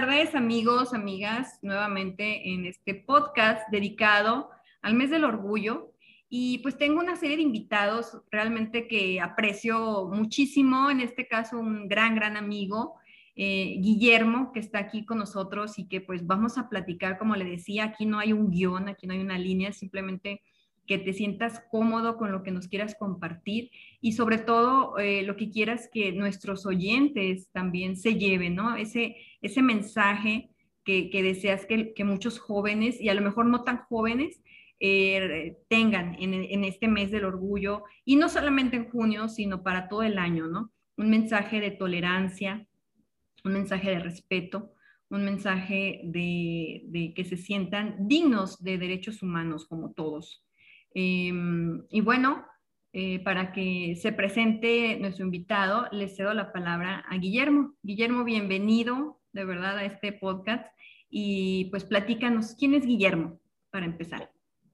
tardes 0.00 0.34
amigos, 0.34 0.94
amigas, 0.94 1.58
nuevamente 1.60 2.54
en 2.54 2.64
este 2.64 2.94
podcast 2.94 3.68
dedicado 3.70 4.48
al 4.80 4.94
mes 4.94 5.10
del 5.10 5.24
orgullo. 5.24 5.92
Y 6.30 6.56
pues 6.60 6.78
tengo 6.78 7.00
una 7.00 7.16
serie 7.16 7.36
de 7.36 7.42
invitados 7.42 8.16
realmente 8.30 8.88
que 8.88 9.20
aprecio 9.20 10.08
muchísimo, 10.10 10.88
en 10.88 11.00
este 11.00 11.28
caso 11.28 11.58
un 11.58 11.86
gran, 11.86 12.14
gran 12.14 12.38
amigo, 12.38 12.94
eh, 13.36 13.76
Guillermo, 13.78 14.52
que 14.54 14.60
está 14.60 14.78
aquí 14.78 15.04
con 15.04 15.18
nosotros 15.18 15.78
y 15.78 15.86
que 15.86 16.00
pues 16.00 16.26
vamos 16.26 16.56
a 16.56 16.70
platicar, 16.70 17.18
como 17.18 17.36
le 17.36 17.44
decía, 17.44 17.84
aquí 17.84 18.06
no 18.06 18.18
hay 18.18 18.32
un 18.32 18.50
guion, 18.50 18.88
aquí 18.88 19.06
no 19.06 19.12
hay 19.12 19.20
una 19.20 19.36
línea, 19.36 19.70
simplemente 19.74 20.40
que 20.86 20.96
te 20.96 21.12
sientas 21.12 21.62
cómodo 21.70 22.16
con 22.16 22.32
lo 22.32 22.42
que 22.42 22.50
nos 22.50 22.68
quieras 22.68 22.96
compartir 22.98 23.70
y 24.00 24.12
sobre 24.12 24.38
todo 24.38 24.98
eh, 24.98 25.22
lo 25.22 25.36
que 25.36 25.50
quieras 25.50 25.88
que 25.92 26.10
nuestros 26.10 26.64
oyentes 26.64 27.48
también 27.52 27.96
se 27.96 28.14
lleven, 28.14 28.56
¿no? 28.56 28.74
Ese, 28.74 29.14
ese 29.42 29.62
mensaje 29.62 30.50
que, 30.84 31.22
deseas 31.22 31.66
que, 31.66 32.04
muchos 32.04 32.38
jóvenes 32.38 33.00
y 33.00 33.08
a 33.08 33.14
lo 33.14 33.20
mejor 33.20 33.46
no 33.46 33.62
tan 33.62 33.78
jóvenes 33.84 34.42
eh, 34.80 35.56
tengan 35.68 36.16
en, 36.18 36.34
en, 36.34 36.64
este 36.64 36.88
mes 36.88 37.10
del 37.10 37.24
orgullo 37.24 37.84
y 38.04 38.16
no 38.16 38.28
solamente 38.28 38.76
en 38.76 38.90
junio, 38.90 39.28
sino 39.28 39.62
para 39.62 39.88
todo 39.88 40.02
el 40.02 40.18
año, 40.18 40.46
¿no? 40.48 40.72
Un 40.96 41.10
mensaje 41.10 41.60
de 41.60 41.70
tolerancia, 41.70 42.66
un 43.44 43.52
mensaje 43.52 43.90
de 43.90 44.00
respeto, 44.00 44.74
un 45.10 45.24
mensaje 45.24 46.00
de, 46.04 47.12
que 47.14 47.24
se 47.24 47.36
sientan 47.36 48.08
dignos 48.08 48.62
de 48.62 48.78
derechos 48.78 49.22
humanos 49.22 49.66
como 49.66 49.92
todos. 49.92 50.44
Em, 50.94 51.84
y 51.90 52.00
bueno, 52.00 52.44
eh, 52.92 53.20
para 53.20 53.52
que 53.52 53.96
se 53.96 54.12
presente 54.12 54.98
nuestro 55.00 55.24
invitado, 55.24 55.86
le 55.92 56.08
cedo 56.08 56.32
la 56.34 56.52
palabra 56.52 57.04
a 57.08 57.18
Guillermo. 57.18 57.74
Guillermo, 57.82 58.24
bienvenido 58.24 59.19
de 59.32 59.44
verdad 59.44 59.78
a 59.78 59.84
este 59.84 60.12
podcast 60.12 60.66
y 61.08 61.66
pues 61.66 61.84
platícanos, 61.84 62.54
¿quién 62.58 62.74
es 62.74 62.86
Guillermo 62.86 63.38
para 63.70 63.86
empezar? 63.86 64.30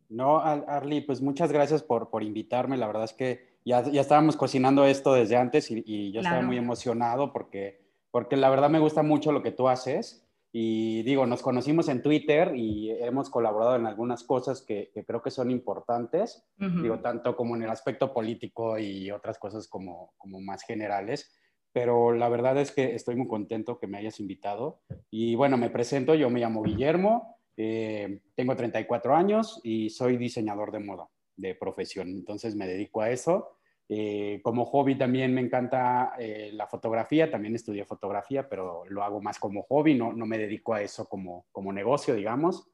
No, 0.08 0.38
Arli, 0.38 1.00
pues 1.00 1.20
muchas 1.20 1.50
gracias 1.50 1.82
por, 1.82 2.10
por 2.10 2.22
invitarme. 2.22 2.76
La 2.76 2.86
verdad 2.86 3.04
es 3.04 3.12
que 3.12 3.58
ya, 3.64 3.82
ya 3.90 4.00
estábamos 4.00 4.36
cocinando 4.36 4.84
esto 4.84 5.14
desde 5.14 5.36
antes 5.36 5.70
y, 5.70 5.82
y 5.84 6.12
yo 6.12 6.20
estaba 6.20 6.42
muy 6.42 6.56
emocionado 6.56 7.32
porque, 7.32 7.80
porque 8.10 8.36
la 8.36 8.50
verdad 8.50 8.70
me 8.70 8.78
gusta 8.78 9.02
mucho 9.02 9.32
lo 9.32 9.42
que 9.42 9.50
tú 9.50 9.68
haces 9.68 10.26
y 10.58 11.02
digo, 11.02 11.26
nos 11.26 11.42
conocimos 11.42 11.86
en 11.90 12.00
Twitter 12.00 12.56
y 12.56 12.90
hemos 12.90 13.28
colaborado 13.28 13.76
en 13.76 13.84
algunas 13.84 14.24
cosas 14.24 14.62
que, 14.62 14.90
creo 15.06 15.20
que 15.20 15.30
son 15.30 15.50
importantes, 15.50 16.48
digo, 16.56 17.00
tanto 17.00 17.36
como 17.36 17.56
en 17.56 17.64
el 17.64 17.68
aspecto 17.68 18.14
político 18.14 18.78
y 18.78 19.10
otras 19.10 19.38
cosas 19.38 19.68
como, 19.68 20.14
como 20.16 20.40
más 20.40 20.62
generales. 20.62 21.38
Pero 21.76 22.12
la 22.12 22.30
verdad 22.30 22.56
es 22.56 22.72
que 22.72 22.94
estoy 22.94 23.16
muy 23.16 23.28
contento 23.28 23.78
que 23.78 23.86
me 23.86 23.98
hayas 23.98 24.18
invitado. 24.18 24.80
Y 25.10 25.34
bueno, 25.34 25.58
me 25.58 25.68
presento, 25.68 26.14
yo 26.14 26.30
me 26.30 26.40
llamo 26.40 26.62
Guillermo, 26.62 27.36
eh, 27.54 28.22
tengo 28.34 28.56
34 28.56 29.14
años 29.14 29.60
y 29.62 29.90
soy 29.90 30.16
diseñador 30.16 30.72
de 30.72 30.78
moda 30.78 31.06
de 31.36 31.54
profesión. 31.54 32.08
Entonces 32.08 32.56
me 32.56 32.66
dedico 32.66 33.02
a 33.02 33.10
eso. 33.10 33.58
Eh, 33.90 34.40
como 34.42 34.64
hobby 34.64 34.96
también 34.96 35.34
me 35.34 35.42
encanta 35.42 36.14
eh, 36.18 36.48
la 36.54 36.66
fotografía, 36.66 37.30
también 37.30 37.54
estudié 37.54 37.84
fotografía, 37.84 38.48
pero 38.48 38.84
lo 38.88 39.02
hago 39.02 39.20
más 39.20 39.38
como 39.38 39.64
hobby, 39.64 39.94
no, 39.94 40.14
no 40.14 40.24
me 40.24 40.38
dedico 40.38 40.72
a 40.72 40.80
eso 40.80 41.06
como, 41.06 41.44
como 41.52 41.74
negocio, 41.74 42.14
digamos, 42.14 42.70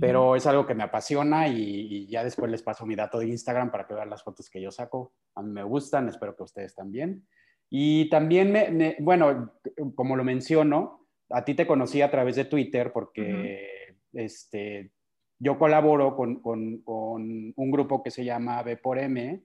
pero 0.00 0.34
es 0.34 0.46
algo 0.46 0.66
que 0.66 0.74
me 0.74 0.82
apasiona 0.82 1.46
y, 1.48 2.06
ya 2.06 2.24
después 2.24 2.50
les 2.50 2.62
paso 2.62 2.86
mi 2.86 2.96
dato 2.96 3.18
de 3.18 3.28
Instagram 3.28 3.70
para 3.70 3.86
que 3.86 3.92
vean 3.92 4.08
las 4.08 4.22
fotos 4.22 4.48
que 4.48 4.62
yo 4.62 4.70
saco. 4.70 5.12
A 5.34 5.42
mí 5.42 5.50
me 5.50 5.62
gustan, 5.62 6.08
espero 6.08 6.34
que 6.34 6.42
ustedes 6.42 6.74
también. 6.74 7.26
Y 7.70 8.08
también, 8.08 8.52
me, 8.52 8.96
bueno, 9.00 9.52
como 9.94 10.16
lo 10.16 10.24
menciono, 10.24 11.06
a 11.30 11.44
ti 11.44 11.54
te 11.54 11.66
conocí 11.66 12.02
a 12.02 12.10
través 12.10 12.36
de 12.36 12.44
Twitter 12.44 12.92
porque 12.92 13.96
este, 14.12 14.92
yo 15.38 15.58
colaboro 15.58 16.16
con, 16.16 16.40
con, 16.40 16.78
con 16.78 17.52
un 17.56 17.70
grupo 17.70 18.02
que 18.02 18.10
se 18.10 18.24
llama 18.24 18.62
B 18.62 18.76
por 18.76 18.98
M, 18.98 19.42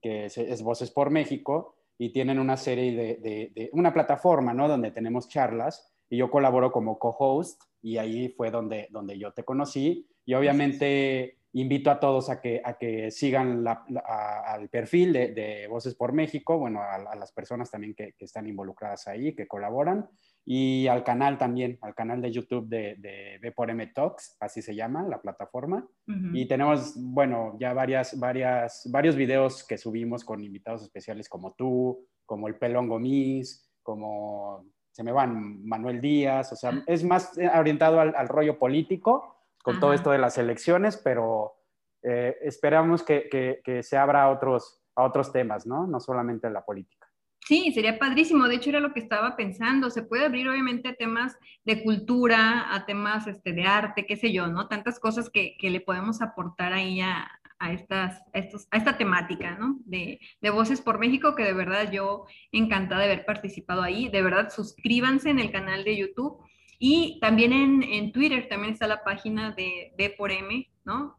que 0.00 0.26
es, 0.26 0.62
Voces 0.62 0.90
por 0.90 1.10
México, 1.10 1.76
y 1.98 2.10
tienen 2.10 2.38
una 2.38 2.56
serie 2.56 3.18
de, 3.18 3.70
una 3.72 3.92
plataforma, 3.92 4.54
¿no? 4.54 4.68
Donde 4.68 4.90
tenemos 4.90 5.28
charlas 5.28 5.94
y 6.08 6.16
yo 6.16 6.30
colaboro 6.30 6.72
como 6.72 6.98
co-host 6.98 7.62
y 7.82 7.98
ahí 7.98 8.30
fue 8.30 8.50
donde, 8.50 8.88
donde 8.90 9.18
yo 9.18 9.32
te 9.32 9.44
conocí 9.44 10.08
y 10.24 10.34
obviamente 10.34 11.39
invito 11.52 11.90
a 11.90 11.98
todos 11.98 12.30
a 12.30 12.40
que, 12.40 12.62
a 12.64 12.74
que 12.74 13.10
sigan 13.10 13.64
al 13.66 14.68
perfil 14.68 15.12
de, 15.12 15.66
Voces 15.68 15.94
por 15.94 16.12
México, 16.12 16.58
bueno, 16.58 16.80
a, 16.82 17.14
las 17.16 17.32
personas 17.32 17.70
también 17.70 17.94
que, 17.94 18.14
que, 18.18 18.24
están 18.24 18.46
involucradas 18.46 19.08
ahí, 19.08 19.34
que 19.34 19.46
colaboran 19.46 20.08
y 20.44 20.86
al 20.86 21.04
canal 21.04 21.38
también, 21.38 21.78
al 21.82 21.94
canal 21.94 22.20
de 22.20 22.32
YouTube 22.32 22.68
de, 22.68 22.96
de 22.98 23.38
B 23.40 23.52
por 23.52 23.70
M 23.70 23.86
Talks, 23.88 24.36
así 24.40 24.62
se 24.62 24.74
llama 24.74 25.06
la 25.08 25.20
plataforma. 25.20 25.86
Y 26.32 26.46
tenemos, 26.46 26.94
bueno, 26.96 27.56
ya 27.60 27.72
varias, 27.72 28.18
varias, 28.18 28.88
varios 28.90 29.14
videos 29.14 29.64
que 29.64 29.78
subimos 29.78 30.24
con 30.24 30.42
invitados 30.42 30.82
especiales 30.82 31.28
como 31.28 31.52
tú, 31.52 32.04
como 32.26 32.48
el 32.48 32.56
Pelón 32.56 32.88
Gomis, 32.88 33.70
como 33.82 34.66
se 34.90 35.04
me 35.04 35.12
van 35.12 35.64
Manuel 35.64 36.00
Díaz, 36.00 36.52
o 36.52 36.56
sea, 36.56 36.82
es 36.86 37.04
más 37.04 37.32
orientado 37.56 38.00
al, 38.00 38.28
rollo 38.28 38.58
político 38.58 39.39
con 39.62 39.80
todo 39.80 39.92
esto 39.92 40.10
de 40.10 40.18
las 40.18 40.38
elecciones, 40.38 40.96
pero 40.96 41.54
eh, 42.02 42.36
esperamos 42.42 43.02
que, 43.02 43.28
que, 43.28 43.60
que, 43.62 43.82
se 43.82 43.96
abra 43.96 44.24
a 44.24 44.30
otros, 44.30 44.82
a 44.94 45.04
otros 45.04 45.32
temas, 45.32 45.66
¿no? 45.66 45.86
No 45.86 46.00
solamente 46.00 46.48
la 46.50 46.64
política. 46.64 47.06
Sí, 47.46 47.72
sería 47.72 47.98
padrísimo. 47.98 48.46
De 48.48 48.56
hecho, 48.56 48.70
era 48.70 48.80
lo 48.80 48.92
que 48.92 49.00
estaba 49.00 49.36
pensando. 49.36 49.90
Se 49.90 50.02
puede 50.02 50.24
abrir, 50.24 50.48
obviamente, 50.48 50.88
a 50.88 50.94
temas 50.94 51.36
de 51.64 51.82
cultura, 51.82 52.74
a 52.74 52.86
temas 52.86 53.26
este, 53.26 53.52
de 53.52 53.64
arte, 53.64 54.06
qué 54.06 54.16
sé 54.16 54.32
yo, 54.32 54.46
¿no? 54.46 54.68
Tantas 54.68 55.00
cosas 55.00 55.30
que, 55.30 55.56
que 55.58 55.70
le 55.70 55.80
podemos 55.80 56.22
aportar 56.22 56.72
ahí 56.72 57.00
a, 57.00 57.28
a, 57.58 57.72
estas, 57.72 58.22
estos, 58.32 58.66
a 58.70 58.76
esta 58.76 58.96
temática, 58.96 59.56
¿no? 59.58 59.78
De, 59.84 60.20
de, 60.40 60.50
Voces 60.50 60.80
por 60.80 60.98
México, 60.98 61.34
que 61.34 61.44
de 61.44 61.52
verdad 61.52 61.90
yo 61.90 62.26
encantada 62.52 63.00
de 63.00 63.12
haber 63.12 63.24
participado 63.24 63.82
ahí. 63.82 64.08
De 64.08 64.22
verdad, 64.22 64.50
suscríbanse 64.50 65.30
en 65.30 65.38
el 65.38 65.50
canal 65.50 65.84
de 65.84 65.96
YouTube. 65.96 66.42
Y 66.82 67.20
también 67.20 67.52
en, 67.52 67.82
en 67.82 68.10
Twitter 68.10 68.48
también 68.48 68.72
está 68.72 68.86
la 68.86 69.04
página 69.04 69.52
de 69.52 69.92
B 69.98 70.14
por 70.16 70.32
M, 70.32 70.66
¿no? 70.86 71.18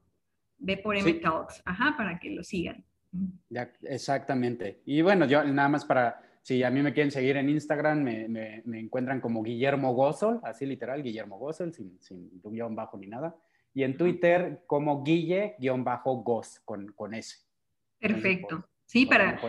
B 0.58 0.76
por 0.78 0.98
M 0.98 1.14
Talks, 1.14 1.62
ajá, 1.66 1.94
para 1.96 2.20
que 2.20 2.32
lo 2.32 2.44
sigan. 2.44 2.84
Ya, 3.48 3.72
exactamente. 3.84 4.82
Y 4.86 5.04
bueno, 5.04 5.28
yo 5.28 5.44
nada 5.44 5.70
más 5.70 5.86
para, 5.86 6.20
si 6.42 6.64
a 6.64 6.72
mí 6.72 6.82
me 6.82 6.94
quieren 6.94 7.12
seguir 7.12 7.38
en 7.38 7.48
Instagram, 7.48 8.02
me, 8.02 8.28
me, 8.66 8.80
encuentran 8.80 9.22
como 9.22 9.44
Guillermo 9.44 9.94
Gozol, 9.94 10.40
así 10.44 10.66
literal, 10.66 11.04
Guillermo 11.04 11.38
Gozol, 11.38 11.72
sin, 11.74 12.02
sin 12.02 12.42
guion 12.44 12.76
bajo 12.76 12.98
ni 12.98 13.06
nada. 13.06 13.36
Y 13.76 13.84
en 13.84 13.96
Twitter 13.96 14.64
como 14.66 15.04
Guille-Goz, 15.04 16.60
con, 16.66 16.92
con 16.94 17.14
S. 17.14 17.38
Perfecto. 18.00 18.68
sí, 18.86 19.06
para, 19.06 19.40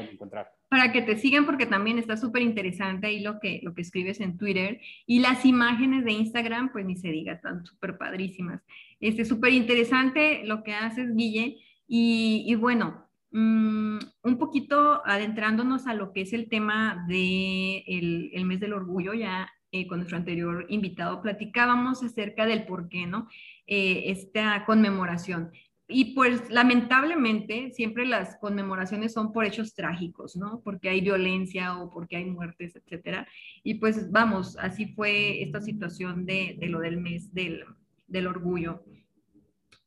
para 0.72 0.90
que 0.90 1.02
te 1.02 1.18
sigan 1.18 1.44
porque 1.44 1.66
también 1.66 1.98
está 1.98 2.16
súper 2.16 2.40
interesante 2.40 3.08
ahí 3.08 3.20
lo 3.20 3.38
que, 3.40 3.60
lo 3.62 3.74
que 3.74 3.82
escribes 3.82 4.20
en 4.20 4.38
Twitter. 4.38 4.80
Y 5.04 5.20
las 5.20 5.44
imágenes 5.44 6.04
de 6.04 6.12
Instagram, 6.12 6.72
pues 6.72 6.86
ni 6.86 6.96
se 6.96 7.08
diga, 7.08 7.34
están 7.34 7.64
súper 7.66 7.98
padrísimas. 7.98 8.62
Este, 8.98 9.26
súper 9.26 9.52
interesante 9.52 10.42
lo 10.44 10.62
que 10.62 10.72
haces, 10.72 11.14
Guille. 11.14 11.58
Y, 11.86 12.44
y 12.46 12.54
bueno, 12.54 13.12
Mm, 13.34 13.98
un 14.24 14.38
poquito 14.38 15.00
adentrándonos 15.06 15.86
a 15.86 15.94
lo 15.94 16.12
que 16.12 16.20
es 16.20 16.34
el 16.34 16.50
tema 16.50 17.02
del 17.08 18.30
de 18.30 18.30
el 18.34 18.44
mes 18.44 18.60
del 18.60 18.74
orgullo, 18.74 19.14
ya 19.14 19.50
eh, 19.72 19.86
con 19.86 19.98
nuestro 20.00 20.18
anterior 20.18 20.66
invitado 20.68 21.22
platicábamos 21.22 22.02
acerca 22.02 22.44
del 22.44 22.66
por 22.66 22.90
qué, 22.90 23.06
¿no? 23.06 23.28
Eh, 23.66 24.04
esta 24.08 24.66
conmemoración. 24.66 25.50
Y 25.92 26.14
pues 26.14 26.50
lamentablemente 26.50 27.70
siempre 27.72 28.06
las 28.06 28.36
conmemoraciones 28.38 29.12
son 29.12 29.32
por 29.32 29.44
hechos 29.44 29.74
trágicos, 29.74 30.36
¿no? 30.36 30.60
Porque 30.64 30.88
hay 30.88 31.00
violencia 31.00 31.78
o 31.78 31.90
porque 31.90 32.16
hay 32.16 32.24
muertes, 32.24 32.74
etcétera. 32.76 33.28
Y 33.62 33.74
pues 33.74 34.10
vamos, 34.10 34.56
así 34.58 34.86
fue 34.94 35.42
esta 35.42 35.60
situación 35.60 36.24
de, 36.26 36.56
de 36.58 36.66
lo 36.68 36.80
del 36.80 37.00
mes 37.00 37.32
del, 37.34 37.64
del 38.06 38.26
orgullo. 38.26 38.82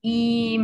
Y, 0.07 0.59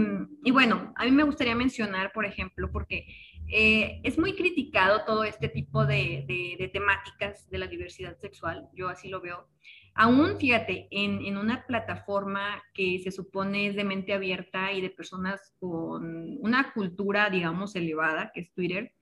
bueno, 0.52 0.94
a 0.96 1.06
mí 1.06 1.10
me 1.10 1.24
gustaría 1.24 1.56
mencionar, 1.56 2.12
por 2.12 2.26
ejemplo, 2.26 2.70
porque 2.72 3.08
eh, 3.52 4.00
es 4.04 4.20
muy 4.20 4.36
criticado 4.36 5.04
todo 5.04 5.24
este 5.24 5.50
tipo 5.50 5.84
de, 5.84 6.70
temáticas 6.72 7.50
de 7.50 7.58
la 7.58 7.66
diversidad 7.66 8.16
sexual, 8.20 8.70
yo 8.76 8.88
así 8.88 9.10
lo 9.10 9.20
veo. 9.20 9.48
Aún, 9.94 10.38
fíjate, 10.40 10.88
en, 10.92 11.38
una 11.38 11.66
plataforma 11.66 12.62
que 12.74 13.00
se 13.04 13.12
supone 13.12 13.68
es 13.68 13.76
de 13.76 13.84
mente 13.84 14.14
abierta 14.14 14.72
y 14.72 14.82
de 14.82 14.90
personas 14.90 15.54
con 15.60 16.38
una 16.40 16.72
cultura, 16.74 17.30
digamos, 17.30 17.76
elevada, 17.76 18.32
que 18.34 18.42
es 18.42 18.54
Twitter, 18.54 18.94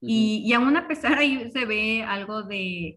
y, 0.00 0.42
y 0.44 0.52
aún 0.52 0.76
a 0.76 0.86
pesar 0.86 1.18
ahí 1.18 1.50
se 1.50 1.64
ve 1.64 2.02
algo 2.02 2.42
de 2.42 2.96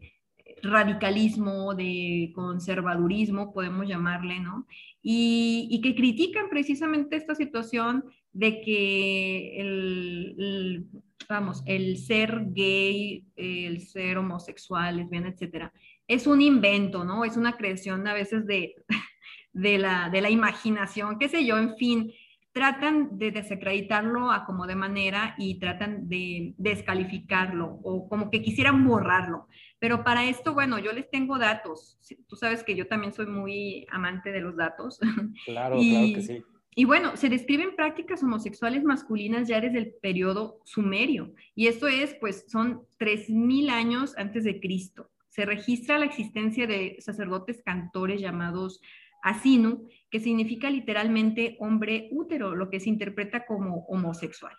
radicalismo, 0.62 1.74
de 1.74 2.32
conservadurismo, 2.36 3.54
podemos 3.54 3.88
llamarle, 3.88 4.40
¿no? 4.40 4.68
y, 5.02 5.80
que 5.82 5.96
critican 5.96 6.50
precisamente 6.50 7.16
esta 7.16 7.36
situación 7.36 8.06
de 8.34 8.62
que 8.62 9.60
el, 9.60 10.86
vamos, 11.28 11.64
el 11.66 11.98
ser 11.98 12.48
gay, 12.52 13.26
el 13.36 13.82
ser 13.82 14.18
homosexual, 14.18 14.98
lesbiana, 14.98 15.30
etcétera, 15.30 15.74
es 16.10 16.28
un 16.28 16.42
invento, 16.42 17.06
¿no? 17.06 17.24
Es 17.24 17.38
una 17.38 17.56
creación 17.56 18.06
a 18.08 18.14
veces 18.14 18.46
de, 18.46 18.76
de, 19.54 19.78
la, 19.78 20.10
de 20.10 20.22
la 20.22 20.30
imaginación, 20.30 21.18
qué 21.20 21.30
sé 21.30 21.46
yo, 21.46 21.58
en 21.58 21.78
fin, 21.78 22.12
tratan 22.52 23.18
de 23.20 23.32
desacreditarlo 23.32 24.32
a 24.32 24.44
como 24.46 24.66
de 24.66 24.76
manera 24.76 25.36
y 25.38 25.60
tratan 25.60 26.10
de 26.10 26.56
descalificarlo 26.58 27.80
o 27.84 28.10
como 28.10 28.32
que 28.32 28.42
quisieran 28.42 28.86
borrarlo. 28.86 29.48
Pero 29.78 30.04
para 30.04 30.26
esto, 30.26 30.54
bueno, 30.54 30.80
yo 30.80 30.92
les 30.92 31.10
tengo 31.10 31.38
datos. 31.38 31.98
Tú 32.28 32.36
sabes 32.36 32.64
que 32.64 32.76
yo 32.76 32.88
también 32.88 33.14
soy 33.14 33.28
muy 33.28 33.86
amante 33.92 34.32
de 34.32 34.42
los 34.42 34.58
datos. 34.58 35.00
Claro, 35.46 35.78
claro 35.78 36.08
que 36.16 36.22
sí. 36.22 36.44
Y 36.76 36.86
bueno, 36.86 37.18
se 37.18 37.30
describen 37.30 37.76
prácticas 37.76 38.24
homosexuales 38.24 38.84
masculinas 38.84 39.48
ya 39.48 39.60
desde 39.60 39.80
el 39.80 39.94
periodo 40.02 40.62
sumerio. 40.64 41.34
Y 41.56 41.68
esto 41.68 41.88
es, 41.88 42.16
pues, 42.16 42.46
son 42.48 42.84
3.000 43.00 43.70
años 43.70 44.18
antes 44.18 44.44
de 44.44 44.60
Cristo. 44.60 45.10
Se 45.40 45.46
registra 45.46 45.98
la 45.98 46.04
existencia 46.04 46.68
de 46.68 46.98
sacerdotes 47.00 47.62
cantores 47.64 48.20
llamados 48.20 48.82
asinu, 49.24 49.88
que 50.12 50.20
significa 50.20 50.70
literalmente 50.70 51.56
hombre 51.62 52.10
útero, 52.12 52.58
lo 52.58 52.70
que 52.70 52.82
se 52.82 52.90
interpreta 52.90 53.46
como 53.46 53.86
homosexual. 53.86 54.54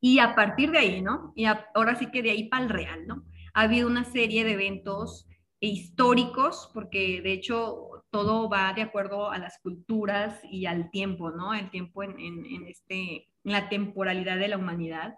Y 0.00 0.18
a 0.18 0.34
partir 0.34 0.72
de 0.72 0.78
ahí, 0.78 1.00
¿no? 1.00 1.32
Y 1.36 1.44
ahora 1.44 1.94
sí 1.94 2.06
que 2.10 2.22
de 2.22 2.32
ahí 2.32 2.48
para 2.48 2.64
el 2.64 2.70
real, 2.70 3.06
¿no? 3.06 3.22
Ha 3.54 3.60
habido 3.60 3.86
una 3.86 4.02
serie 4.02 4.42
de 4.42 4.54
eventos 4.54 5.28
históricos, 5.60 6.68
porque 6.74 7.20
de 7.22 7.34
hecho 7.34 8.04
todo 8.10 8.48
va 8.50 8.72
de 8.72 8.82
acuerdo 8.82 9.30
a 9.30 9.38
las 9.38 9.60
culturas 9.60 10.40
y 10.42 10.66
al 10.66 10.90
tiempo, 10.90 11.30
¿no? 11.30 11.54
El 11.54 11.70
tiempo 11.70 12.02
en, 12.02 12.66
este, 12.66 13.28
en 13.44 13.52
la 13.52 13.68
temporalidad 13.68 14.38
de 14.38 14.48
la 14.48 14.58
humanidad. 14.58 15.14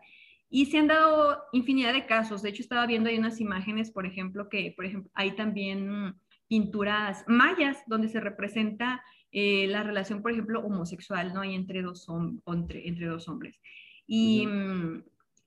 Y 0.54 0.66
se 0.66 0.78
han 0.78 0.86
dado 0.86 1.42
infinidad 1.50 1.92
de 1.92 2.06
casos. 2.06 2.40
De 2.40 2.50
hecho, 2.50 2.62
estaba 2.62 2.86
viendo 2.86 3.10
ahí 3.10 3.18
unas 3.18 3.40
imágenes, 3.40 3.90
por 3.90 4.06
ejemplo, 4.06 4.48
que, 4.48 4.72
por 4.76 4.84
ejemplo, 4.84 5.10
hay 5.12 5.34
también 5.34 6.14
pinturas 6.46 7.24
mayas 7.26 7.78
donde 7.88 8.08
se 8.08 8.20
representa 8.20 9.02
eh, 9.32 9.66
la 9.66 9.82
relación, 9.82 10.22
por 10.22 10.30
ejemplo, 10.30 10.60
homosexual, 10.60 11.34
¿no? 11.34 11.40
Hay 11.40 11.56
entre 11.56 11.82
dos, 11.82 12.06
entre, 12.46 12.86
entre 12.86 13.06
dos 13.06 13.28
hombres. 13.28 13.60
Y, 14.06 14.46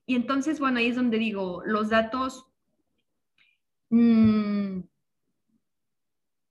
y, 0.04 0.14
entonces, 0.14 0.60
bueno, 0.60 0.78
ahí 0.78 0.88
es 0.88 0.96
donde 0.96 1.16
digo, 1.16 1.62
los 1.64 1.88
datos... 1.88 2.44
Mmm, 3.88 4.80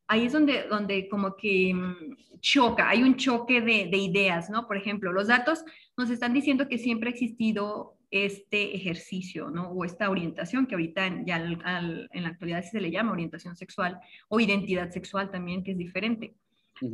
ahí 0.08 0.26
es 0.26 0.34
donde, 0.34 0.68
donde 0.68 1.08
como 1.10 1.36
que 1.36 1.76
mm, 1.76 2.40
choca, 2.40 2.90
hay 2.90 3.04
un 3.04 3.18
choque 3.18 3.62
de, 3.62 3.88
de, 3.92 3.98
ideas, 3.98 4.50
¿no? 4.50 4.66
Por 4.66 4.78
ejemplo, 4.78 5.12
los 5.12 5.28
datos 5.28 5.64
nos 5.96 6.10
están 6.10 6.34
diciendo 6.34 6.68
que 6.68 6.80
siempre 6.80 7.10
ha 7.10 7.14
existido 7.14 7.97
este 8.10 8.76
ejercicio, 8.76 9.50
¿no? 9.50 9.70
O 9.70 9.86
esta 9.86 10.10
orientación 10.10 10.66
que 10.66 10.76
ahorita 10.76 11.24
ya 11.26 11.38
en 11.38 12.24
la 12.24 12.30
actualidad 12.30 12.64
se 12.64 12.80
le 12.80 12.92
llama 12.92 13.12
orientación 13.12 13.56
sexual 13.56 14.00
o 14.30 14.40
identidad 14.40 14.92
sexual 14.92 15.30
también, 15.32 15.64
que 15.64 15.72
es 15.72 15.78
diferente. 15.78 16.36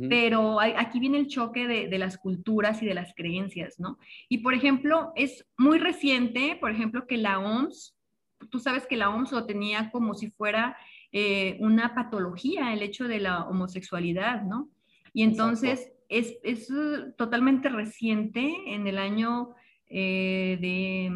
Pero 0.08 0.60
aquí 0.60 0.98
viene 0.98 1.18
el 1.18 1.26
choque 1.26 1.68
de, 1.68 1.88
de, 1.88 1.98
las 1.98 2.16
culturas 2.16 2.82
y 2.82 2.86
de 2.86 2.94
las 2.94 3.12
creencias, 3.14 3.78
¿no? 3.78 3.98
Y 4.30 4.38
por 4.38 4.54
ejemplo, 4.54 5.12
es 5.14 5.46
muy 5.58 5.78
reciente, 5.78 6.56
por 6.58 6.70
ejemplo, 6.70 7.06
que 7.06 7.18
la 7.18 7.38
OMS, 7.38 7.94
tú 8.50 8.60
sabes 8.60 8.86
que 8.86 8.96
la 8.96 9.10
OMS 9.10 9.32
lo 9.32 9.44
tenía 9.44 9.90
como 9.90 10.14
si 10.14 10.30
fuera 10.30 10.74
eh, 11.16 11.58
una 11.60 11.94
patología 11.94 12.72
el 12.72 12.82
hecho 12.82 13.06
de 13.06 13.20
la 13.20 13.44
homosexualidad, 13.44 14.42
¿no? 14.42 14.68
Y 15.12 15.22
entonces 15.22 15.92
es, 16.08 16.34
es, 16.42 16.68
totalmente 17.16 17.68
reciente, 17.68 18.52
en 18.66 18.88
el 18.88 18.98
año 18.98 19.54
eh, 19.88 20.58
de 20.60 21.10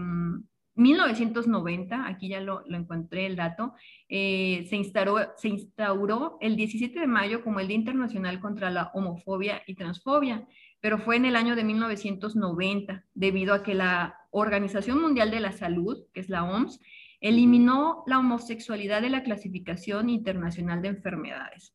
1990, 0.74 1.96
mm, 1.96 2.04
aquí 2.06 2.28
ya 2.28 2.40
lo, 2.40 2.62
lo 2.66 2.76
encontré 2.76 3.26
el 3.26 3.36
dato, 3.36 3.74
eh, 4.08 4.66
se, 4.68 4.76
instauró, 4.76 5.18
se 5.36 5.48
instauró 5.48 6.38
el 6.40 6.56
17 6.56 6.98
de 6.98 7.06
mayo 7.06 7.42
como 7.42 7.60
el 7.60 7.68
Día 7.68 7.76
Internacional 7.76 8.40
contra 8.40 8.70
la 8.70 8.90
Homofobia 8.94 9.62
y 9.66 9.74
Transfobia, 9.74 10.46
pero 10.80 10.98
fue 10.98 11.16
en 11.16 11.24
el 11.24 11.36
año 11.36 11.56
de 11.56 11.64
1990, 11.64 13.04
debido 13.14 13.54
a 13.54 13.62
que 13.62 13.74
la 13.74 14.16
Organización 14.30 15.00
Mundial 15.00 15.30
de 15.30 15.40
la 15.40 15.52
Salud, 15.52 16.04
que 16.12 16.20
es 16.20 16.28
la 16.28 16.44
OMS, 16.44 16.80
eliminó 17.20 18.04
la 18.06 18.20
homosexualidad 18.20 19.02
de 19.02 19.10
la 19.10 19.22
clasificación 19.22 20.08
internacional 20.08 20.82
de 20.82 20.88
enfermedades. 20.88 21.74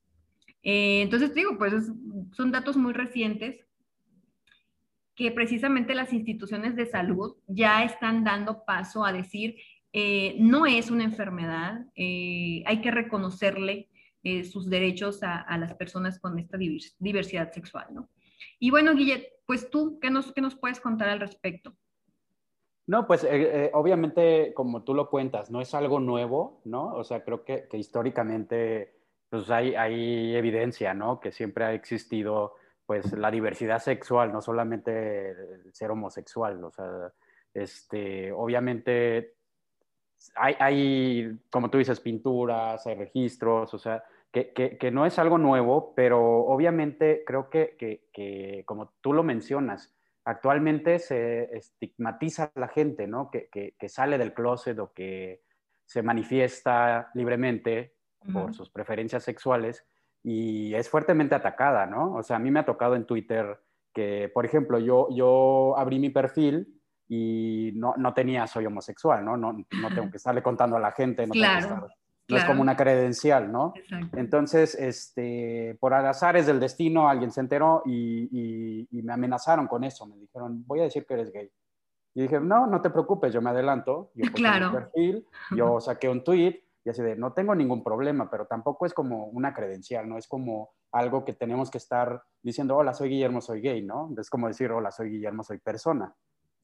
Eh, 0.63 1.01
entonces, 1.01 1.33
digo, 1.33 1.57
pues 1.57 1.91
son 2.31 2.51
datos 2.51 2.77
muy 2.77 2.93
recientes 2.93 3.65
que 5.15 5.31
precisamente 5.31 5.93
las 5.93 6.13
instituciones 6.13 6.75
de 6.75 6.85
salud 6.85 7.35
ya 7.47 7.83
están 7.83 8.23
dando 8.23 8.65
paso 8.65 9.05
a 9.05 9.13
decir, 9.13 9.57
eh, 9.91 10.35
no 10.39 10.65
es 10.65 10.89
una 10.89 11.03
enfermedad, 11.03 11.85
eh, 11.95 12.63
hay 12.65 12.81
que 12.81 12.91
reconocerle 12.91 13.89
sus 14.49 14.69
derechos 14.69 15.19
a, 15.21 15.57
las 15.57 15.73
personas 15.75 16.17
con 16.17 16.39
esta 16.39 16.57
diversidad 16.57 17.51
sexual, 17.51 17.87
¿no? 17.91 18.07
Y 18.57 18.71
bueno, 18.71 18.95
Guillet, 18.95 19.33
pues 19.45 19.69
tú, 19.69 19.99
¿qué 19.99 20.09
nos, 20.09 20.31
qué 20.31 20.39
nos 20.39 20.55
puedes 20.55 20.79
contar 20.79 21.09
al 21.09 21.19
respecto? 21.19 21.75
No, 22.85 23.07
pues 23.07 23.23
eh, 23.23 23.29
eh, 23.31 23.71
obviamente, 23.73 24.53
como 24.53 24.83
tú 24.83 24.93
lo 24.93 25.09
cuentas, 25.09 25.49
no 25.49 25.61
es 25.61 25.73
algo 25.73 25.99
nuevo, 25.99 26.61
¿no? 26.65 26.95
O 26.95 27.03
sea, 27.03 27.23
creo 27.23 27.45
que, 27.45 27.67
históricamente 27.73 28.95
pues 29.29 29.49
hay, 29.49 29.73
hay, 29.75 30.35
evidencia, 30.35 30.93
¿no? 30.93 31.19
Que 31.19 31.31
siempre 31.31 31.65
ha 31.65 31.73
existido 31.73 32.55
pues 32.85 33.11
la 33.13 33.31
diversidad 33.31 33.79
sexual, 33.79 34.31
no 34.31 34.41
solamente 34.41 35.31
el 35.31 35.73
ser 35.73 35.91
homosexual, 35.91 36.63
o 36.63 36.71
sea, 36.71 37.11
este, 37.53 38.31
obviamente 38.31 39.35
hay, 40.35 40.55
hay, 40.59 41.39
como 41.49 41.69
tú 41.69 41.77
dices, 41.77 41.99
pinturas, 41.99 42.85
hay 42.87 42.95
registros, 42.95 43.73
o 43.73 43.77
sea, 43.77 44.03
que, 44.31 44.51
que, 44.53 44.77
que 44.77 44.91
no 44.91 45.05
es 45.05 45.19
algo 45.19 45.37
nuevo, 45.37 45.93
pero 45.95 46.21
obviamente 46.21 47.23
creo 47.25 47.49
que, 47.49 47.75
que 47.77 48.63
como 48.65 48.93
tú 49.01 49.13
lo 49.13 49.23
mencionas, 49.23 49.93
actualmente 50.25 50.99
se 50.99 51.55
estigmatiza 51.55 52.51
a 52.55 52.59
la 52.59 52.67
gente, 52.67 53.07
¿no? 53.07 53.29
Que, 53.29 53.75
sale 53.87 54.17
del 54.17 54.33
closet 54.33 54.77
o 54.79 54.93
que 54.93 55.41
se 55.85 56.01
manifiesta 56.01 57.11
libremente 57.13 57.95
por 58.31 58.53
sus 58.53 58.69
preferencias 58.69 59.23
sexuales 59.23 59.85
y 60.23 60.73
es 60.73 60.89
fuertenmente 60.89 61.35
atacada, 61.35 61.85
¿no? 61.85 62.15
O 62.15 62.23
sea, 62.23 62.37
a 62.37 62.39
mí 62.39 62.49
me 62.49 62.59
ha 62.59 62.65
tocado 62.65 62.95
en 62.95 63.05
Twitter 63.05 63.59
que, 63.93 64.31
por 64.33 64.45
ejemplo, 64.45 64.79
yo, 64.79 65.07
yo 65.11 65.77
abrí 65.77 65.99
mi 65.99 66.09
perfil 66.09 66.81
y 67.07 67.73
no, 67.75 67.93
no 67.97 68.13
tenía 68.13 68.47
soy 68.47 68.65
homosexual, 68.65 69.23
¿no? 69.23 69.37
¿no? 69.37 69.53
No 69.53 69.89
tengo 69.93 70.09
que 70.09 70.17
estarle 70.17 70.41
contando 70.41 70.77
a 70.77 70.79
la 70.79 70.91
gente, 70.91 71.27
no 71.27 71.33
claro 71.33 71.87
no 72.29 72.37
es 72.37 72.45
como 72.45 72.61
una 72.61 72.75
credencial, 72.75 73.51
¿no? 73.51 73.73
Entonces, 74.13 74.75
este, 74.75 75.77
por 75.79 75.93
azares 75.93 76.45
del 76.45 76.59
destino, 76.59 77.09
alguien 77.09 77.31
se 77.31 77.41
enteró 77.41 77.83
y, 77.85 78.87
me 78.91 79.13
amenazaron 79.13 79.67
con 79.67 79.83
eso. 79.83 80.05
Me 80.05 80.17
dijeron, 80.17 80.63
voy 80.65 80.79
a 80.79 80.83
decir 80.83 81.05
que 81.05 81.15
eres 81.15 81.31
gay. 81.31 81.49
Y 82.15 82.23
dije, 82.23 82.39
no, 82.39 82.67
no 82.67 82.81
te 82.81 82.89
preocupes, 82.89 83.33
yo 83.33 83.41
me 83.41 83.49
adelanto. 83.49 84.11
Yo 84.15 84.31
claro. 84.31 84.67
mi 84.67 84.77
perfil, 84.77 85.27
yo 85.55 85.79
saqué 85.79 86.07
un 86.07 86.23
tweet 86.23 86.63
y 86.85 86.89
así 86.89 87.01
de, 87.01 87.15
no 87.15 87.33
tengo 87.33 87.55
ningún 87.55 87.83
problema, 87.83 88.29
pero 88.29 88.45
tampoco 88.45 88.85
es 88.85 88.93
como 88.93 89.25
una 89.27 89.53
credencial, 89.53 90.07
¿no? 90.07 90.17
Es 90.17 90.27
como 90.27 90.71
algo 90.91 91.23
que 91.23 91.33
tenemos 91.33 91.71
que 91.71 91.77
estar 91.77 92.21
diciendo, 92.41 92.75
hola, 92.75 92.93
soy 92.93 93.09
Guillermo, 93.09 93.41
soy 93.41 93.61
gay, 93.61 93.81
¿no? 93.81 94.13
Es 94.17 94.29
como 94.29 94.47
decir, 94.47 94.71
hola, 94.71 94.91
soy 94.91 95.09
Guillermo, 95.11 95.43
soy 95.43 95.59
persona. 95.59 96.13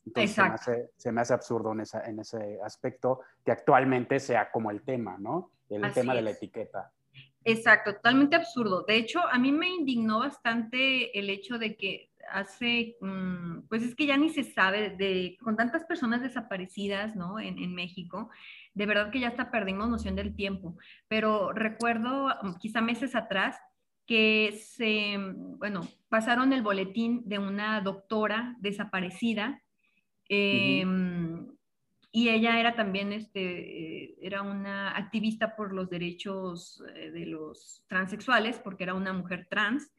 Entonces 0.05 0.31
se 0.35 0.41
me, 0.41 0.49
hace, 0.49 0.89
se 0.97 1.11
me, 1.11 1.21
hace, 1.21 1.33
absurdo 1.33 1.71
en, 1.71 1.81
esa, 1.81 2.03
en, 2.05 2.19
ese 2.19 2.59
aspecto 2.63 3.21
que 3.45 3.51
actualmente 3.51 4.19
sea 4.19 4.51
como 4.51 4.71
el 4.71 4.81
tema, 4.81 5.17
¿no? 5.19 5.51
El 5.69 5.91
tema 5.93 6.15
de 6.15 6.21
la 6.21 6.31
etiqueta. 6.31 6.91
Exacto, 7.45 7.93
totalmente 7.93 8.35
absurdo. 8.35 8.83
De 8.83 8.95
hecho, 8.95 9.19
a 9.19 9.37
mí 9.37 9.51
me 9.51 9.69
indignó 9.69 10.19
bastante 10.19 11.17
el 11.17 11.29
hecho 11.29 11.57
de 11.57 11.75
que 11.75 12.09
hace, 12.31 12.97
mm, 13.01 13.61
pues 13.69 13.83
es 13.83 13.95
que 13.95 14.05
ya 14.05 14.17
ni 14.17 14.29
se 14.29 14.43
sabe, 14.43 14.91
de, 14.91 15.37
con 15.41 15.55
tantas 15.55 15.83
personas 15.85 16.21
desaparecidas, 16.21 17.15
¿no? 17.15 17.39
En, 17.39 17.57
en 17.59 17.73
México, 17.73 18.29
de 18.73 18.85
verdad 18.85 19.11
que 19.11 19.19
ya 19.19 19.29
hasta 19.29 19.51
perdimos 19.51 19.89
noción 19.89 20.15
del 20.15 20.35
tiempo. 20.35 20.77
Pero 21.07 21.51
recuerdo, 21.53 22.27
mm, 22.27 22.55
quizá 22.59 22.81
meses 22.81 23.15
atrás, 23.15 23.57
que 24.05 24.59
se, 24.59 25.17
bueno, 25.57 25.87
pasaron 26.09 26.51
el 26.53 26.63
boletín 26.63 27.21
de 27.25 27.37
una 27.37 27.79
doctora 27.81 28.55
desaparecida 28.59 29.61
Em, 30.29 31.47
y 32.11 32.29
ella 32.29 32.59
era 32.59 32.75
también, 32.75 33.11
este, 33.11 34.25
era 34.25 34.43
una 34.43 34.95
activista 34.95 35.55
por 35.55 35.73
los 35.73 35.89
derechos 35.89 36.83
eh, 36.95 37.11
de 37.11 37.25
los 37.25 37.83
transexuales, 37.87 38.59
porque 38.59 38.83
era 38.83 38.93
una 38.93 39.11
mujer 39.11 39.47
trans. 39.49 39.91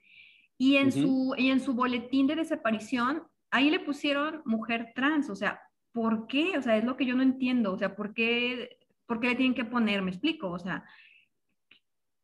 Y 0.57 0.77
en, 0.77 0.93
su, 0.93 1.35
y 1.37 1.51
en 1.51 1.61
su 1.61 1.75
boletín 1.75 2.27
de 2.27 2.37
desaparición, 2.37 3.23
ahí 3.51 3.71
le 3.71 3.81
pusieron 3.81 4.43
mujer 4.45 4.93
trans. 4.95 5.31
O 5.31 5.35
sea, 5.35 5.61
¿por 5.93 6.27
qué? 6.27 6.57
O 6.59 6.63
sea, 6.63 6.77
es 6.77 6.85
lo 6.85 6.97
que 6.97 7.07
yo 7.07 7.15
no 7.15 7.23
entiendo. 7.23 7.73
O 7.73 7.79
sea, 7.79 7.97
¿por 7.97 8.15
qué, 8.15 8.79
por 9.07 9.21
qué 9.21 9.29
le 9.29 9.37
tienen 9.37 9.55
que 9.55 9.65
poner? 9.65 10.03
Me 10.03 10.11
explico. 10.11 10.51
O 10.51 10.59
sea, 10.59 10.85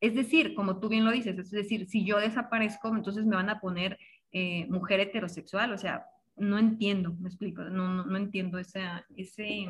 es 0.00 0.14
decir, 0.14 0.54
como 0.54 0.80
tú 0.80 0.88
bien 0.88 1.04
lo 1.04 1.12
dices, 1.12 1.38
es 1.38 1.50
decir, 1.50 1.86
si 1.86 2.04
yo 2.04 2.18
desaparezco, 2.18 2.88
entonces 2.88 3.24
me 3.24 3.36
van 3.36 3.50
a 3.50 3.60
poner 3.60 3.98
eh, 4.32 4.66
mujer 4.68 5.00
heterosexual. 5.00 5.72
O 5.72 5.78
sea, 5.78 6.06
no 6.36 6.58
entiendo, 6.58 7.14
me 7.18 7.28
explico, 7.28 7.64
no, 7.64 8.04
no, 8.04 8.16
entiendo 8.16 8.58
esa, 8.58 9.06
ese, 9.16 9.66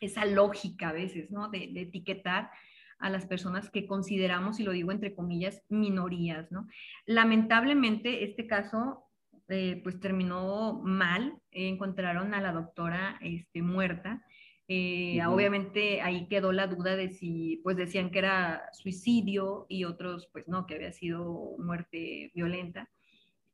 esa 0.00 0.24
lógica 0.26 0.90
a 0.90 0.92
veces, 0.92 1.30
¿no? 1.30 1.48
De, 1.48 1.64
etiquetar 1.74 2.50
a 2.98 3.10
las 3.10 3.26
personas 3.26 3.70
que 3.70 3.86
consideramos, 3.86 4.60
y 4.60 4.64
lo 4.64 4.72
digo 4.72 4.92
entre 4.92 5.14
comillas, 5.14 5.62
minorías, 5.68 6.50
¿no? 6.50 6.66
Lamentablemente, 7.06 8.24
este 8.24 8.46
caso, 8.46 9.07
eh, 9.48 9.80
pues 9.82 9.98
terminó 10.00 10.80
mal, 10.84 11.38
encontraron 11.50 12.34
a 12.34 12.40
la 12.40 12.52
doctora 12.52 13.18
este, 13.20 13.62
muerta, 13.62 14.22
eh, 14.70 15.24
obviamente 15.26 16.02
ahí 16.02 16.28
quedó 16.28 16.52
la 16.52 16.66
duda 16.66 16.94
de 16.94 17.08
si, 17.08 17.58
pues 17.64 17.78
decían 17.78 18.10
que 18.10 18.18
era 18.18 18.68
suicidio 18.72 19.64
y 19.70 19.84
otros, 19.84 20.28
pues 20.30 20.46
no, 20.46 20.66
que 20.66 20.74
había 20.74 20.92
sido 20.92 21.56
muerte 21.58 22.30
violenta. 22.34 22.90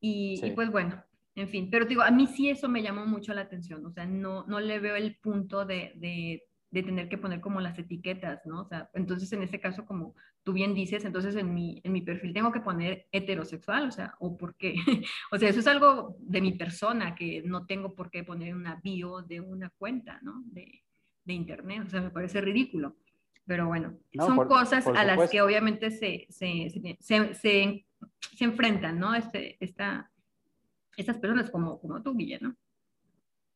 Y, 0.01 0.51
pues 0.57 0.71
bueno, 0.71 1.03
en 1.37 1.49
fin, 1.49 1.71
pero 1.71 1.87
digo, 1.87 2.03
a 2.03 2.11
mí 2.11 2.27
sí 2.27 2.51
eso 2.51 2.69
me 2.69 2.83
llamó 2.83 3.07
mucho 3.07 3.33
la 3.33 3.43
atención, 3.43 3.87
o 3.87 3.93
sea, 3.93 4.07
no, 4.07 4.45
no 4.47 4.59
le 4.59 4.81
veo 4.81 4.97
el 4.97 5.17
punto 5.17 5.65
de, 5.65 5.93
de, 5.95 6.43
de 6.75 6.83
tener 6.83 7.09
que 7.09 7.19
poner 7.19 7.41
como 7.41 7.61
las 7.61 7.79
etiquetas, 7.79 8.45
¿no? 8.47 8.63
O 8.63 8.65
sea, 8.65 8.91
entonces 8.95 9.33
en 9.33 9.45
este 9.45 9.61
caso, 9.61 9.87
como 9.87 10.17
tú 10.43 10.53
bien 10.53 10.75
dices, 10.75 11.05
entonces 11.05 11.37
en 11.37 11.55
mi, 11.55 11.81
en 11.85 11.93
mi 11.93 12.03
perfil 12.03 12.35
tengo 12.35 12.51
que 12.51 12.59
poner 12.59 13.07
heterosexual, 13.13 13.87
o 13.87 13.93
sea, 13.93 14.17
o 14.19 14.37
por 14.37 14.57
qué. 14.57 14.75
o 15.31 15.39
sea, 15.39 15.49
eso 15.49 15.61
es 15.61 15.69
algo 15.69 16.17
de 16.19 16.41
mi 16.41 16.53
persona 16.55 17.15
que 17.15 17.43
no 17.45 17.65
tengo 17.65 17.95
por 17.95 18.11
qué 18.11 18.25
poner 18.25 18.57
una 18.57 18.81
bio 18.83 19.23
de 19.23 19.41
una 19.41 19.71
cuenta, 19.71 20.19
¿no? 20.23 20.43
De, 20.47 20.83
de 21.25 21.33
internet, 21.33 21.85
o 21.87 21.91
sea, 21.91 22.01
me 22.01 22.11
parece 22.11 22.41
ridículo. 22.41 22.97
Pero 23.47 23.69
bueno, 23.69 23.97
son 24.13 24.49
cosas 24.49 24.85
a 24.89 25.05
las 25.05 25.31
que 25.31 25.43
obviamente 25.43 25.93
se, 25.93 26.27
se, 26.29 26.71
se, 26.99 27.35
se, 27.35 27.85
enfrentan, 28.41 28.99
¿no? 28.99 29.15
Este, 29.15 29.59
esta, 29.61 30.11
estas 30.97 31.19
personas 31.19 31.51
como, 31.51 31.79
como 31.79 32.03
tú, 32.03 32.17
Guille, 32.17 32.41
¿no? 32.41 32.57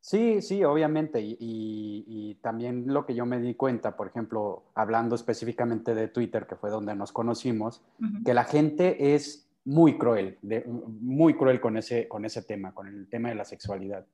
Sí, 0.09 0.41
sí, 0.41 0.65
obviamente. 0.65 1.21
Y, 1.21 1.37
y, 1.38 2.35
también 2.37 2.85
lo 2.87 3.05
que 3.05 3.15
yo 3.15 3.27
me 3.27 3.38
di 3.41 3.55
cuenta, 3.55 3.95
por 3.95 4.07
ejemplo, 4.07 4.65
hablando 4.75 5.15
específicamente 5.15 5.95
de 5.95 6.09
Twitter, 6.09 6.47
que 6.47 6.57
fue 6.57 6.71
donde 6.71 6.95
nos 6.95 7.12
conocimos, 7.12 7.85
que 8.25 8.33
la 8.33 8.45
gente 8.45 9.15
es 9.15 9.50
muy 9.67 9.99
cruel, 9.99 10.38
de, 10.41 10.65
muy 10.67 11.35
cruel 11.35 11.61
con 11.61 11.77
ese, 11.77 12.09
con 12.09 12.25
ese 12.25 12.41
tema, 12.41 12.73
con 12.73 12.88
el 12.88 13.07
tema 13.11 13.29
de 13.29 13.35
la 13.35 13.45
sexualidad. 13.45 14.07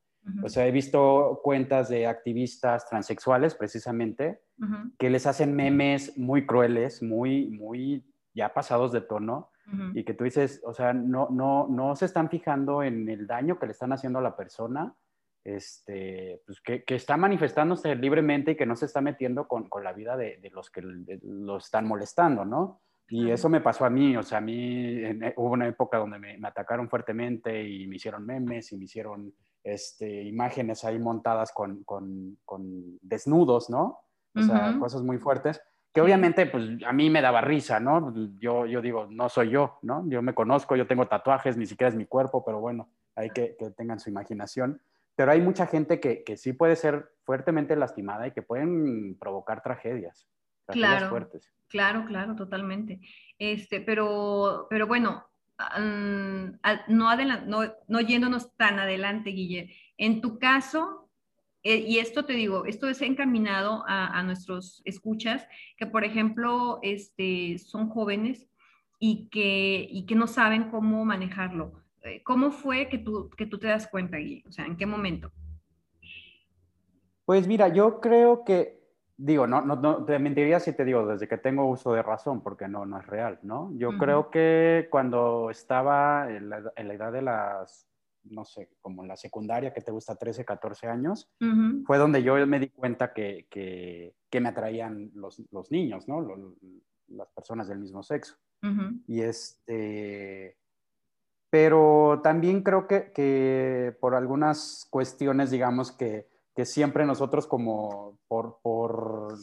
O 0.43 0.49
sea, 0.49 0.67
he 0.67 0.73
visto 0.73 1.41
cuentas 1.45 1.89
de 1.89 2.09
activistas 2.09 2.89
transexuales, 2.89 3.55
precisamente, 3.55 4.41
que 4.99 5.11
les 5.11 5.29
hacen 5.29 5.55
memes 5.55 6.19
muy 6.19 6.45
crueles, 6.45 7.05
muy, 7.05 7.47
muy 7.51 8.05
ya 8.35 8.53
pasados 8.53 8.91
de 8.91 9.01
tono, 9.01 9.51
y 9.95 10.03
que 10.03 10.13
tú 10.13 10.25
dices, 10.25 10.61
o 10.65 10.75
sea, 10.75 10.93
no, 10.93 11.29
no, 11.31 11.69
no 11.69 11.95
se 11.95 12.07
están 12.07 12.31
fijando 12.31 12.83
en 12.83 13.09
el 13.09 13.29
daño 13.29 13.61
que 13.61 13.67
le 13.67 13.73
están 13.73 13.93
haciendo 13.93 14.19
a 14.19 14.23
la 14.23 14.35
persona, 14.35 14.97
este, 15.45 16.41
pues 16.47 16.61
que, 16.61 16.85
que 16.85 16.95
está 16.95 17.17
manifestándose 17.17 17.95
libremente 17.95 18.53
y 18.53 18.57
que 18.57 18.67
no 18.67 18.77
se 18.77 18.87
está 18.87 19.01
metiendo 19.01 19.47
con, 19.47 19.69
con 19.69 19.85
la 19.85 19.93
vida 19.93 20.17
de, 20.17 20.39
de 20.39 20.51
los 20.51 20.71
que 20.71 20.83
lo 20.83 21.59
están 21.59 21.87
molestando, 21.87 22.45
¿no? 22.45 22.81
Y 23.09 23.31
eso 23.31 23.51
me 23.51 23.61
pasó 23.61 23.85
a 23.85 23.91
mí, 23.91 24.17
o 24.17 24.23
sea, 24.23 24.39
a 24.39 24.41
mí 24.41 25.03
hubo 25.37 25.51
una 25.51 25.69
época 25.69 25.99
donde 25.99 26.19
me, 26.19 26.39
me, 26.39 26.49
atacaron 26.49 26.89
fuertemente 26.89 27.63
y 27.63 27.87
me 27.87 27.97
hicieron 27.97 28.25
memes 28.25 28.73
y 28.73 28.79
me 28.79 28.85
hicieron 28.85 29.35
este, 29.63 30.23
imágenes 30.23 30.85
ahí 30.85 30.99
montadas 30.99 31.53
con, 31.53 31.85
con, 31.85 32.39
con 32.45 32.99
desnudos, 33.03 33.69
¿no? 33.69 34.01
O 34.37 34.43
sea, 34.43 34.77
cosas 34.81 35.03
muy 35.03 35.19
fuertes, 35.19 35.63
que 35.93 36.01
obviamente 36.01 36.47
pues 36.47 36.65
a 36.85 36.93
mí 36.93 37.09
me 37.09 37.23
daba 37.23 37.41
risa, 37.41 37.79
¿no? 37.79 38.13
Yo, 38.41 38.67
yo 38.67 38.81
digo, 38.81 39.07
no 39.09 39.29
soy 39.29 39.51
yo, 39.51 39.79
¿no? 39.83 40.05
Yo 40.09 40.23
me 40.23 40.35
conozco, 40.35 40.75
yo 40.75 40.89
tengo 40.89 41.07
tatuajes, 41.07 41.57
ni 41.57 41.67
siquiera 41.67 41.91
es 41.91 41.95
mi 41.95 42.07
cuerpo, 42.07 42.45
pero 42.45 42.59
bueno, 42.59 42.89
hay 43.15 43.31
que, 43.31 43.55
que 43.57 43.71
tengan 43.71 44.01
su 44.01 44.11
imaginación. 44.11 44.81
Pero 45.17 45.33
hay 45.33 45.41
mucha 45.41 45.67
gente 45.67 46.01
que, 46.01 46.25
que, 46.25 46.37
sí 46.37 46.53
puede 46.53 46.77
ser 46.77 47.13
fuertemente 47.23 47.77
lastimada 47.77 48.27
y 48.27 48.33
que 48.33 48.43
pueden 48.43 49.17
provocar 49.19 49.63
tragedias. 49.63 50.29
claro, 50.67 51.09
fuertes. 51.09 51.53
claro, 51.69 52.05
claro, 52.07 52.35
totalmente. 52.35 53.01
Este, 53.39 53.81
pero, 53.81 54.67
pero 54.69 54.87
bueno, 54.87 55.25
no, 56.89 57.17
no, 57.47 57.75
no, 57.89 58.01
yéndonos 58.01 58.57
tan 58.57 58.79
adelante, 58.79 59.31
Guille, 59.31 59.75
en 59.97 60.21
tu 60.21 60.39
caso, 60.39 61.11
eh, 61.63 61.85
y 61.87 61.99
esto 61.99 62.25
te 62.25 62.35
digo, 62.35 62.67
esto 62.67 62.89
es 62.89 63.01
encaminado 63.03 63.85
a, 63.87 64.23
nuestros 64.23 64.83
escuchas, 64.85 65.47
que 65.77 65.87
por 65.87 66.05
ejemplo 66.05 66.79
este, 66.83 67.59
son 67.59 67.89
jóvenes 67.89 68.49
y 68.99 69.29
que, 69.31 69.87
y 69.91 70.07
que 70.07 70.15
no 70.15 70.27
saben 70.27 70.71
cómo 70.71 71.05
manejarlo. 71.05 71.84
Eh, 72.05 72.23
¿Cómo 72.23 72.51
fue 72.51 72.89
que 72.89 72.99
tú, 72.99 73.31
que 73.31 73.47
tú 73.47 73.59
te 73.59 73.69
das 73.69 73.89
cuenta, 73.89 74.19
Guille? 74.19 74.45
O 74.47 74.53
sea, 74.53 74.67
¿en 74.67 74.77
qué 74.77 74.85
momento? 74.87 75.33
Pues 77.25 77.49
mira, 77.49 77.69
yo 77.69 78.01
creo 78.01 78.45
que 78.45 78.85
digo, 79.17 79.47
no, 79.47 79.63
no, 79.63 79.77
no, 79.77 80.05
te 80.05 80.19
mentiría 80.19 80.61
si 80.61 80.75
te 80.75 80.85
digo 80.85 81.07
desde 81.07 81.29
que 81.29 81.39
tengo 81.39 81.67
uso 81.67 81.93
de 81.93 82.03
razón, 82.03 82.43
porque 82.43 82.69
no, 82.69 82.85
no 82.85 82.99
es 82.99 83.07
real, 83.07 83.39
¿no? 83.43 83.71
Yo 83.77 83.97
creo 83.97 84.31
que 84.31 84.89
cuando 84.91 85.51
estaba 85.51 86.31
en 86.31 86.51
la, 86.51 86.73
edad 86.77 87.13
de 87.13 87.23
las, 87.23 87.89
no 88.25 88.45
sé, 88.45 88.71
como 88.81 89.03
en 89.03 89.09
la 89.09 89.17
secundaria, 89.17 89.73
que 89.73 89.81
te 89.81 89.93
gusta 89.93 90.17
13, 90.17 90.45
14 90.45 90.89
años, 90.89 91.31
fue 91.87 91.97
donde 91.97 92.23
yo 92.23 92.47
me 92.47 92.61
di 92.61 92.69
cuenta 92.69 93.13
que, 93.13 93.47
que, 93.49 94.15
que 94.29 94.41
me 94.41 94.49
atraían 94.49 95.11
los, 95.15 95.43
los 95.51 95.71
niños, 95.71 96.09
¿no? 96.09 96.55
las 97.09 97.31
personas 97.31 97.69
del 97.69 97.79
mismo 97.79 98.03
sexo. 98.03 98.37
Y 99.07 99.21
este... 99.21 100.59
Pero 101.55 102.21
también 102.23 102.63
creo 102.63 102.89
que, 102.89 103.13
que 103.13 103.97
por 104.01 104.17
algunas 104.17 104.89
cuestiones, 104.91 105.53
digamos 105.53 105.93
que 105.93 106.27
que 106.55 106.65
siempre 106.65 107.05
nosotros 107.05 107.47
como 107.47 108.19
por, 108.29 108.61
por, 108.63 109.35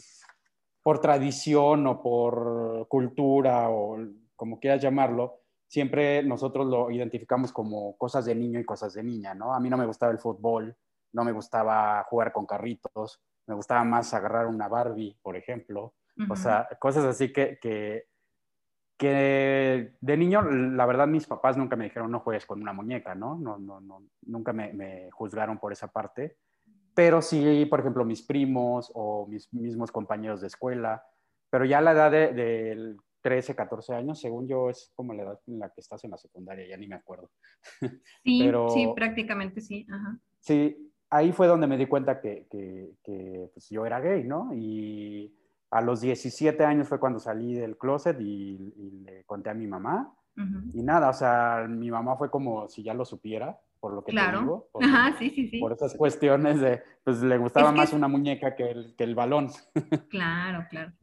por 0.81 0.99
tradición 0.99 1.85
o 1.87 2.01
por 2.01 2.87
cultura 2.87 3.69
o 3.69 3.97
como 4.35 4.59
quieras 4.59 4.81
llamarlo, 4.81 5.41
siempre 5.67 6.23
nosotros 6.23 6.67
lo 6.67 6.89
identificamos 6.89 7.51
como 7.51 7.97
cosas 7.97 8.25
de 8.25 8.35
niño 8.35 8.59
y 8.59 8.65
cosas 8.65 8.93
de 8.93 9.03
niña, 9.03 9.33
¿no? 9.35 9.53
A 9.53 9.59
mí 9.59 9.69
no 9.69 9.77
me 9.77 9.85
gustaba 9.85 10.11
el 10.11 10.19
fútbol, 10.19 10.75
no 11.13 11.23
me 11.23 11.31
gustaba 11.31 12.03
jugar 12.09 12.31
con 12.31 12.45
carritos, 12.45 13.21
me 13.45 13.55
gustaba 13.55 13.83
más 13.83 14.13
agarrar 14.13 14.47
una 14.47 14.67
Barbie, 14.67 15.17
por 15.21 15.35
ejemplo. 15.35 15.93
O 16.29 16.35
sea, 16.35 16.67
cosas 16.79 17.05
así 17.05 17.33
que, 17.33 17.57
que, 17.59 18.03
que, 19.01 19.95
de 19.99 20.17
niño, 20.17 20.43
la 20.43 20.85
verdad, 20.85 21.07
mis 21.07 21.25
papás 21.25 21.57
nunca 21.57 21.75
me 21.75 21.85
dijeron 21.85 22.11
no 22.11 22.19
juegues 22.19 22.45
con 22.45 22.61
una 22.61 22.71
muñeca, 22.71 23.15
¿no? 23.15 23.35
no, 23.35 23.57
no, 23.57 23.81
no 23.81 24.03
nunca 24.27 24.53
me, 24.53 24.73
me, 24.73 25.09
juzgaron 25.11 25.57
por 25.57 25.73
esa 25.73 25.87
parte 25.87 26.37
pero 26.93 27.21
sí, 27.21 27.65
por 27.65 27.79
ejemplo, 27.79 28.05
mis 28.05 28.21
primos 28.21 28.91
o 28.93 29.25
mis 29.27 29.51
mismos 29.53 29.91
compañeros 29.91 30.41
de 30.41 30.47
escuela, 30.47 31.03
pero 31.49 31.65
ya 31.65 31.77
a 31.77 31.81
la 31.81 31.91
edad 31.93 32.11
de, 32.11 32.33
de 32.33 32.95
13, 33.21 33.55
14 33.55 33.93
años, 33.93 34.19
según 34.19 34.47
yo, 34.47 34.69
es 34.69 34.91
como 34.95 35.13
la 35.13 35.23
edad 35.23 35.39
en 35.47 35.59
la 35.59 35.69
que 35.69 35.81
estás 35.81 36.03
en 36.03 36.11
la 36.11 36.17
secundaria, 36.17 36.67
ya 36.67 36.77
ni 36.77 36.87
me 36.87 36.95
acuerdo. 36.95 37.29
Sí, 38.23 38.51
sí, 38.73 38.87
prácticamente 38.95 39.61
sí. 39.61 39.87
Sí, 40.39 40.91
ahí 41.09 41.31
fue 41.31 41.47
donde 41.47 41.67
me 41.67 41.77
di 41.77 41.87
cuenta 41.87 42.19
que, 42.19 42.47
que, 42.49 43.49
pues, 43.53 43.69
yo 43.69 43.85
era 43.85 43.99
gay, 43.99 44.23
¿no? 44.23 44.51
Y 44.53 45.33
a 45.71 45.81
los 45.81 46.01
17 46.01 46.63
años 46.63 46.87
fue 46.87 46.99
cuando 46.99 47.19
salí 47.19 47.53
del 47.53 47.77
closet 47.77 48.19
y, 48.19 48.57
le 49.05 49.23
conté 49.23 49.49
a 49.49 49.53
mi 49.53 49.67
mamá. 49.67 50.13
Y 50.73 50.81
nada, 50.81 51.09
o 51.09 51.13
sea, 51.13 51.65
mi 51.69 51.91
mamá 51.91 52.15
fue 52.17 52.31
como 52.31 52.67
si 52.67 52.81
ya 52.81 52.93
lo 52.93 53.05
supiera 53.05 53.59
por 53.79 53.93
lo 53.93 54.03
que 54.03 54.13
te 54.13 54.21
digo. 54.21 54.69
Por, 54.71 54.83
Ajá, 54.83 55.17
sí, 55.17 55.29
sí, 55.31 55.49
sí. 55.49 55.59
Por 55.59 55.73
esas 55.73 55.95
cuestiones 55.95 56.61
de, 56.61 56.81
pues 57.03 57.21
le 57.21 57.37
gustaba 57.37 57.71
más 57.71 57.91
una 57.91 58.07
muñeca 58.07 58.55
que 58.55 58.71
el, 58.71 58.95
que 58.95 59.03
el 59.03 59.15
balón. 59.15 59.49
Claro, 60.09 60.65
claro. 60.69 60.93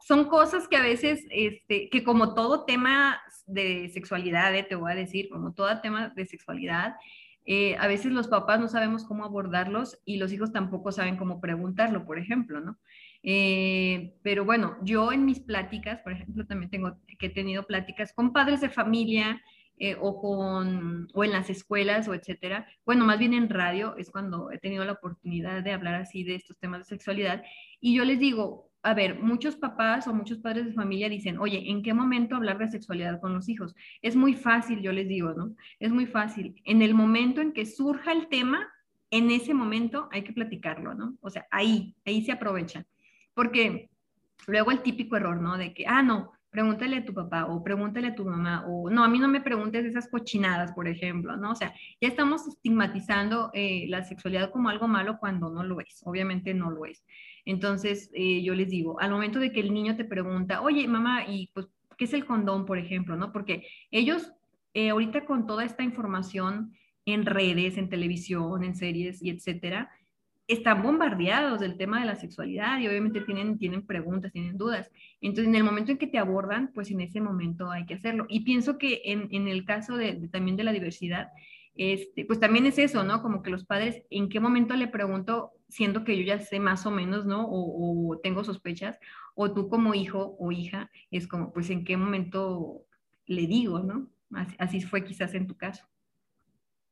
Son 0.00 0.26
cosas 0.26 0.68
que 0.68 0.76
a 0.76 0.82
veces, 0.82 1.24
este, 1.30 1.88
que 1.88 2.04
como 2.04 2.34
todo 2.34 2.64
tema 2.64 3.20
de 3.46 3.88
sexualidad, 3.88 4.54
eh, 4.54 4.64
te 4.64 4.74
voy 4.74 4.92
a 4.92 4.96
decir, 4.96 5.28
como 5.30 5.52
todo 5.52 5.80
tema 5.80 6.08
de 6.10 6.26
sexualidad, 6.26 6.96
eh, 7.44 7.76
a 7.76 7.86
veces 7.86 8.12
los 8.12 8.28
papás 8.28 8.60
no 8.60 8.68
sabemos 8.68 9.04
cómo 9.04 9.24
abordarlos 9.24 10.00
y 10.04 10.16
los 10.16 10.32
hijos 10.32 10.52
tampoco 10.52 10.92
saben 10.92 11.16
cómo 11.16 11.40
preguntarlo, 11.40 12.04
por 12.04 12.18
ejemplo, 12.18 12.60
¿no? 12.60 12.78
Eh, 13.22 14.14
pero 14.22 14.44
bueno, 14.44 14.76
yo 14.82 15.12
en 15.12 15.24
mis 15.24 15.40
pláticas, 15.40 16.00
por 16.00 16.12
ejemplo, 16.12 16.46
también 16.46 16.70
tengo 16.70 16.98
que 17.18 17.26
he 17.26 17.30
tenido 17.30 17.66
pláticas 17.66 18.12
con 18.12 18.32
padres 18.32 18.60
de 18.60 18.68
familia, 18.68 19.40
eh, 19.84 19.96
o, 20.00 20.20
con, 20.20 21.08
o 21.12 21.24
en 21.24 21.32
las 21.32 21.50
escuelas 21.50 22.06
o 22.06 22.14
etcétera. 22.14 22.68
Bueno, 22.86 23.04
más 23.04 23.18
bien 23.18 23.34
en 23.34 23.48
radio 23.48 23.96
es 23.96 24.12
cuando 24.12 24.52
he 24.52 24.58
tenido 24.58 24.84
la 24.84 24.92
oportunidad 24.92 25.62
de 25.64 25.72
hablar 25.72 25.96
así 25.96 26.22
de 26.22 26.36
estos 26.36 26.56
temas 26.58 26.80
de 26.80 26.84
sexualidad. 26.84 27.42
Y 27.80 27.96
yo 27.96 28.04
les 28.04 28.20
digo, 28.20 28.70
a 28.84 28.94
ver, 28.94 29.18
muchos 29.18 29.56
papás 29.56 30.06
o 30.06 30.14
muchos 30.14 30.38
padres 30.38 30.66
de 30.66 30.72
familia 30.72 31.08
dicen, 31.08 31.36
oye, 31.38 31.68
¿en 31.68 31.82
qué 31.82 31.94
momento 31.94 32.36
hablar 32.36 32.58
de 32.58 32.68
sexualidad 32.68 33.20
con 33.20 33.34
los 33.34 33.48
hijos? 33.48 33.74
Es 34.02 34.14
muy 34.14 34.34
fácil, 34.34 34.82
yo 34.82 34.92
les 34.92 35.08
digo, 35.08 35.32
¿no? 35.34 35.56
Es 35.80 35.90
muy 35.90 36.06
fácil. 36.06 36.54
En 36.64 36.80
el 36.80 36.94
momento 36.94 37.40
en 37.40 37.52
que 37.52 37.66
surja 37.66 38.12
el 38.12 38.28
tema, 38.28 38.68
en 39.10 39.32
ese 39.32 39.52
momento 39.52 40.08
hay 40.12 40.22
que 40.22 40.32
platicarlo, 40.32 40.94
¿no? 40.94 41.16
O 41.20 41.28
sea, 41.28 41.46
ahí, 41.50 41.96
ahí 42.04 42.24
se 42.24 42.30
aprovecha. 42.30 42.86
Porque 43.34 43.90
luego 44.46 44.70
el 44.70 44.82
típico 44.82 45.16
error, 45.16 45.40
¿no? 45.40 45.56
De 45.56 45.72
que, 45.74 45.86
ah, 45.86 46.02
no, 46.02 46.32
pregúntale 46.52 46.98
a 46.98 47.04
tu 47.04 47.14
papá 47.14 47.46
o 47.46 47.64
pregúntale 47.64 48.08
a 48.08 48.14
tu 48.14 48.26
mamá 48.26 48.64
o 48.68 48.90
no, 48.90 49.02
a 49.02 49.08
mí 49.08 49.18
no 49.18 49.26
me 49.26 49.40
preguntes 49.40 49.86
esas 49.86 50.06
cochinadas, 50.08 50.72
por 50.72 50.86
ejemplo, 50.86 51.34
¿no? 51.36 51.52
O 51.52 51.54
sea, 51.54 51.74
ya 51.98 52.08
estamos 52.08 52.46
estigmatizando 52.46 53.50
eh, 53.54 53.86
la 53.88 54.04
sexualidad 54.04 54.50
como 54.50 54.68
algo 54.68 54.86
malo 54.86 55.16
cuando 55.18 55.48
no 55.50 55.64
lo 55.64 55.80
es, 55.80 56.02
obviamente 56.04 56.52
no 56.52 56.70
lo 56.70 56.84
es. 56.84 57.04
Entonces, 57.46 58.10
eh, 58.12 58.42
yo 58.42 58.54
les 58.54 58.68
digo, 58.68 59.00
al 59.00 59.10
momento 59.10 59.38
de 59.40 59.50
que 59.50 59.60
el 59.60 59.72
niño 59.72 59.96
te 59.96 60.04
pregunta, 60.04 60.60
oye, 60.60 60.86
mamá, 60.86 61.24
¿y 61.26 61.50
pues 61.54 61.68
qué 61.96 62.04
es 62.04 62.12
el 62.12 62.26
condón, 62.26 62.66
por 62.66 62.78
ejemplo? 62.78 63.16
¿no? 63.16 63.32
Porque 63.32 63.66
ellos, 63.90 64.30
eh, 64.74 64.90
ahorita 64.90 65.24
con 65.24 65.46
toda 65.46 65.64
esta 65.64 65.82
información 65.82 66.74
en 67.06 67.24
redes, 67.24 67.78
en 67.78 67.88
televisión, 67.88 68.62
en 68.62 68.76
series 68.76 69.22
y 69.22 69.30
etcétera, 69.30 69.90
están 70.52 70.82
bombardeados 70.82 71.60
del 71.60 71.76
tema 71.76 72.00
de 72.00 72.06
la 72.06 72.16
sexualidad 72.16 72.78
y 72.78 72.88
obviamente 72.88 73.20
tienen, 73.20 73.58
tienen 73.58 73.86
preguntas, 73.86 74.32
tienen 74.32 74.58
dudas. 74.58 74.90
Entonces, 75.20 75.48
en 75.48 75.54
el 75.54 75.64
momento 75.64 75.92
en 75.92 75.98
que 75.98 76.06
te 76.06 76.18
abordan, 76.18 76.70
pues 76.74 76.90
en 76.90 77.00
ese 77.00 77.20
momento 77.20 77.70
hay 77.70 77.86
que 77.86 77.94
hacerlo. 77.94 78.26
Y 78.28 78.40
pienso 78.40 78.78
que 78.78 79.02
en, 79.04 79.28
en 79.30 79.48
el 79.48 79.64
caso 79.64 79.96
de, 79.96 80.28
también 80.28 80.56
de 80.56 80.64
la 80.64 80.72
diversidad, 80.72 81.28
este, 81.74 82.24
pues 82.26 82.38
también 82.38 82.66
es 82.66 82.78
eso, 82.78 83.02
¿no? 83.02 83.22
Como 83.22 83.42
que 83.42 83.50
los 83.50 83.64
padres, 83.64 84.02
¿en 84.10 84.28
qué 84.28 84.40
momento 84.40 84.76
le 84.76 84.88
pregunto, 84.88 85.52
siendo 85.68 86.04
que 86.04 86.18
yo 86.18 86.24
ya 86.24 86.38
sé 86.38 86.60
más 86.60 86.84
o 86.86 86.90
menos, 86.90 87.24
¿no? 87.24 87.46
O, 87.46 88.10
o 88.12 88.18
tengo 88.18 88.44
sospechas, 88.44 88.98
o 89.34 89.52
tú 89.52 89.68
como 89.68 89.94
hijo 89.94 90.36
o 90.38 90.52
hija, 90.52 90.90
es 91.10 91.26
como, 91.26 91.52
pues 91.52 91.70
en 91.70 91.84
qué 91.84 91.96
momento 91.96 92.84
le 93.26 93.46
digo, 93.46 93.78
¿no? 93.80 94.08
Así, 94.32 94.56
así 94.58 94.80
fue 94.82 95.04
quizás 95.04 95.34
en 95.34 95.46
tu 95.46 95.56
caso. 95.56 95.84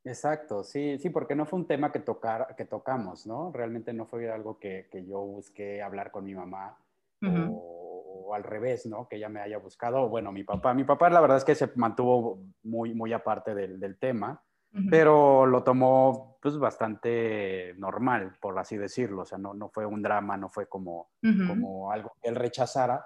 Exacto, 0.04 0.64
sí, 0.64 0.98
sí, 0.98 1.10
porque 1.10 1.34
no 1.34 1.44
fue 1.44 1.58
un 1.58 1.66
tema 1.66 1.92
que, 1.92 2.00
tocar, 2.00 2.54
que 2.56 2.64
tocamos, 2.64 3.26
¿no? 3.26 3.52
Realmente 3.52 3.92
no 3.92 4.06
fue 4.06 4.30
algo 4.30 4.58
que, 4.58 4.88
que 4.90 5.04
yo 5.04 5.20
busqué 5.20 5.82
hablar 5.82 6.10
con 6.10 6.24
mi 6.24 6.34
mamá 6.34 6.78
o, 7.22 8.32
al 8.34 8.42
revés, 8.42 8.86
¿no? 8.86 9.08
Que 9.08 9.16
ella 9.16 9.28
me 9.28 9.40
haya 9.40 9.58
buscado. 9.58 10.08
Bueno, 10.08 10.32
mi 10.32 10.42
papá, 10.42 10.72
mi 10.72 10.84
papá 10.84 11.10
la 11.10 11.20
verdad 11.20 11.36
es 11.36 11.44
que 11.44 11.54
se 11.54 11.70
mantuvo 11.74 12.42
muy, 12.62 12.94
muy 12.94 13.12
aparte 13.12 13.54
del, 13.54 13.78
del 13.78 13.98
tema, 13.98 14.42
pero 14.88 15.46
lo 15.46 15.64
tomó 15.64 16.38
pues 16.40 16.56
bastante 16.56 17.74
normal, 17.76 18.36
por 18.40 18.58
así 18.58 18.78
decirlo. 18.78 19.22
O 19.22 19.26
sea, 19.26 19.36
no, 19.36 19.52
no 19.52 19.68
fue 19.68 19.84
un 19.84 20.00
drama, 20.00 20.36
no 20.36 20.48
fue 20.48 20.66
como, 20.66 21.10
como 21.46 21.92
algo 21.92 22.12
que 22.22 22.30
él 22.30 22.36
rechazara 22.36 23.04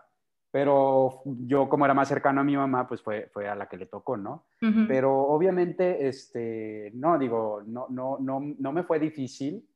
pero 0.54 1.22
yo 1.24 1.68
como 1.68 1.84
era 1.84 1.94
más 1.94 2.06
cercano 2.06 2.40
a 2.40 2.44
mi 2.44 2.56
mamá, 2.56 2.86
pues 2.86 3.02
fue, 3.02 3.28
fue 3.32 3.48
a 3.48 3.56
la 3.56 3.66
que 3.66 3.76
le 3.76 3.86
tocó, 3.86 4.16
¿no? 4.16 4.46
Pero 4.86 5.12
obviamente, 5.12 6.06
este, 6.06 6.92
no, 6.94 7.18
digo, 7.18 7.64
no, 7.66 7.88
no, 7.90 8.18
no, 8.20 8.40
no 8.56 8.72
me 8.72 8.84
fue 8.84 9.00
difícil. 9.00 9.68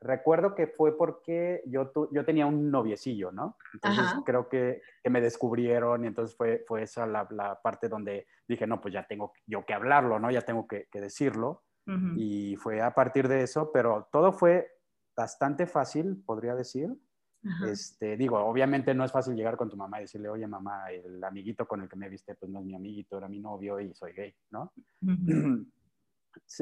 Recuerdo 0.00 0.54
que 0.54 0.68
fue 0.68 0.96
porque 0.96 1.64
yo, 1.66 1.90
yo 2.12 2.24
tenía 2.24 2.46
un 2.46 2.70
noviecillo, 2.70 3.32
¿no? 3.32 3.56
Entonces 3.72 4.04
creo 4.24 4.48
que, 4.48 4.82
que, 5.02 5.10
me 5.10 5.20
descubrieron 5.20 6.04
y 6.04 6.06
entonces 6.06 6.36
fue, 6.36 6.64
fue 6.64 6.84
esa 6.84 7.08
la, 7.08 7.26
la, 7.30 7.60
parte 7.60 7.88
donde 7.88 8.28
dije, 8.46 8.68
no, 8.68 8.80
pues 8.80 8.94
ya 8.94 9.04
tengo 9.08 9.32
yo 9.48 9.66
que 9.66 9.74
hablarlo, 9.74 10.20
¿no? 10.20 10.30
Ya 10.30 10.42
tengo 10.42 10.68
que, 10.68 10.86
que 10.92 11.00
decirlo. 11.00 11.64
Y 12.16 12.54
fue 12.54 12.80
a 12.80 12.94
partir 12.94 13.26
de 13.26 13.42
eso, 13.42 13.72
pero 13.72 14.08
todo 14.12 14.32
fue 14.32 14.78
bastante 15.16 15.66
fácil, 15.66 16.22
podría 16.24 16.54
decir 16.54 16.96
este, 17.68 18.16
digo, 18.16 18.38
obviamente 18.38 18.94
no 18.94 19.04
es 19.04 19.12
fácil 19.12 19.34
llegar 19.34 19.56
con 19.56 19.68
tu 19.68 19.76
mamá 19.76 19.98
y 19.98 20.02
decirle, 20.02 20.28
oye 20.28 20.46
mamá, 20.46 20.90
el 20.90 21.22
amiguito 21.22 21.66
con 21.66 21.82
el 21.82 21.88
que 21.88 21.96
me 21.96 22.08
viste, 22.08 22.34
pues 22.34 22.50
no 22.50 22.60
es 22.60 22.64
mi 22.64 22.74
amiguito, 22.74 23.18
era 23.18 23.28
mi 23.28 23.38
novio 23.38 23.80
y 23.80 23.92
soy 23.94 24.12
gay, 24.12 24.34
¿no? 24.50 24.72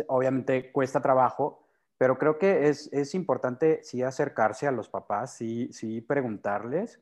obviamente 0.08 0.72
cuesta 0.72 1.00
trabajo, 1.00 1.68
pero 1.96 2.18
creo 2.18 2.38
que 2.38 2.68
es, 2.68 2.92
es, 2.92 3.14
importante 3.14 3.80
sí 3.82 4.02
acercarse 4.02 4.66
a 4.66 4.72
los 4.72 4.88
papás, 4.88 5.34
sí, 5.34 5.72
sí 5.72 6.00
preguntarles, 6.00 7.00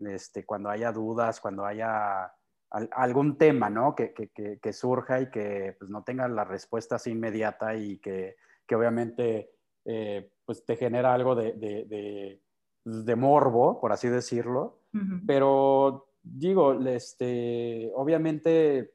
este, 0.00 0.44
cuando 0.44 0.68
haya 0.68 0.90
dudas, 0.90 1.40
cuando 1.40 1.64
haya 1.64 2.32
algún 2.70 3.36
tema, 3.36 3.68
¿no? 3.68 3.94
Que, 3.94 4.12
que, 4.12 4.58
que, 4.60 4.72
surja 4.72 5.20
y 5.20 5.30
que 5.30 5.76
pues, 5.78 5.90
no 5.90 6.02
tenga 6.04 6.28
la 6.28 6.44
respuesta 6.44 6.96
así 6.96 7.10
inmediata 7.10 7.74
y 7.74 7.98
que, 7.98 8.36
obviamente 8.72 9.50
eh, 9.84 10.30
pues 10.44 10.64
te 10.64 10.76
genera 10.76 11.12
algo 11.12 11.34
de 11.34 11.54
de 11.54 12.40
morbo, 12.84 13.80
por 13.80 13.92
así 13.92 14.08
decirlo, 14.08 14.78
pero 15.26 16.08
digo, 16.22 16.72
este, 16.86 17.90
obviamente 17.94 18.92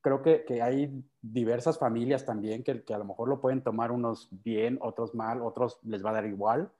creo 0.00 0.22
que, 0.22 0.44
que, 0.44 0.62
hay 0.62 1.04
diversas 1.20 1.78
familias 1.78 2.24
también 2.24 2.62
que, 2.62 2.82
que, 2.82 2.94
a 2.94 2.98
lo 2.98 3.04
mejor 3.04 3.28
lo 3.28 3.40
pueden 3.40 3.62
tomar 3.62 3.92
unos 3.92 4.28
bien, 4.30 4.78
otros 4.80 5.14
mal, 5.14 5.42
otros 5.42 5.78
les 5.82 6.04
va 6.04 6.10
a 6.10 6.14
dar 6.14 6.26
igual, 6.26 6.70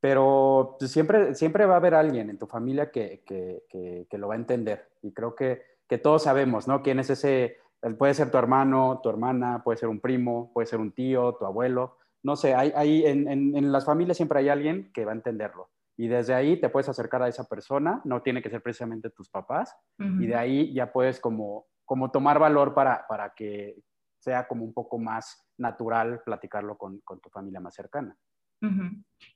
pero 0.00 0.76
pues, 0.78 0.90
siempre, 0.90 1.34
siempre 1.34 1.64
va 1.66 1.74
a 1.74 1.78
haber 1.78 1.94
alguien 1.94 2.28
en 2.28 2.38
tu 2.38 2.46
familia 2.46 2.90
que, 2.90 3.22
que 3.26 4.18
lo 4.18 4.28
va 4.28 4.34
a 4.34 4.38
entender 4.38 4.90
y 5.02 5.12
creo 5.12 5.34
que, 5.34 5.62
todos 6.02 6.24
sabemos, 6.24 6.66
¿no? 6.66 6.82
¿Quién 6.82 6.98
es 6.98 7.10
ese? 7.10 7.58
Puede 7.96 8.14
ser 8.14 8.30
tu 8.30 8.38
hermano, 8.38 9.00
tu 9.02 9.08
hermana, 9.08 9.62
puede 9.62 9.78
ser 9.78 9.88
un 9.88 10.00
primo, 10.00 10.50
puede 10.52 10.66
ser 10.66 10.80
un 10.80 10.90
tío, 10.90 11.34
tu 11.34 11.46
abuelo, 11.46 11.96
no 12.26 12.34
sé, 12.34 12.56
hay, 12.56 13.04
en, 13.06 13.70
las 13.70 13.84
familias 13.84 14.16
siempre 14.16 14.40
hay 14.40 14.48
alguien 14.48 14.90
que 14.92 15.04
va 15.04 15.12
a 15.12 15.14
entenderlo. 15.14 15.70
Y 15.96 16.08
desde 16.08 16.34
ahí 16.34 16.60
te 16.60 16.68
puedes 16.68 16.88
acercar 16.88 17.22
a 17.22 17.28
esa 17.28 17.44
persona, 17.44 18.02
no 18.04 18.20
tiene 18.20 18.42
que 18.42 18.50
ser 18.50 18.60
precisamente 18.62 19.10
tus 19.10 19.30
papás, 19.30 19.72
y 19.96 20.26
de 20.26 20.34
ahí 20.34 20.74
ya 20.74 20.92
puedes 20.92 21.20
como, 21.20 21.66
como 21.84 22.10
tomar 22.10 22.40
valor 22.40 22.74
para, 22.74 23.06
para 23.08 23.32
que 23.32 23.76
sea 24.18 24.48
como 24.48 24.64
un 24.64 24.74
poco 24.74 24.98
más 24.98 25.48
natural 25.56 26.20
platicarlo 26.24 26.76
con, 26.76 27.00
tu 27.00 27.30
familia 27.30 27.60
más 27.60 27.76
cercana. 27.76 28.16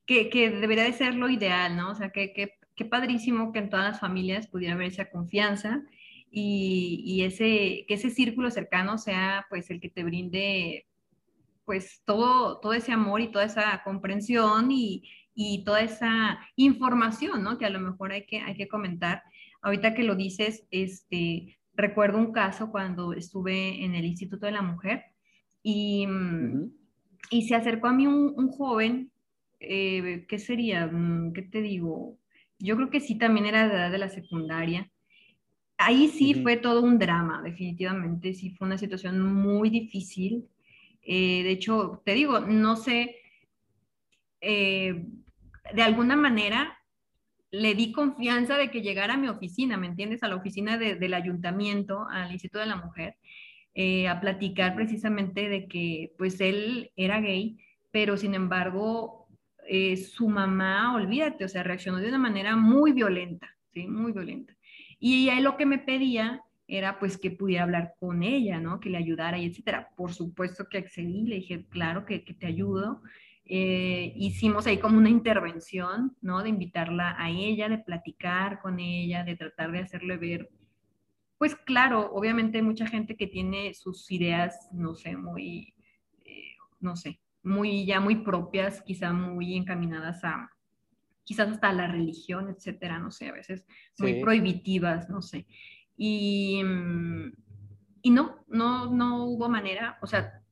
que, 0.05 0.29
que, 0.29 0.51
debería 0.51 0.83
de 0.83 0.93
ser 0.93 1.15
lo 1.15 1.31
ideal, 1.31 1.77
¿no? 1.77 1.93
O 1.93 1.95
sea, 1.95 2.11
que, 2.11 2.33
que, 2.33 2.85
padrísimo 2.87 3.53
que 3.53 3.61
en 3.61 3.71
todas 3.71 3.89
las 3.89 4.01
familias 4.01 4.49
pudiera 4.49 4.75
haber 4.75 4.89
esa 4.89 5.11
confianza 5.11 5.85
y, 6.29 7.05
y, 7.07 7.23
ese, 7.23 7.85
que 7.87 7.95
ese 7.95 8.11
círculo 8.11 8.51
cercano 8.51 8.99
sea 8.99 9.47
pues 9.49 9.71
el 9.71 9.81
que 9.81 9.91
te 9.91 10.03
brinde 10.03 10.87
pues 11.71 12.03
todo, 12.05 12.59
todo 12.59 12.73
ese 12.73 12.91
amor 12.91 13.21
y 13.21 13.31
toda 13.31 13.45
esa 13.45 13.81
comprensión 13.85 14.73
y, 14.73 15.05
y 15.37 15.63
toda 15.63 15.83
esa 15.83 16.41
información, 16.57 17.45
¿no? 17.45 17.59
Que 17.59 17.67
a 17.67 17.71
lo 17.71 17.79
mejor 17.79 18.11
hay 18.11 18.27
que, 18.27 18.41
hay 18.41 18.57
que 18.57 18.67
comentar. 18.67 19.23
Ahorita 19.63 19.95
que 19.95 20.03
lo 20.03 20.17
dices, 20.17 20.67
este, 20.73 21.61
recuerdo 21.75 22.19
un 22.19 22.33
caso 22.33 22.73
cuando 22.73 23.13
estuve 23.13 23.85
en 23.85 23.95
el 23.95 24.05
Instituto 24.05 24.47
de 24.47 24.53
la 24.53 24.63
Mujer 24.63 25.05
y, 25.63 26.09
y 27.31 27.43
se 27.43 27.55
acercó 27.55 27.87
a 27.87 27.93
mí 27.93 28.05
un, 28.05 28.35
un 28.37 28.49
joven, 28.49 29.13
eh, 29.61 30.27
¿qué 30.29 30.41
sería? 30.41 30.89
Mm, 30.89 31.33
¿Qué 31.35 31.43
te 31.43 31.63
digo? 31.63 32.19
Yo 32.59 32.75
creo 32.75 32.91
que 32.91 32.99
sí, 32.99 33.17
también 33.17 33.47
era 33.47 33.69
de 33.69 33.77
edad 33.77 33.93
de 33.93 33.99
la 33.99 34.09
secundaria. 34.09 34.91
Ahí 35.79 36.09
sí 36.09 36.35
fue 36.35 36.57
todo 36.57 36.83
un 36.83 36.99
drama, 36.99 37.43
definitivamente, 37.45 38.35
sí 38.35 38.51
fue 38.51 38.67
una 38.67 38.77
situación 38.77 39.23
muy 39.23 39.71
difícil. 39.71 40.49
Eh, 41.03 41.43
de 41.43 41.51
hecho, 41.51 42.03
te 42.05 42.15
digo, 42.15 42.41
no 42.41 42.77
sé, 42.77 43.17
eh, 44.41 45.07
de 45.75 45.83
alguna 45.83 46.17
manera 46.17 46.79
le 47.51 47.75
di 47.75 47.93
confianza 47.93 48.57
de 48.57 48.71
que 48.71 48.83
llegara 48.83 49.15
a 49.15 49.17
mi 49.17 49.29
oficina, 49.29 49.77
¿me 49.77 49.87
entiendes? 49.87 50.23
A 50.23 50.29
la 50.29 50.37
oficina 50.37 50.79
del 50.79 51.15
ayuntamiento, 51.15 52.07
al 52.09 52.31
Instituto 52.31 52.61
de 52.61 52.67
la 52.67 52.77
Mujer, 52.77 53.17
eh, 53.75 54.09
a 54.09 54.21
platicar 54.21 54.77
precisamente 54.77 55.49
de 55.49 55.67
que 55.67 56.13
pues 56.17 56.41
él 56.41 56.93
era 56.97 57.21
gay, 57.21 57.59
pero 57.91 58.17
sin 58.17 58.35
embargo 58.35 59.19
su 60.17 60.29
mamá, 60.29 60.97
olvídate, 60.97 61.45
o 61.45 61.49
sea, 61.49 61.63
reaccionó 61.63 61.99
de 61.99 62.09
una 62.09 62.19
manera 62.19 62.57
muy 62.57 62.91
violenta, 62.91 63.57
¿sí? 63.73 63.87
Muy 63.87 64.11
violenta. 64.11 64.57
Y 64.99 65.29
él 65.29 65.45
lo 65.45 65.57
que 65.57 65.65
me 65.65 65.79
pedía 65.79 66.43
era 66.71 66.99
pues 66.99 67.19
que 67.19 67.33
pudiera 67.33 67.65
hablar 67.65 67.95
con 67.99 68.23
ella, 68.23 68.61
¿no? 68.61 68.79
Que 68.79 68.91
le 68.91 68.99
ayudara 68.99 69.39
y 69.39 69.47
etcétera. 69.47 69.91
Por 69.97 70.15
supuesto 70.15 70.69
que 70.71 70.79
accedí, 70.79 71.27
le 71.27 71.37
dije, 71.37 71.67
claro 71.69 72.07
que, 72.07 72.21
te 72.21 72.47
ayudo. 72.47 73.03
Eh, 73.45 74.13
hicimos 74.17 74.67
ahí 74.69 74.79
como 74.79 74.97
una 74.97 75.11
intervención, 75.11 76.17
¿no? 76.23 76.43
De 76.43 76.49
invitarla 76.49 77.17
a 77.19 77.29
ella, 77.31 77.69
de 77.69 77.79
platicar 77.79 78.61
con 78.61 78.79
ella, 78.79 79.25
de 79.25 79.37
tratar 79.37 79.73
de 79.73 79.81
hacerle 79.81 80.17
ver, 80.17 80.49
pues 81.41 81.57
claro, 81.57 82.13
obviamente 82.13 82.59
hay 82.59 82.63
mucha 82.63 82.87
gente 82.87 83.17
que 83.17 83.27
tiene 83.27 83.75
sus 83.75 84.11
ideas, 84.13 84.69
no 84.73 84.95
sé, 84.95 85.17
muy, 85.17 85.75
eh, 86.25 86.55
no 86.81 86.97
sé, 86.97 87.19
muy 87.43 87.87
ya 87.87 87.99
muy 87.99 88.17
propias, 88.17 88.83
quizá 88.83 89.13
muy 89.13 89.57
encaminadas 89.57 90.23
a, 90.23 90.51
quizás 91.25 91.49
hasta 91.49 91.73
la 91.73 91.89
religión, 91.89 92.51
etcétera, 92.51 92.99
no 92.99 93.11
sé, 93.11 93.29
a 93.29 93.33
veces 93.33 93.67
muy 93.99 94.21
prohibitivas, 94.21 95.09
no 95.09 95.23
sé. 95.23 95.47
Y, 96.03 96.65
mm, 96.65 97.33
y 98.01 98.11
no, 98.11 98.43
no, 98.49 98.87
no 98.87 99.27
hubo 99.27 99.51
manera, 99.51 99.99
o 100.01 100.07
sea, 100.07 100.43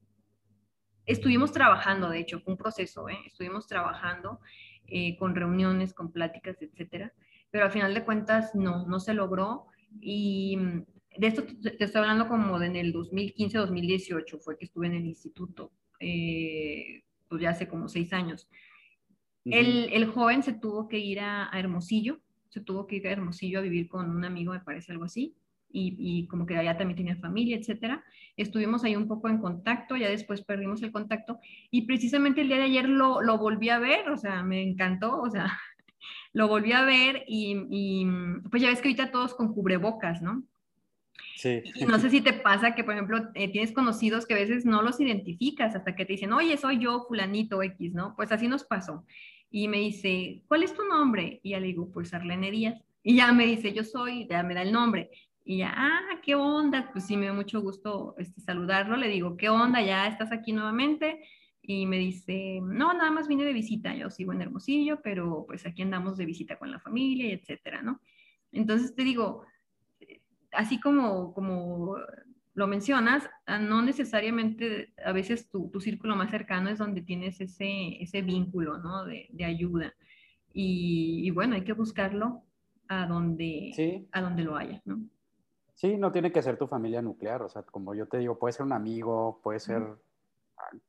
estuvimos 1.06 1.52
trabajando, 1.52 2.10
de 2.10 2.18
hecho, 2.18 2.38
fue 2.40 2.52
un 2.52 2.58
proceso, 2.58 3.08
¿eh? 3.08 3.16
estuvimos 3.24 3.66
trabajando 3.66 4.40
eh, 4.88 5.16
con 5.16 5.34
reuniones, 5.34 5.94
con 5.94 6.12
pláticas, 6.12 6.60
etcétera, 6.60 7.14
pero 7.50 7.64
al 7.64 7.70
final 7.70 7.94
de 7.94 8.04
cuentas 8.04 8.54
no, 8.54 8.86
no 8.86 9.00
se 9.00 9.14
logró 9.14 9.68
y 10.02 10.58
mm, 10.58 10.84
de 11.16 11.26
esto 11.26 11.44
te 11.62 11.82
estoy 11.82 12.02
hablando 12.02 12.28
como 12.28 12.58
de 12.58 12.66
en 12.66 12.76
el 12.76 12.92
2015-2018 12.92 14.40
fue 14.40 14.58
que 14.58 14.66
estuve 14.66 14.88
en 14.88 14.96
el 14.96 15.06
instituto, 15.06 15.72
eh, 15.98 17.04
pues 17.26 17.40
ya 17.40 17.50
hace 17.50 17.68
como 17.68 17.88
seis 17.88 18.12
años. 18.12 18.50
el, 19.46 19.88
el, 19.94 20.04
joven 20.08 20.42
se 20.42 20.52
tuvo 20.52 20.88
que 20.88 20.98
ir 20.98 21.20
a 21.20 21.48
Hermosillo 21.54 22.20
se 22.48 22.60
tuvo 22.60 22.86
que 22.86 22.96
ir 22.96 23.06
a 23.06 23.12
Hermosillo 23.12 23.58
a 23.58 23.62
vivir 23.62 23.88
con 23.88 24.10
un 24.10 24.24
amigo, 24.24 24.52
me 24.52 24.60
parece 24.60 24.92
algo 24.92 25.04
así. 25.04 25.34
y, 25.70 26.26
como 26.28 26.46
que 26.46 26.56
allá 26.56 26.78
también 26.78 26.96
tenía 26.96 27.16
familia, 27.16 27.56
etcétera. 27.56 28.02
Estuvimos 28.36 28.84
ahí 28.84 28.96
un 28.96 29.06
poco 29.06 29.28
en 29.28 29.38
contacto, 29.38 29.96
ya 29.96 30.08
después 30.08 30.42
perdimos 30.42 30.82
el 30.82 30.92
contacto 30.92 31.40
y 31.70 31.82
precisamente 31.82 32.40
el 32.40 32.48
día 32.48 32.56
de 32.56 32.64
ayer 32.64 32.88
lo, 32.88 33.20
lo 33.20 33.36
volví 33.36 33.68
a 33.68 33.78
ver, 33.78 34.08
o 34.08 34.16
sea, 34.16 34.42
me 34.42 34.62
encantó, 34.62 35.20
o 35.20 35.30
sea, 35.30 35.46
lo 36.32 36.48
volví 36.48 36.72
a 36.72 36.84
ver 36.84 37.24
y, 37.26 37.66
y 37.70 38.06
pues 38.50 38.62
ya 38.62 38.70
ves 38.70 38.80
que 38.80 38.88
ahorita 38.88 39.10
todos 39.10 39.34
con 39.34 39.52
cubrebocas, 39.52 40.22
¿no? 40.22 40.44
Sí. 41.36 41.62
Y 41.76 41.84
no 41.84 41.98
sé 42.00 42.10
si 42.10 42.20
te 42.20 42.32
pasa 42.32 42.74
que, 42.74 42.82
por 42.82 42.94
ejemplo, 42.94 43.30
eh, 43.34 43.50
tienes 43.52 43.72
conocidos 43.72 44.26
que 44.26 44.34
a 44.34 44.38
veces 44.38 44.64
no 44.64 44.82
los 44.82 44.98
identificas 45.00 45.76
hasta 45.76 45.94
que 45.94 46.04
te 46.04 46.14
dicen, 46.14 46.32
oye, 46.32 46.56
soy 46.56 46.80
yo, 46.80 47.04
fulanito 47.06 47.62
X, 47.62 47.94
¿no? 47.94 48.14
Pues 48.16 48.32
así 48.32 48.48
nos 48.48 48.64
pasó. 48.64 49.04
Y 49.50 49.68
me 49.68 49.78
dice, 49.78 50.42
¿cuál 50.46 50.62
es 50.62 50.74
tu 50.74 50.84
nombre? 50.84 51.40
Y 51.42 51.50
ya 51.50 51.60
le 51.60 51.68
digo, 51.68 51.90
pues 51.90 52.12
Arlene 52.12 52.50
Díaz. 52.50 52.82
Y 53.02 53.16
ya 53.16 53.32
me 53.32 53.46
dice, 53.46 53.72
yo 53.72 53.84
soy, 53.84 54.26
ya 54.28 54.42
me 54.42 54.54
da 54.54 54.62
el 54.62 54.72
nombre. 54.72 55.10
Y 55.44 55.58
ya, 55.58 55.72
ah, 55.74 56.20
qué 56.22 56.34
onda, 56.34 56.90
pues 56.92 57.06
sí, 57.06 57.16
me 57.16 57.26
da 57.26 57.32
mucho 57.32 57.62
gusto 57.62 58.14
este, 58.18 58.40
saludarlo. 58.40 58.96
Le 58.96 59.08
digo, 59.08 59.36
¿qué 59.36 59.48
onda? 59.48 59.80
¿Ya 59.80 60.06
estás 60.06 60.30
aquí 60.30 60.52
nuevamente? 60.52 61.22
Y 61.62 61.86
me 61.86 61.98
dice, 61.98 62.60
no, 62.62 62.92
nada 62.92 63.10
más 63.10 63.28
vine 63.28 63.44
de 63.44 63.52
visita, 63.52 63.94
yo 63.94 64.10
sigo 64.10 64.32
en 64.32 64.42
Hermosillo, 64.42 65.00
pero 65.02 65.44
pues 65.46 65.66
aquí 65.66 65.82
andamos 65.82 66.16
de 66.16 66.26
visita 66.26 66.58
con 66.58 66.70
la 66.70 66.80
familia 66.80 67.28
y 67.28 67.32
etcétera, 67.32 67.82
¿no? 67.82 68.00
Entonces 68.52 68.94
te 68.94 69.04
digo, 69.04 69.44
así 70.52 70.80
como, 70.80 71.32
como 71.34 71.96
lo 72.58 72.66
mencionas, 72.66 73.30
ah, 73.46 73.60
no 73.60 73.82
necesariamente 73.82 74.92
a 75.04 75.12
veces 75.12 75.48
tu, 75.48 75.70
tu, 75.70 75.80
círculo 75.80 76.16
más 76.16 76.32
cercano 76.32 76.68
es 76.68 76.78
donde 76.78 77.02
tienes 77.02 77.40
ese, 77.40 78.02
ese 78.02 78.20
vínculo, 78.20 78.78
¿no? 78.78 79.04
De, 79.04 79.28
de 79.30 79.44
ayuda. 79.44 79.94
Y, 80.52 81.20
y, 81.24 81.30
bueno, 81.30 81.54
hay 81.54 81.62
que 81.62 81.72
buscarlo 81.72 82.42
a 82.88 83.06
donde, 83.06 84.08
a 84.10 84.20
donde 84.20 84.42
lo 84.42 84.56
haya, 84.56 84.82
¿no? 84.86 84.98
Sí, 85.74 85.96
no 85.96 86.10
tiene 86.10 86.32
que 86.32 86.42
ser 86.42 86.58
tu 86.58 86.66
familia 86.66 87.00
nuclear, 87.00 87.42
o 87.42 87.48
sea, 87.48 87.62
como 87.62 87.94
yo 87.94 88.08
te 88.08 88.18
digo, 88.18 88.40
puede 88.40 88.52
ser 88.54 88.66
un 88.66 88.72
amigo, 88.72 89.40
puede 89.40 89.60
ser, 89.60 89.80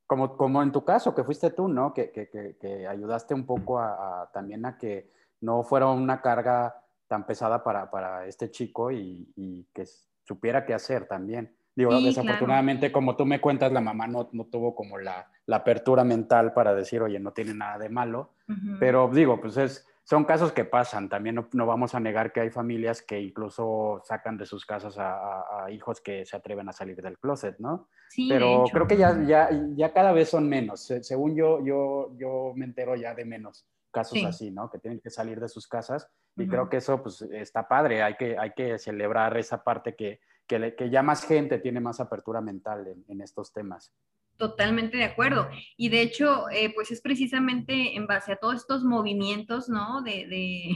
como, 0.08 0.36
como 0.36 0.64
en 0.64 0.72
tu 0.72 0.84
caso, 0.84 1.14
que 1.14 1.22
fuiste 1.22 1.52
tú, 1.52 1.68
¿no? 1.68 1.94
Que, 1.94 2.10
que, 2.10 2.56
que, 2.60 2.88
ayudaste 2.88 3.32
un 3.32 3.46
poco 3.46 3.78
a, 3.78 4.28
también 4.34 4.66
a 4.66 4.76
que 4.76 5.12
no 5.40 5.62
fuera 5.62 5.86
una 5.86 6.20
carga 6.20 6.84
tan 7.06 7.24
pesada 7.26 7.62
para, 7.62 7.88
para 7.92 8.26
este 8.26 8.50
chico 8.50 8.90
y, 8.90 9.32
y, 9.36 9.68
que 9.72 9.84
supiera 10.24 10.66
qué 10.66 10.74
hacer 10.74 11.06
también. 11.06 11.59
Digo, 11.74 12.00
desafortunadamente, 12.00 12.92
como 12.92 13.16
tú 13.16 13.24
me 13.24 13.40
cuentas, 13.40 13.72
la 13.72 13.80
mamá 13.80 14.06
no, 14.06 14.28
no 14.32 14.44
tuvo 14.46 14.74
como 14.74 14.98
la, 14.98 15.30
la, 15.46 15.56
apertura 15.56 16.04
mental 16.04 16.52
para 16.52 16.74
decir, 16.74 17.00
oye, 17.00 17.18
no 17.20 17.32
tiene 17.32 17.54
nada 17.54 17.78
de 17.78 17.88
malo, 17.88 18.34
pero 18.80 19.08
digo, 19.08 19.40
pues 19.40 19.56
es, 19.56 19.86
son 20.02 20.24
casos 20.24 20.50
que 20.50 20.64
pasan. 20.64 21.08
También 21.08 21.36
no, 21.36 21.48
no, 21.52 21.66
vamos 21.66 21.94
a 21.94 22.00
negar 22.00 22.32
que 22.32 22.40
hay 22.40 22.50
familias 22.50 23.00
que 23.00 23.20
incluso 23.20 24.02
sacan 24.04 24.36
de 24.36 24.46
sus 24.46 24.66
casas 24.66 24.98
a, 24.98 25.64
a, 25.64 25.70
hijos 25.70 26.00
que 26.00 26.26
se 26.26 26.36
atreven 26.36 26.68
a 26.68 26.72
salir 26.72 27.00
del 27.00 27.18
closet, 27.18 27.56
¿no? 27.60 27.88
Sí, 28.08 28.26
Pero 28.28 28.64
creo 28.72 28.88
que 28.88 28.96
ya, 28.96 29.16
ya, 29.24 29.48
ya 29.76 29.92
cada 29.92 30.10
vez 30.10 30.28
son 30.28 30.48
menos. 30.48 30.80
Según 31.02 31.36
yo, 31.36 31.64
yo, 31.64 32.12
yo 32.18 32.52
me 32.56 32.64
entero 32.64 32.96
ya 32.96 33.14
de 33.14 33.24
menos 33.24 33.68
casos 33.92 34.24
así, 34.24 34.50
¿no? 34.50 34.68
Que 34.68 34.78
tienen 34.78 35.00
que 35.00 35.10
salir 35.10 35.38
de 35.38 35.48
sus 35.48 35.68
casas 35.68 36.08
y 36.36 36.48
creo 36.48 36.68
que 36.68 36.78
eso 36.78 37.02
pues 37.02 37.22
está 37.22 37.68
padre, 37.68 38.02
hay 38.02 38.14
que, 38.14 38.36
hay 38.38 38.52
que 38.52 38.78
celebrar 38.78 39.36
esa 39.36 39.62
parte 39.62 39.94
que, 39.94 40.20
que, 40.50 40.74
que 40.74 40.90
ya 40.90 41.02
más 41.02 41.24
gente 41.24 41.60
tiene 41.60 41.78
más 41.78 42.00
apertura 42.00 42.40
mental 42.40 42.84
en, 42.88 43.04
en, 43.06 43.20
estos 43.20 43.52
temas. 43.52 43.94
Totalmente 44.36 44.96
de 44.96 45.04
acuerdo. 45.04 45.48
Y 45.76 45.90
de 45.90 46.02
hecho, 46.02 46.48
eh, 46.50 46.72
pues 46.74 46.90
es 46.90 47.00
precisamente 47.00 47.94
en 47.94 48.08
base 48.08 48.32
a 48.32 48.36
todos 48.36 48.56
estos 48.56 48.82
movimientos, 48.82 49.68
¿no? 49.68 50.02
De, 50.02 50.26
de 50.26 50.70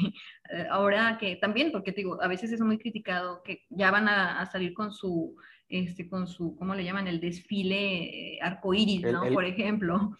eh, 0.50 0.66
ahora 0.70 1.18
que 1.18 1.34
también, 1.36 1.72
porque 1.72 1.90
te 1.90 2.02
digo, 2.02 2.22
a 2.22 2.28
veces 2.28 2.52
es 2.52 2.60
muy 2.60 2.78
criticado 2.78 3.42
que 3.42 3.64
ya 3.68 3.90
van 3.90 4.06
a, 4.06 4.40
a 4.40 4.46
salir 4.46 4.74
con 4.74 4.92
su, 4.92 5.34
este, 5.68 6.08
con 6.08 6.28
su, 6.28 6.54
¿cómo 6.56 6.76
le 6.76 6.84
llaman? 6.84 7.08
El 7.08 7.20
desfile 7.20 8.34
eh, 8.36 8.38
arcoíris, 8.40 9.02
¿no? 9.02 9.24
Por 9.32 9.44
ejemplo 9.44 10.12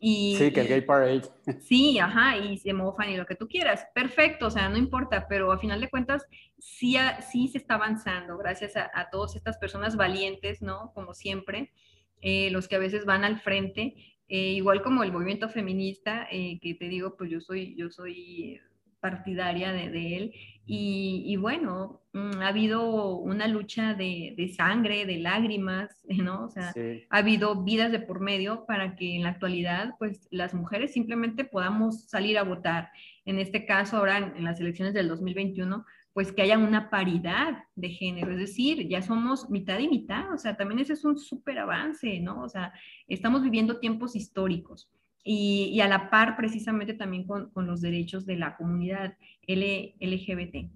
sí, 0.00 0.50
que 0.52 0.60
el 0.60 0.68
gay 0.68 0.80
parade. 0.82 1.22
Sí, 1.60 1.98
ajá, 1.98 2.36
y 2.36 2.58
se 2.58 2.72
mofan 2.72 3.10
y 3.10 3.16
lo 3.16 3.26
que 3.26 3.34
tú 3.34 3.48
quieras. 3.48 3.86
Perfecto, 3.94 4.46
o 4.46 4.50
sea, 4.50 4.68
no 4.68 4.76
importa, 4.76 5.26
pero 5.28 5.52
a 5.52 5.58
final 5.58 5.80
de 5.80 5.88
cuentas 5.88 6.24
sí, 6.58 6.96
sí 7.30 7.48
se 7.48 7.58
está 7.58 7.74
avanzando 7.74 8.36
gracias 8.36 8.76
a, 8.76 8.90
a 8.94 9.10
todas 9.10 9.36
estas 9.36 9.58
personas 9.58 9.96
valientes, 9.96 10.62
¿no? 10.62 10.92
Como 10.94 11.14
siempre, 11.14 11.72
eh, 12.20 12.50
los 12.50 12.68
que 12.68 12.76
a 12.76 12.80
veces 12.80 13.04
van 13.04 13.24
al 13.24 13.40
frente, 13.40 13.94
eh, 14.28 14.52
igual 14.52 14.82
como 14.82 15.02
el 15.02 15.12
movimiento 15.12 15.48
feminista, 15.48 16.26
eh, 16.30 16.58
que 16.60 16.74
te 16.74 16.88
digo, 16.88 17.16
pues 17.16 17.30
yo 17.30 17.40
soy, 17.40 17.76
yo 17.76 17.90
soy 17.90 18.60
partidaria 19.00 19.72
de, 19.72 20.16
él. 20.16 20.32
Y, 20.64 21.36
bueno, 21.36 22.02
mm, 22.12 22.40
ha 22.40 22.48
habido 22.48 23.16
una 23.16 23.46
lucha 23.46 23.94
de, 23.94 24.52
sangre, 24.56 25.06
de 25.06 25.18
lágrimas, 25.18 25.90
¿no? 26.08 26.44
O 26.44 26.48
sea, 26.48 26.74
ha 27.10 27.16
habido 27.16 27.62
vidas 27.62 27.92
de 27.92 28.00
por 28.00 28.20
medio 28.20 28.64
para 28.66 28.96
que 28.96 29.16
en 29.16 29.22
la 29.22 29.30
actualidad, 29.30 29.94
pues 29.98 30.26
las 30.30 30.54
mujeres 30.54 30.92
simplemente 30.92 31.44
podamos 31.44 32.04
salir 32.08 32.38
a 32.38 32.42
votar. 32.42 32.90
En 33.24 33.38
este 33.38 33.64
caso, 33.66 33.96
ahora 33.96 34.18
en, 34.18 34.44
las 34.44 34.60
elecciones 34.60 34.94
del 34.94 35.08
2021, 35.08 35.84
pues 36.12 36.32
que 36.32 36.42
haya 36.42 36.56
una 36.56 36.88
paridad 36.88 37.64
de 37.74 37.90
género, 37.90 38.32
es 38.32 38.38
decir, 38.38 38.88
ya 38.88 39.02
somos 39.02 39.50
mitad 39.50 39.78
y 39.78 39.86
mitad, 39.86 40.32
o 40.32 40.38
sea, 40.38 40.56
también 40.56 40.80
ese 40.80 40.94
es 40.94 41.04
un 41.04 41.18
súper 41.18 41.58
avance, 41.58 42.20
¿no? 42.20 42.42
O 42.42 42.48
sea, 42.48 42.72
estamos 43.06 43.42
viviendo 43.42 43.78
tiempos 43.80 44.16
históricos 44.16 44.90
y, 45.28 45.80
a 45.80 45.88
la 45.88 46.08
par 46.08 46.36
precisamente 46.36 46.94
también 46.94 47.26
con, 47.26 47.50
con 47.50 47.66
los 47.66 47.80
derechos 47.80 48.24
de 48.26 48.36
la 48.36 48.56
comunidad 48.56 49.16
L, 49.42 49.96
LGBT. 49.98 50.70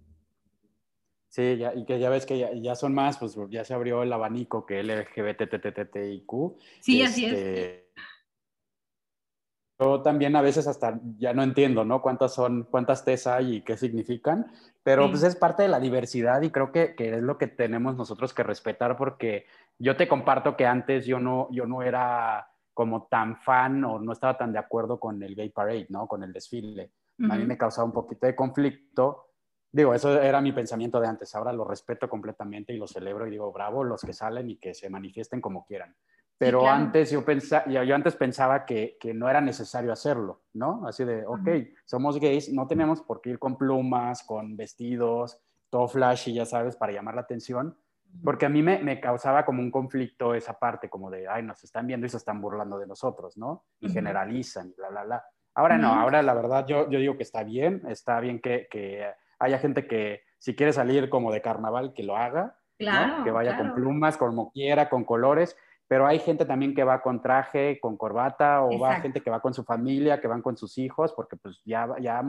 Sí, 1.29 1.57
ya, 1.57 1.73
y 1.73 1.85
que 1.85 2.01
ya 2.01 2.11
ves 2.11 2.27
que 2.27 2.37
ya, 2.37 2.53
ya, 2.55 2.75
son 2.75 2.93
más, 2.93 3.17
pues 3.19 3.37
ya 3.49 3.65
se 3.65 3.75
abrió 3.75 4.03
el 4.03 4.13
abanico 4.13 4.67
que 4.67 4.83
LGBTTTIQ. 4.83 6.33
Sí, 6.81 7.01
así 7.03 7.27
es. 7.27 7.33
Este, 7.35 7.93
yo 9.79 10.03
también 10.03 10.35
a 10.35 10.43
veces 10.43 10.67
hasta 10.67 10.99
ya 11.17 11.33
no 11.33 11.45
entiendo, 11.45 11.85
¿no? 11.85 12.03
Cuántas 12.03 12.35
son, 12.35 12.65
cuántas 12.65 13.05
T's 13.05 13.29
hay 13.29 13.57
y 13.57 13.61
qué 13.63 13.77
significan, 13.77 14.51
pero 14.83 15.09
pues 15.09 15.23
es 15.23 15.37
parte 15.37 15.63
de 15.63 15.69
la 15.69 15.79
diversidad 15.79 16.43
y 16.43 16.51
creo 16.51 16.73
que, 16.73 16.97
que, 16.97 17.15
es 17.15 17.23
lo 17.23 17.39
que 17.39 17.47
tenemos 17.47 17.95
nosotros 17.95 18.35
que 18.35 18.43
respetar 18.43 18.97
porque 18.97 19.47
yo 19.79 19.97
te 19.97 20.09
comparto 20.09 20.57
que 20.57 20.67
antes 20.67 21.07
yo 21.07 21.21
no, 21.21 21.47
yo 21.53 21.67
no 21.67 21.83
era 21.83 22.50
como 22.75 23.07
tan 23.07 23.37
fan 23.37 23.85
o 23.85 23.99
no 23.99 24.13
estaba 24.13 24.37
tan 24.37 24.53
de 24.53 24.59
acuerdo 24.59 24.99
con 24.99 25.23
el 25.23 25.35
Gay 25.35 25.51
Parade, 25.51 25.87
¿no? 25.91 26.07
Con 26.07 26.23
el 26.23 26.33
desfile. 26.33 26.93
A 27.29 27.37
mí 27.37 27.45
me 27.45 27.59
causaba 27.59 27.85
un 27.85 27.93
poquito 27.93 28.27
de 28.27 28.35
conflicto. 28.35 29.27
Digo, 29.71 29.93
eso 29.93 30.21
era 30.21 30.41
mi 30.41 30.53
pensamiento 30.53 30.99
de 30.99 31.07
antes. 31.07 31.35
Ahora 31.35 31.53
lo 31.53 31.65
respeto 31.65 32.09
completamente 32.09 32.73
y 32.73 32.79
lo 32.79 32.87
celebro 32.87 33.27
y 33.27 33.31
digo, 33.31 33.53
bravo 33.53 33.85
los 33.85 34.01
que 34.01 34.15
salen 34.15 34.49
y 34.49 34.57
que 34.57 34.73
se 34.73 34.89
manifiesten 34.89 35.41
como 35.41 35.67
quieran. 35.67 35.95
Pero 36.39 36.67
antes 36.67 37.11
yo, 37.11 37.23
pensaba, 37.23 37.67
yo 37.67 37.95
antes 37.95 38.17
pensaba 38.17 38.65
que, 38.65 38.97
que, 38.99 39.13
no 39.13 39.29
era 39.29 39.43
necesario 39.43 39.93
hacerlo, 39.93 40.45
¿no? 40.55 40.87
Así 40.87 41.05
de, 41.05 41.27
ok, 41.27 41.49
somos 41.85 42.19
gays, 42.19 42.51
no 42.51 42.67
tenemos 42.67 43.03
por 43.03 43.21
qué 43.21 43.31
ir 43.31 43.39
con 43.39 43.59
plumas, 43.59 44.23
con 44.23 44.57
vestidos, 44.57 45.39
todo 45.69 45.87
flashy, 45.87 46.33
ya 46.33 46.47
sabes, 46.47 46.77
para 46.77 46.93
llamar 46.93 47.15
la 47.15 47.21
atención 47.21 47.77
porque 48.23 48.47
a 48.47 48.49
mí 48.49 48.63
me, 48.63 48.79
me, 48.81 49.01
causaba 49.01 49.45
como 49.45 49.63
un 49.63 49.71
conflicto 49.71 50.35
esa 50.35 50.59
parte, 50.59 50.89
como 50.89 51.11
de, 51.11 51.29
ay, 51.29 51.43
nos 51.43 51.63
están 51.65 51.87
viendo 51.87 52.07
y 52.07 52.11
se 52.11 52.17
están 52.17 52.41
burlando 52.41 52.79
de 52.79 52.87
nosotros, 52.87 53.37
¿no? 53.37 53.65
Y 53.81 53.91
generalizan 53.91 54.69
y 54.69 54.75
bla, 54.75 54.89
bla, 54.91 55.05
bla. 55.05 55.25
Ahora 55.55 55.79
no, 55.79 55.93
ahora 55.93 56.23
la 56.23 56.35
verdad 56.35 56.67
yo, 56.67 56.89
yo 56.91 56.99
digo 56.99 57.17
que 57.17 57.23
está 57.23 57.43
bien, 57.43 57.83
está 57.89 58.21
bien 58.21 58.41
que, 58.41 58.69
que, 58.71 59.11
haya 59.39 59.59
gente 59.59 59.87
que 59.87 60.23
si 60.39 60.55
quiere 60.55 60.73
salir 60.73 61.09
como 61.09 61.33
de 61.33 61.43
carnaval, 61.43 61.93
que 61.93 62.03
lo 62.03 62.17
haga, 62.17 62.57
claro, 62.79 63.25
que 63.25 63.31
vaya 63.31 63.57
con 63.57 63.75
plumas, 63.75 64.17
como 64.17 64.53
quiera, 64.53 64.89
con 64.89 65.05
colores, 65.05 65.57
pero 65.89 66.07
hay 66.07 66.19
gente 66.19 66.45
también 66.45 66.75
que 66.75 66.85
va 66.85 67.03
con 67.03 67.21
traje, 67.21 67.81
con 67.81 67.97
corbata, 67.97 68.63
o 68.63 68.79
va 68.79 69.01
gente 69.01 69.23
que 69.23 69.31
va 69.31 69.41
con 69.41 69.55
su 69.55 69.65
familia, 69.65 70.21
que 70.21 70.29
van 70.29 70.43
con 70.43 70.57
sus 70.57 70.79
hijos, 70.79 71.13
porque 71.15 71.37
pues 71.37 71.61
ya, 71.65 71.89
ya 72.01 72.23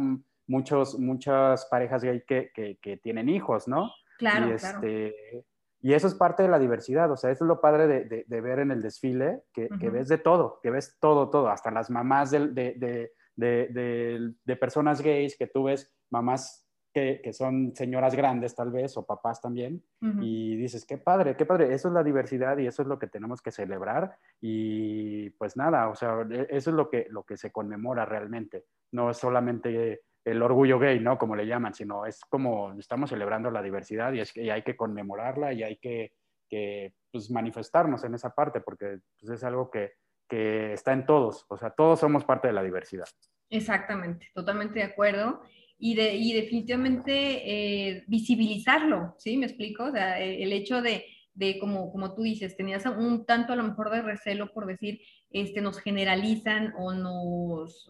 muchos, 0.48 0.98
muchas 0.98 1.66
parejas 1.66 2.04
gay 2.04 2.24
que, 2.26 2.52
que, 2.54 2.78
que 2.82 2.98
tienen 2.98 3.30
hijos, 3.30 3.68
¿no? 3.68 3.92
Claro, 4.18 4.50
y 4.50 4.52
este, 4.52 5.16
claro. 5.32 5.46
Y 5.82 5.94
eso 5.94 6.08
es 6.08 6.16
parte 6.16 6.44
de 6.44 6.50
la 6.50 6.60
diversidad, 6.60 7.12
o 7.12 7.18
sea, 7.18 7.32
eso 7.32 7.44
es 7.44 7.48
lo 7.48 7.60
padre 7.60 7.88
de, 7.88 8.26
de, 8.28 8.42
ver 8.42 8.60
en 8.60 8.72
el 8.72 8.82
desfile, 8.82 9.44
que, 9.54 9.68
que, 9.80 9.90
ves 9.90 10.08
de 10.08 10.18
todo, 10.18 10.60
que 10.62 10.70
ves 10.70 10.98
todo, 11.00 11.30
todo, 11.30 11.50
hasta 11.50 11.72
las 11.72 11.90
mamás 11.90 12.32
de, 12.32 13.12
de 13.36 14.56
personas 14.58 15.02
gays, 15.02 15.36
que 15.38 15.48
tú 15.48 15.64
ves 15.64 15.92
mamás 16.12 16.62
que, 16.94 17.22
que, 17.24 17.34
son 17.34 17.74
señoras 17.76 18.16
grandes 18.16 18.56
tal 18.56 18.72
vez, 18.72 18.98
o 18.98 19.06
papás 19.06 19.42
también, 19.42 19.84
y 20.20 20.56
dices, 20.58 20.86
qué 20.86 20.98
padre, 20.98 21.36
qué 21.38 21.46
padre, 21.46 21.74
eso 21.74 21.88
es 21.88 21.94
la 21.94 22.04
diversidad 22.04 22.58
y 22.58 22.68
eso 22.68 22.82
es 22.82 22.88
lo 22.88 23.00
que 23.00 23.08
tenemos 23.08 23.42
que 23.42 23.52
celebrar, 23.52 24.18
y 24.42 25.30
pues 25.32 25.56
nada, 25.56 25.88
o 25.88 25.96
sea, 25.96 26.26
e, 26.30 26.48
eso 26.50 26.70
es 26.70 26.76
lo 26.76 26.90
que, 26.90 27.08
lo 27.10 27.24
que 27.24 27.38
se 27.38 27.52
conmemora 27.52 28.06
realmente, 28.06 28.66
no 28.92 29.10
es 29.10 29.18
solamente 29.18 30.02
el 30.24 30.42
orgullo 30.42 30.80
gay, 30.80 31.00
¿no? 31.00 31.18
Como 31.18 31.36
le 31.36 31.48
llaman, 31.48 31.74
sino 31.74 32.06
es 32.06 32.20
como 32.26 32.74
estamos 32.74 33.10
celebrando 33.10 33.50
la 33.50 33.62
diversidad 33.62 34.14
y, 34.14 34.20
es 34.20 34.32
que, 34.32 34.52
hay 34.52 34.62
que 34.62 34.76
conmemorarla 34.76 35.54
y 35.54 35.64
hay 35.64 35.78
que, 35.78 36.14
que 36.50 36.94
pues, 37.12 37.32
manifestarnos 37.32 38.04
en 38.04 38.16
esa 38.16 38.34
parte 38.34 38.62
porque 38.62 39.00
pues, 39.20 39.32
es 39.32 39.44
algo 39.44 39.72
que, 39.72 39.94
que 40.30 40.74
está 40.74 40.94
en 40.94 41.06
todos, 41.06 41.46
o 41.50 41.58
sea, 41.58 41.72
todos 41.72 42.00
somos 42.00 42.24
parte 42.24 42.48
de 42.48 42.54
la 42.54 42.64
diversidad. 42.64 43.08
Exactamente, 43.50 44.30
totalmente 44.34 44.80
de 44.80 44.86
acuerdo. 44.86 45.42
y, 45.78 45.96
de, 45.96 46.14
y 46.14 46.34
definitivamente 46.34 47.12
eh, 47.12 48.04
visibilizarlo, 48.08 49.16
¿sí? 49.18 49.38
¿Me 49.38 49.48
explico? 49.48 49.86
O 49.86 49.92
sea, 49.92 50.20
el 50.20 50.54
hecho 50.54 50.82
de, 50.82 51.06
de 51.34 51.58
como, 51.60 51.92
como 51.92 52.14
tú 52.14 52.22
dices, 52.22 52.56
tenías 52.56 52.86
un 52.86 53.26
tanto 53.26 53.54
a 53.54 53.56
lo 53.56 53.64
mejor 53.64 53.90
de 53.90 54.02
recelo 54.02 54.54
por 54.54 54.68
decir, 54.68 55.02
este, 55.32 55.62
nos 55.62 55.80
generalizan 55.80 56.74
o 56.78 56.94
nos 56.94 57.90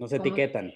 nos 0.00 0.12
etiquetan. 0.14 0.72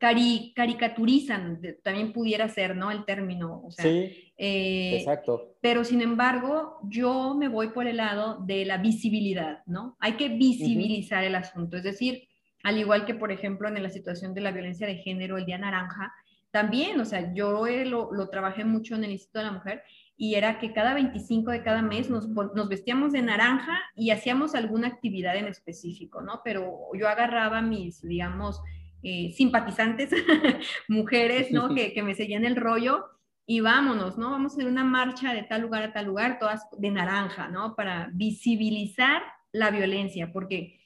Cari, 0.00 0.54
caricaturizan, 0.56 1.60
también 1.82 2.10
pudiera 2.10 2.48
ser, 2.48 2.74
¿no? 2.74 2.90
El 2.90 3.04
término. 3.04 3.62
O 3.62 3.70
sea, 3.70 3.84
sí, 3.84 4.32
eh, 4.38 4.96
exacto. 4.96 5.56
Pero 5.60 5.84
sin 5.84 6.00
embargo, 6.00 6.78
yo 6.84 7.34
me 7.34 7.48
voy 7.48 7.68
por 7.68 7.86
el 7.86 7.98
lado 7.98 8.38
de 8.40 8.64
la 8.64 8.78
visibilidad, 8.78 9.62
¿no? 9.66 9.98
Hay 10.00 10.14
que 10.14 10.30
visibilizar 10.30 11.22
el 11.22 11.34
asunto. 11.34 11.76
Es 11.76 11.82
decir, 11.82 12.26
al 12.62 12.78
igual 12.78 13.04
que, 13.04 13.14
por 13.14 13.30
ejemplo, 13.30 13.68
en 13.68 13.82
la 13.82 13.90
situación 13.90 14.32
de 14.32 14.40
la 14.40 14.52
violencia 14.52 14.86
de 14.86 14.96
género, 14.96 15.36
el 15.36 15.44
Día 15.44 15.58
Naranja, 15.58 16.10
también, 16.50 16.98
o 17.00 17.04
sea, 17.04 17.34
yo 17.34 17.66
lo, 17.66 18.10
lo 18.10 18.30
trabajé 18.30 18.64
mucho 18.64 18.94
en 18.94 19.04
el 19.04 19.10
Instituto 19.10 19.40
de 19.40 19.44
la 19.44 19.52
Mujer 19.52 19.82
y 20.16 20.34
era 20.34 20.58
que 20.58 20.72
cada 20.72 20.94
25 20.94 21.50
de 21.50 21.62
cada 21.62 21.82
mes 21.82 22.08
nos, 22.08 22.28
nos, 22.28 22.68
vestíamos 22.68 23.12
de 23.12 23.22
naranja 23.22 23.80
y 23.96 24.10
hacíamos 24.10 24.54
alguna 24.54 24.88
actividad 24.88 25.36
en 25.36 25.46
específico, 25.46 26.20
¿no? 26.22 26.40
Pero 26.44 26.88
yo 26.94 27.08
agarraba 27.08 27.62
mis, 27.62 28.00
digamos, 28.02 28.62
eh, 29.02 29.32
simpatizantes, 29.36 30.10
mujeres, 30.88 31.50
¿no? 31.50 31.68
Que, 31.74 31.92
que, 31.92 32.02
me 32.02 32.14
seguían 32.14 32.44
el 32.44 32.56
rollo 32.56 33.06
y 33.44 33.60
vámonos, 33.60 34.16
¿no? 34.16 34.30
Vamos 34.30 34.52
a 34.52 34.56
hacer 34.56 34.68
una 34.68 34.84
marcha 34.84 35.34
de 35.34 35.42
tal 35.42 35.62
lugar 35.62 35.82
a 35.82 35.92
tal 35.92 36.06
lugar, 36.06 36.38
todas 36.38 36.62
de 36.78 36.90
naranja, 36.90 37.48
¿no? 37.48 37.74
Para 37.74 38.08
visibilizar 38.12 39.22
la 39.50 39.70
violencia, 39.70 40.32
porque 40.32 40.80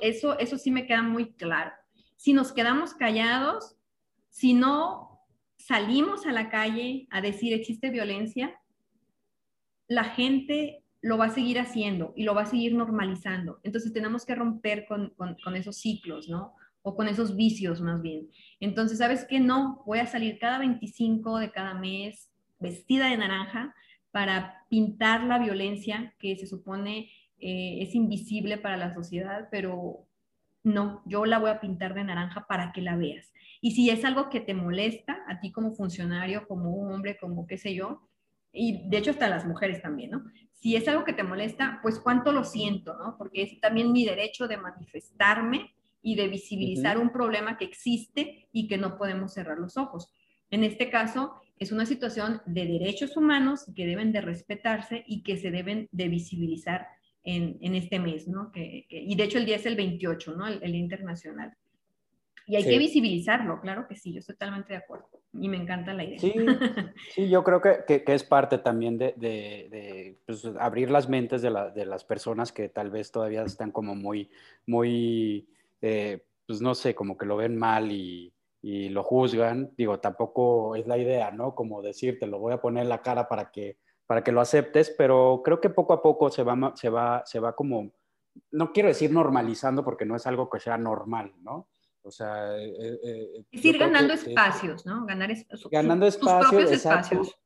eso, 0.00 0.38
eso 0.38 0.58
sí 0.58 0.70
me 0.70 0.86
queda 0.86 1.02
muy 1.02 1.32
claro. 1.32 1.72
Si 2.16 2.32
nos 2.32 2.52
quedamos 2.52 2.94
callados, 2.94 3.76
si 4.30 4.54
no 4.54 5.17
salimos 5.68 6.24
a 6.24 6.32
la 6.32 6.48
calle 6.48 7.06
a 7.10 7.20
decir 7.20 7.52
existe 7.52 7.90
violencia, 7.90 8.58
la 9.86 10.04
gente 10.04 10.82
lo 11.02 11.18
va 11.18 11.26
a 11.26 11.30
seguir 11.30 11.58
haciendo 11.60 12.14
y 12.16 12.24
lo 12.24 12.34
va 12.34 12.42
a 12.42 12.46
seguir 12.46 12.72
normalizando. 12.74 13.60
Entonces 13.62 13.92
tenemos 13.92 14.24
que 14.24 14.34
romper 14.34 14.86
con, 14.86 15.12
esos 15.54 15.76
ciclos, 15.76 16.26
¿no? 16.30 16.54
O 16.80 16.96
con 16.96 17.06
esos 17.06 17.36
vicios 17.36 17.82
más 17.82 18.00
bien. 18.00 18.30
Entonces, 18.60 18.96
¿sabes 18.96 19.26
qué? 19.28 19.40
No, 19.40 19.82
voy 19.84 19.98
a 19.98 20.06
salir 20.06 20.38
cada 20.38 20.58
25 20.58 21.38
de 21.38 21.50
cada 21.50 21.74
mes 21.74 22.30
vestida 22.58 23.10
de 23.10 23.18
naranja 23.18 23.74
para 24.10 24.64
pintar 24.70 25.24
la 25.24 25.38
violencia 25.38 26.14
que 26.18 26.38
se 26.38 26.46
supone 26.46 27.10
eh, 27.40 27.82
es 27.82 27.94
invisible 27.94 28.56
para 28.56 28.78
la 28.78 28.94
sociedad, 28.94 29.48
pero 29.50 30.07
no, 30.72 31.02
yo 31.06 31.24
la 31.24 31.38
voy 31.38 31.50
a 31.50 31.60
pintar 31.60 31.94
de 31.94 32.04
naranja 32.04 32.46
para 32.46 32.72
que 32.72 32.82
la 32.82 32.96
veas. 32.96 33.32
Y 33.60 33.72
si 33.72 33.90
es 33.90 34.04
algo 34.04 34.28
que 34.30 34.40
te 34.40 34.54
molesta 34.54 35.18
a 35.26 35.40
ti 35.40 35.50
como 35.50 35.72
funcionario, 35.72 36.46
como 36.46 36.74
hombre, 36.88 37.18
como 37.18 37.46
qué 37.46 37.58
sé 37.58 37.74
yo, 37.74 38.08
y 38.52 38.88
de 38.88 38.98
hecho 38.98 39.10
hasta 39.10 39.28
las 39.28 39.46
mujeres 39.46 39.82
también, 39.82 40.10
¿no? 40.10 40.24
Si 40.52 40.74
es 40.74 40.88
algo 40.88 41.04
que 41.04 41.12
te 41.12 41.22
molesta, 41.22 41.78
pues 41.82 42.00
cuánto 42.00 42.32
lo 42.32 42.44
siento, 42.44 42.94
¿no? 42.98 43.16
Porque 43.16 43.42
es 43.42 43.60
también 43.60 43.92
mi 43.92 44.04
derecho 44.04 44.48
de 44.48 44.56
manifestarme 44.56 45.74
y 46.02 46.16
de 46.16 46.28
visibilizar 46.28 46.98
un 46.98 47.10
problema 47.10 47.56
que 47.56 47.64
existe 47.64 48.48
y 48.52 48.66
que 48.66 48.78
no 48.78 48.96
podemos 48.96 49.34
cerrar 49.34 49.58
los 49.58 49.76
ojos. 49.76 50.12
En 50.50 50.64
este 50.64 50.90
caso, 50.90 51.34
es 51.58 51.72
una 51.72 51.86
situación 51.86 52.40
de 52.46 52.66
derechos 52.66 53.16
humanos 53.16 53.70
que 53.74 53.86
deben 53.86 54.12
de 54.12 54.20
respetarse 54.20 55.04
y 55.06 55.22
que 55.22 55.36
se 55.36 55.50
deben 55.50 55.88
de 55.92 56.08
visibilizar 56.08 56.86
en, 57.24 57.58
en 57.60 57.74
este 57.74 57.98
mes, 57.98 58.28
¿no? 58.28 58.50
Que, 58.52 58.86
y 58.88 59.14
de 59.16 59.24
hecho 59.24 59.38
el 59.38 59.46
día 59.46 59.56
es 59.56 59.66
el 59.66 59.76
28, 59.76 60.34
¿no? 60.34 60.46
El, 60.46 60.62
el 60.62 60.74
internacional. 60.74 61.52
Y 62.48 62.56
hay 62.56 62.64
que 62.64 62.78
visibilizarlo, 62.78 63.60
claro 63.60 63.86
que 63.86 63.94
sí, 63.94 64.14
yo 64.14 64.20
estoy 64.20 64.34
totalmente 64.34 64.72
de 64.72 64.78
acuerdo. 64.78 65.06
Y 65.34 65.48
me 65.48 65.58
encanta 65.58 65.92
la 65.92 66.04
idea. 66.04 66.18
Sí, 66.18 66.32
sí 67.14 67.28
yo 67.28 67.44
creo 67.44 67.60
que, 67.60 68.02
que, 68.02 68.14
es 68.14 68.24
parte 68.24 68.56
también 68.56 68.96
de, 68.96 69.12
de, 69.18 69.68
de 69.70 70.18
pues, 70.24 70.46
abrir 70.58 70.90
las 70.90 71.10
mentes 71.10 71.42
de, 71.42 71.50
la, 71.50 71.68
de, 71.68 71.84
las 71.84 72.04
personas 72.04 72.50
que 72.50 72.70
tal 72.70 72.90
vez 72.90 73.12
todavía 73.12 73.42
están 73.42 73.70
como 73.70 73.94
muy, 73.94 74.30
muy, 74.66 75.46
eh, 75.82 76.24
pues 76.46 76.62
no 76.62 76.74
sé, 76.74 76.94
como 76.94 77.18
que 77.18 77.26
lo 77.26 77.36
ven 77.36 77.54
mal 77.54 77.92
y, 77.92 78.32
y, 78.62 78.88
lo 78.88 79.04
juzgan. 79.04 79.70
Digo, 79.76 80.00
tampoco 80.00 80.74
es 80.74 80.86
la 80.86 80.96
idea, 80.96 81.30
¿no? 81.30 81.54
Como 81.54 81.82
decirte, 81.82 82.26
lo 82.26 82.38
voy 82.38 82.54
a 82.54 82.62
poner 82.62 82.84
en 82.84 82.88
la 82.88 83.02
cara 83.02 83.28
para 83.28 83.50
que, 83.50 83.76
para 84.08 84.24
que 84.24 84.32
lo 84.32 84.40
aceptes, 84.40 84.92
pero 84.96 85.42
creo 85.44 85.60
que 85.60 85.68
poco 85.68 85.92
a 85.92 86.00
poco 86.00 86.30
se 86.30 86.42
va, 86.42 86.72
se 86.74 86.88
va, 86.88 87.22
se 87.26 87.38
va 87.40 87.54
como, 87.54 87.92
no 88.50 88.72
quiero 88.72 88.88
decir 88.88 89.12
normalizando 89.12 89.84
porque 89.84 90.06
no 90.06 90.16
es 90.16 90.26
algo 90.26 90.48
que 90.48 90.58
sea 90.58 90.78
normal, 90.78 91.34
¿no? 91.42 91.68
O 92.02 92.10
sea, 92.10 92.56
eh, 92.56 92.74
eh, 92.80 92.98
eh 93.02 93.44
es 93.50 93.62
ir 93.62 93.76
ganando 93.76 94.14
espacios, 94.14 94.86
¿no? 94.86 95.04
Ganar 95.04 95.30
ganando 95.70 96.06
espacios, 96.06 96.70
espacios. 96.72 97.38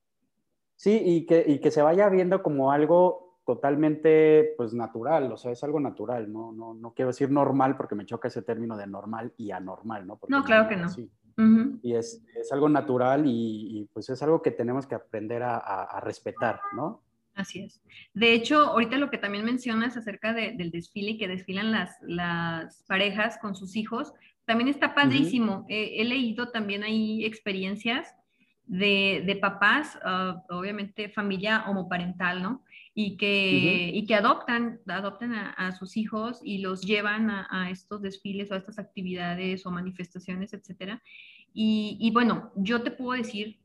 Sí, 0.76 1.02
y 1.04 1.26
que, 1.26 1.44
y 1.44 1.58
que 1.58 1.72
se 1.72 1.82
vaya 1.82 2.08
viendo 2.08 2.44
como 2.44 2.70
algo 2.70 3.40
totalmente 3.44 4.54
pues 4.56 4.72
natural, 4.72 5.32
o 5.32 5.36
sea, 5.36 5.50
es 5.50 5.64
algo 5.64 5.80
natural, 5.80 6.32
no, 6.32 6.52
no, 6.52 6.74
no 6.74 6.94
quiero 6.94 7.08
decir 7.08 7.28
normal 7.28 7.76
porque 7.76 7.96
me 7.96 8.06
choca 8.06 8.28
ese 8.28 8.42
término 8.42 8.76
de 8.76 8.86
normal 8.86 9.32
y 9.36 9.50
anormal, 9.50 10.06
¿no? 10.06 10.20
no, 10.28 10.44
claro 10.44 10.68
que 10.68 10.76
no. 10.76 10.86
Y 11.82 11.94
es, 11.94 12.22
es, 12.34 12.52
algo 12.52 12.68
natural 12.68 13.24
y, 13.26 13.88
pues 13.92 14.08
es 14.10 14.22
algo 14.22 14.42
que 14.42 14.50
tenemos 14.50 14.86
que 14.86 14.94
aprender 14.94 15.42
a, 15.42 15.56
a, 15.56 16.00
respetar, 16.00 16.60
¿no? 16.76 17.02
Así 17.34 17.60
es. 17.60 17.80
De 18.12 18.32
hecho, 18.32 18.58
ahorita 18.58 18.98
lo 18.98 19.10
que 19.10 19.18
también 19.18 19.44
mencionas 19.44 19.96
acerca 19.96 20.32
de, 20.32 20.52
del 20.52 20.70
desfile 20.70 21.16
que 21.16 21.28
desfilan 21.28 21.72
las, 21.72 21.96
las 22.02 22.82
parejas 22.86 23.38
con 23.38 23.54
sus 23.54 23.76
hijos, 23.76 24.12
también 24.44 24.68
está 24.68 24.94
padrísimo. 24.94 25.64
he 25.68 26.04
leído 26.04 26.50
también 26.50 26.82
ahí 26.82 27.24
experiencias 27.24 28.14
de, 28.66 29.22
de 29.26 29.36
papás, 29.36 29.98
ah, 30.04 30.42
obviamente 30.50 31.08
familia 31.08 31.64
homoparental, 31.68 32.42
¿no? 32.42 32.64
Y 32.94 33.16
que, 33.16 33.90
y 33.94 34.04
que 34.04 34.14
adoptan, 34.14 34.80
adoptan 34.86 35.32
a, 35.32 35.72
sus 35.72 35.96
hijos 35.96 36.40
y 36.44 36.58
los 36.58 36.82
llevan 36.82 37.30
a, 37.30 37.70
estos 37.70 38.02
desfiles 38.02 38.50
o 38.50 38.54
a 38.54 38.58
estas 38.58 38.78
actividades 38.78 39.64
o 39.64 39.70
manifestaciones, 39.70 40.52
etcétera. 40.52 41.02
Y, 41.54 41.96
y, 42.00 42.10
bueno, 42.10 42.52
yo 42.56 42.82
te 42.82 42.90
puedo 42.90 43.18
decir 43.18 43.61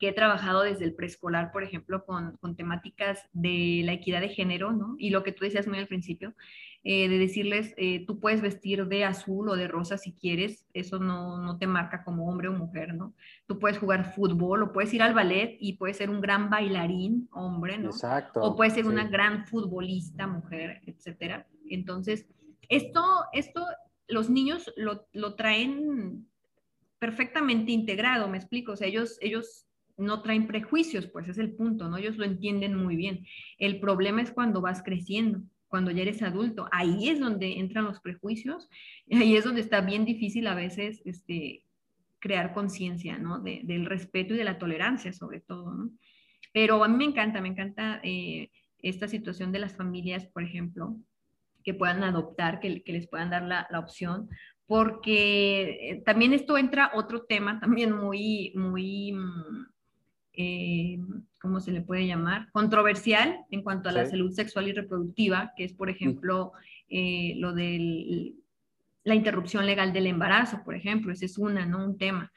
que 0.00 0.08
he 0.08 0.12
trabajado 0.14 0.62
desde 0.62 0.86
el 0.86 0.94
preescolar, 0.94 1.52
por 1.52 1.62
ejemplo, 1.62 2.06
con, 2.06 2.38
con, 2.38 2.56
temáticas 2.56 3.28
de 3.34 3.82
la 3.84 3.92
equidad 3.92 4.22
de 4.22 4.30
género, 4.30 4.72
¿no? 4.72 4.96
Y 4.98 5.10
lo 5.10 5.22
que 5.22 5.30
tú 5.30 5.44
decías 5.44 5.68
muy 5.68 5.78
al 5.78 5.88
principio, 5.88 6.34
eh, 6.82 7.10
de 7.10 7.18
decirles, 7.18 7.74
eh, 7.76 8.06
tú 8.06 8.18
puedes 8.18 8.40
vestir 8.40 8.86
de 8.86 9.04
azul 9.04 9.50
o 9.50 9.56
de 9.56 9.68
rosa 9.68 9.98
si 9.98 10.14
quieres, 10.14 10.64
eso 10.72 10.98
no, 10.98 11.36
no, 11.36 11.58
te 11.58 11.66
marca 11.66 12.02
como 12.02 12.26
hombre 12.26 12.48
o 12.48 12.54
mujer, 12.54 12.94
¿no? 12.94 13.12
Tú 13.46 13.58
puedes 13.58 13.76
jugar 13.76 14.14
fútbol 14.14 14.62
o 14.62 14.72
puedes 14.72 14.94
ir 14.94 15.02
al 15.02 15.12
ballet 15.12 15.58
y 15.60 15.74
puedes 15.74 15.98
ser 15.98 16.08
un 16.08 16.22
gran 16.22 16.48
bailarín, 16.48 17.28
hombre, 17.32 17.76
¿no? 17.76 17.90
Exacto. 17.90 18.40
O 18.40 18.56
puedes 18.56 18.72
ser 18.72 18.86
una 18.86 19.06
gran 19.06 19.44
futbolista, 19.44 20.26
mujer, 20.26 20.80
etcétera. 20.86 21.46
Entonces, 21.68 22.26
esto, 22.70 23.04
esto 23.34 23.66
los 24.08 24.30
niños 24.30 24.72
lo, 24.76 25.06
lo 25.12 25.34
traen 25.34 26.26
perfectamente 26.98 27.72
integrado, 27.72 28.26
me 28.28 28.38
explico, 28.38 28.72
o 28.72 28.76
sea, 28.76 28.88
ellos, 28.88 29.18
ellos 29.20 29.66
no 30.00 30.22
traen 30.22 30.46
prejuicios, 30.46 31.06
pues 31.06 31.28
es 31.28 31.38
el 31.38 31.52
punto, 31.52 31.88
¿no? 31.88 31.96
Ellos 31.96 32.16
lo 32.16 32.24
entienden 32.24 32.74
muy 32.74 32.96
bien. 32.96 33.26
El 33.58 33.80
problema 33.80 34.22
es 34.22 34.32
cuando 34.32 34.60
vas 34.60 34.82
creciendo 34.82 35.42
cuando 35.70 35.92
ya 35.92 36.02
eres 36.02 36.20
adulto. 36.20 36.68
Ahí 36.72 37.08
es 37.08 37.20
donde 37.20 37.60
entran 37.60 37.84
los 37.84 38.00
prejuicios, 38.00 38.68
ahí 39.12 39.36
es 39.36 39.44
donde 39.44 39.62
está 39.62 39.80
bien 39.80 40.04
difícil 40.04 40.48
a 40.48 40.54
veces 40.54 41.00
este, 41.06 41.64
crear 42.18 42.52
conciencia, 42.52 43.18
¿no? 43.18 43.40
del 43.40 43.86
respeto 43.86 44.34
y 44.34 44.36
de 44.36 44.44
la 44.44 44.58
tolerancia, 44.58 45.12
sobre 45.12 45.40
todo, 45.40 45.72
¿no? 45.72 45.90
Pero 46.52 46.82
a 46.82 46.88
mí 46.88 46.96
me 46.96 47.04
encanta, 47.04 47.40
me 47.40 47.48
encanta 47.48 48.00
eh, 48.02 48.50
esta 48.78 49.06
situación 49.06 49.52
de 49.52 49.60
las 49.60 49.76
familias, 49.76 50.26
por 50.26 50.42
ejemplo, 50.42 50.96
que 51.62 51.74
puedan 51.74 52.02
adoptar, 52.02 52.58
que, 52.58 52.82
les 52.84 53.06
puedan 53.06 53.30
dar 53.30 53.42
la, 53.42 53.78
opción, 53.78 54.28
porque 54.66 55.90
eh, 55.90 56.02
también 56.04 56.32
esto 56.32 56.58
entra 56.58 56.90
otro 56.94 57.22
tema 57.22 57.60
también 57.60 57.92
muy, 57.92 58.52
muy... 58.56 59.14
Mm, 60.36 60.42
eh, 60.42 60.98
¿cómo 61.40 61.60
se 61.60 61.72
le 61.72 61.80
puede 61.80 62.06
llamar? 62.06 62.50
Controversial 62.52 63.44
en 63.50 63.62
cuanto 63.62 63.88
a 63.88 63.92
la 63.92 64.06
salud 64.06 64.32
sexual 64.32 64.68
y 64.68 64.72
reproductiva, 64.72 65.52
que 65.56 65.64
es, 65.64 65.72
por 65.72 65.90
ejemplo, 65.90 66.52
eh, 66.88 67.34
lo 67.36 67.54
de 67.54 68.34
la 69.04 69.14
interrupción 69.14 69.66
legal 69.66 69.92
del 69.92 70.06
embarazo, 70.06 70.62
por 70.64 70.74
ejemplo, 70.74 71.12
ese 71.12 71.26
es 71.26 71.38
una, 71.38 71.64
¿no? 71.66 71.84
Un 71.84 71.96
tema. 71.96 72.32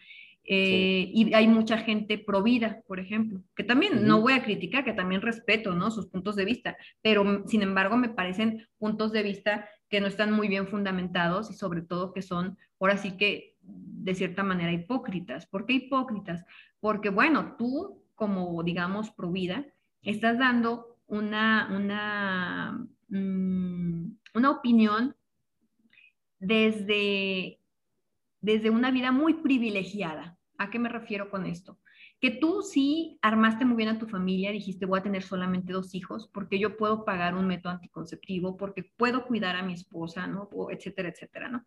Eh, 0.46 1.10
y 1.14 1.34
hay 1.34 1.48
mucha 1.48 1.78
gente 1.78 2.18
pro 2.18 2.44
vida, 2.44 2.82
por 2.86 3.00
ejemplo, 3.00 3.42
que 3.56 3.64
también 3.64 4.06
no 4.06 4.20
voy 4.20 4.34
a 4.34 4.44
criticar, 4.44 4.84
que 4.84 4.92
también 4.92 5.22
respeto, 5.22 5.74
¿no? 5.74 5.90
Sus 5.90 6.08
puntos 6.08 6.36
de 6.36 6.44
vista, 6.44 6.76
pero 7.02 7.44
sin 7.48 7.62
embargo 7.62 7.96
me 7.96 8.10
parecen 8.10 8.68
puntos 8.78 9.14
de 9.14 9.24
vista 9.24 9.70
que 9.90 10.02
no 10.02 10.08
están 10.08 10.34
muy 10.34 10.50
bien 10.50 10.68
fundamentados 10.68 11.50
y 11.50 11.54
sobre 11.54 11.82
todo 11.82 12.12
que 12.12 12.22
son, 12.22 12.58
ahora 12.80 12.98
sí 12.98 13.16
que, 13.16 13.53
de 13.64 14.16
cierta 14.16 14.44
manera, 14.44 14.72
hipócritas. 14.72 15.46
¿Por 15.48 15.66
qué 15.66 15.74
hipócritas? 15.74 16.46
Porque, 16.80 17.10
bueno, 17.10 17.56
tú 17.58 18.04
como, 18.16 18.62
digamos, 18.64 19.12
Provida, 19.12 19.66
estás 20.02 20.38
dando 20.38 20.98
una, 21.08 21.70
una, 21.76 22.88
mm, 23.10 24.18
una 24.36 24.52
opinión 24.52 25.16
desde 26.40 27.60
desde 28.44 28.70
una 28.70 28.92
vida 28.92 29.12
muy 29.14 29.36
privilegiada. 29.36 30.38
¿A 30.58 30.70
qué 30.70 30.78
me 30.78 30.90
refiero 30.90 31.32
con 31.32 31.46
esto? 31.46 31.80
Que 32.20 32.30
tú 32.30 32.62
sí 32.62 33.18
armaste 33.22 33.64
muy 33.64 33.78
bien 33.78 33.90
a 33.90 33.98
tu 33.98 34.06
familia, 34.06 34.52
dijiste 34.52 34.86
voy 34.86 35.00
a 35.00 35.04
tener 35.04 35.24
solamente 35.24 35.72
dos 35.72 35.96
hijos 35.96 36.30
porque 36.32 36.60
yo 36.60 36.76
puedo 36.76 37.06
pagar 37.06 37.36
un 37.36 37.48
método 37.48 37.72
anticonceptivo, 37.72 38.58
porque 38.58 38.84
puedo 38.98 39.26
cuidar 39.26 39.56
a 39.56 39.64
mi 39.64 39.74
esposa, 39.74 40.28
¿no? 40.28 40.50
etcétera, 40.70 41.10
etcétera, 41.10 41.48
¿no? 41.48 41.66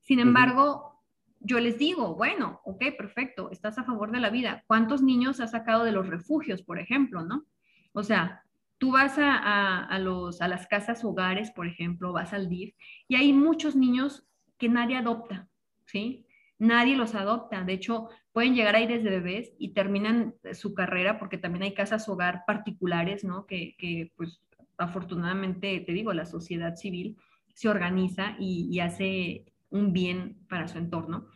Sin 0.00 0.18
embargo, 0.18 0.99
yo 1.40 1.58
les 1.58 1.78
digo, 1.78 2.14
bueno, 2.14 2.60
ok, 2.64 2.84
perfecto, 2.96 3.50
estás 3.50 3.78
a 3.78 3.84
favor 3.84 4.12
de 4.12 4.20
la 4.20 4.30
vida. 4.30 4.62
¿Cuántos 4.66 5.02
niños 5.02 5.40
has 5.40 5.52
sacado 5.52 5.84
de 5.84 5.92
los 5.92 6.06
refugios, 6.06 6.62
por 6.62 6.78
ejemplo, 6.78 7.24
no? 7.24 7.46
O 7.92 8.02
sea, 8.02 8.44
tú 8.78 8.92
vas 8.92 9.16
a, 9.18 9.98
los, 9.98 10.40
a 10.42 10.48
las 10.48 10.66
casas 10.66 11.04
hogares, 11.04 11.50
por 11.50 11.66
ejemplo, 11.66 12.12
vas 12.12 12.32
al 12.34 12.48
DIF, 12.48 12.74
y 13.08 13.16
hay 13.16 13.32
muchos 13.32 13.74
niños 13.74 14.26
que 14.58 14.68
nadie 14.68 14.96
adopta, 14.96 15.48
¿sí? 15.86 16.26
Nadie 16.58 16.94
los 16.94 17.14
adopta. 17.14 17.64
De 17.64 17.72
hecho, 17.72 18.10
pueden 18.32 18.54
llegar 18.54 18.76
ahí 18.76 18.86
desde 18.86 19.08
bebés 19.08 19.52
y 19.58 19.72
terminan 19.72 20.34
su 20.52 20.74
carrera 20.74 21.18
porque 21.18 21.38
también 21.38 21.62
hay 21.62 21.74
casas 21.74 22.06
hogar 22.08 22.44
particulares, 22.46 23.24
¿no? 23.24 23.46
Que, 23.46 23.74
que 23.78 24.12
pues 24.14 24.42
afortunadamente, 24.76 25.80
te 25.80 25.92
digo, 25.92 26.12
la 26.12 26.26
sociedad 26.26 26.76
civil 26.76 27.16
se 27.54 27.68
organiza 27.68 28.36
y, 28.38 28.68
y 28.70 28.80
hace 28.80 29.44
un 29.70 29.92
bien 29.92 30.44
para 30.48 30.68
su 30.68 30.78
entorno. 30.78 31.26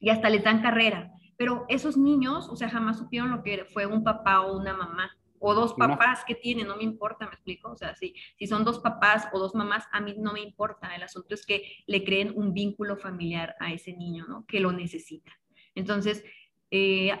Y 0.00 0.10
hasta 0.10 0.30
les 0.30 0.44
dan 0.44 0.62
carrera. 0.62 1.12
Pero 1.36 1.64
esos 1.68 1.96
niños, 1.96 2.48
o 2.48 2.56
sea, 2.56 2.68
jamás 2.68 2.98
supieron 2.98 3.30
lo 3.30 3.42
que 3.42 3.64
fue 3.64 3.86
un 3.86 4.04
papá 4.04 4.42
o 4.42 4.56
una 4.56 4.74
mamá. 4.74 5.10
O 5.38 5.52
dos 5.54 5.74
papás 5.74 6.24
que 6.24 6.34
tienen, 6.34 6.68
no 6.68 6.76
me 6.76 6.84
importa, 6.84 7.26
me 7.26 7.32
explico. 7.32 7.70
O 7.70 7.76
sea, 7.76 7.94
si, 7.94 8.14
si 8.38 8.46
son 8.46 8.64
dos 8.64 8.78
papás 8.78 9.28
o 9.32 9.38
dos 9.38 9.54
mamás, 9.54 9.84
a 9.92 10.00
mí 10.00 10.14
no 10.18 10.32
me 10.32 10.40
importa. 10.40 10.94
El 10.94 11.02
asunto 11.02 11.34
es 11.34 11.44
que 11.44 11.84
le 11.86 12.02
creen 12.04 12.32
un 12.34 12.54
vínculo 12.54 12.96
familiar 12.96 13.54
a 13.60 13.72
ese 13.72 13.92
niño, 13.92 14.24
¿no? 14.26 14.46
Que 14.46 14.60
lo 14.60 14.72
necesita. 14.72 15.32
Entonces, 15.74 16.24
eh, 16.70 17.12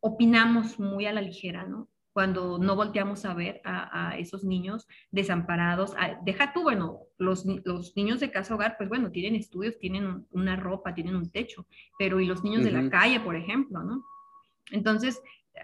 opinamos 0.00 0.78
muy 0.78 1.06
a 1.06 1.12
la 1.12 1.22
ligera, 1.22 1.64
¿no? 1.64 1.88
Cuando 2.12 2.58
no 2.58 2.76
volteamos 2.76 3.24
a 3.24 3.34
ver 3.34 3.60
a, 3.64 4.16
esos 4.18 4.44
niños 4.44 4.86
desamparados. 5.10 5.94
deja 6.24 6.52
tú, 6.52 6.62
bueno, 6.62 7.00
los, 7.18 7.46
los, 7.64 7.96
niños 7.96 8.20
de 8.20 8.30
casa 8.30 8.54
hogar, 8.54 8.76
pues 8.76 8.88
bueno, 8.88 9.10
tienen 9.10 9.34
estudios, 9.34 9.78
tienen 9.78 10.26
una 10.30 10.56
ropa, 10.56 10.94
tienen 10.94 11.16
un 11.16 11.30
techo, 11.30 11.66
pero 11.98 12.20
y 12.20 12.26
los 12.26 12.44
niños 12.44 12.64
de 12.64 12.72
la 12.72 12.90
calle, 12.90 13.20
por 13.20 13.36
ejemplo, 13.36 13.82
¿no? 13.82 14.04
Entonces, 14.70 15.20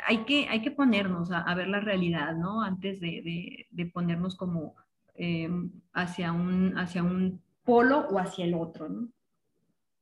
hay 0.06 0.24
que, 0.24 0.48
hay 0.48 0.62
que 0.62 0.70
ponernos 0.70 1.30
a, 1.32 1.54
ver 1.54 1.68
la 1.68 1.80
realidad, 1.80 2.34
¿no? 2.34 2.62
Antes 2.62 3.00
de, 3.00 3.66
de, 3.70 3.86
ponernos 3.86 4.36
como 4.36 4.74
em, 5.14 5.70
hacia, 5.92 6.32
un, 6.32 6.76
hacia 6.78 7.02
un 7.02 7.42
polo 7.64 8.06
o 8.10 8.18
hacia 8.18 8.44
el 8.44 8.54
otro, 8.54 8.88
¿no? 8.88 9.08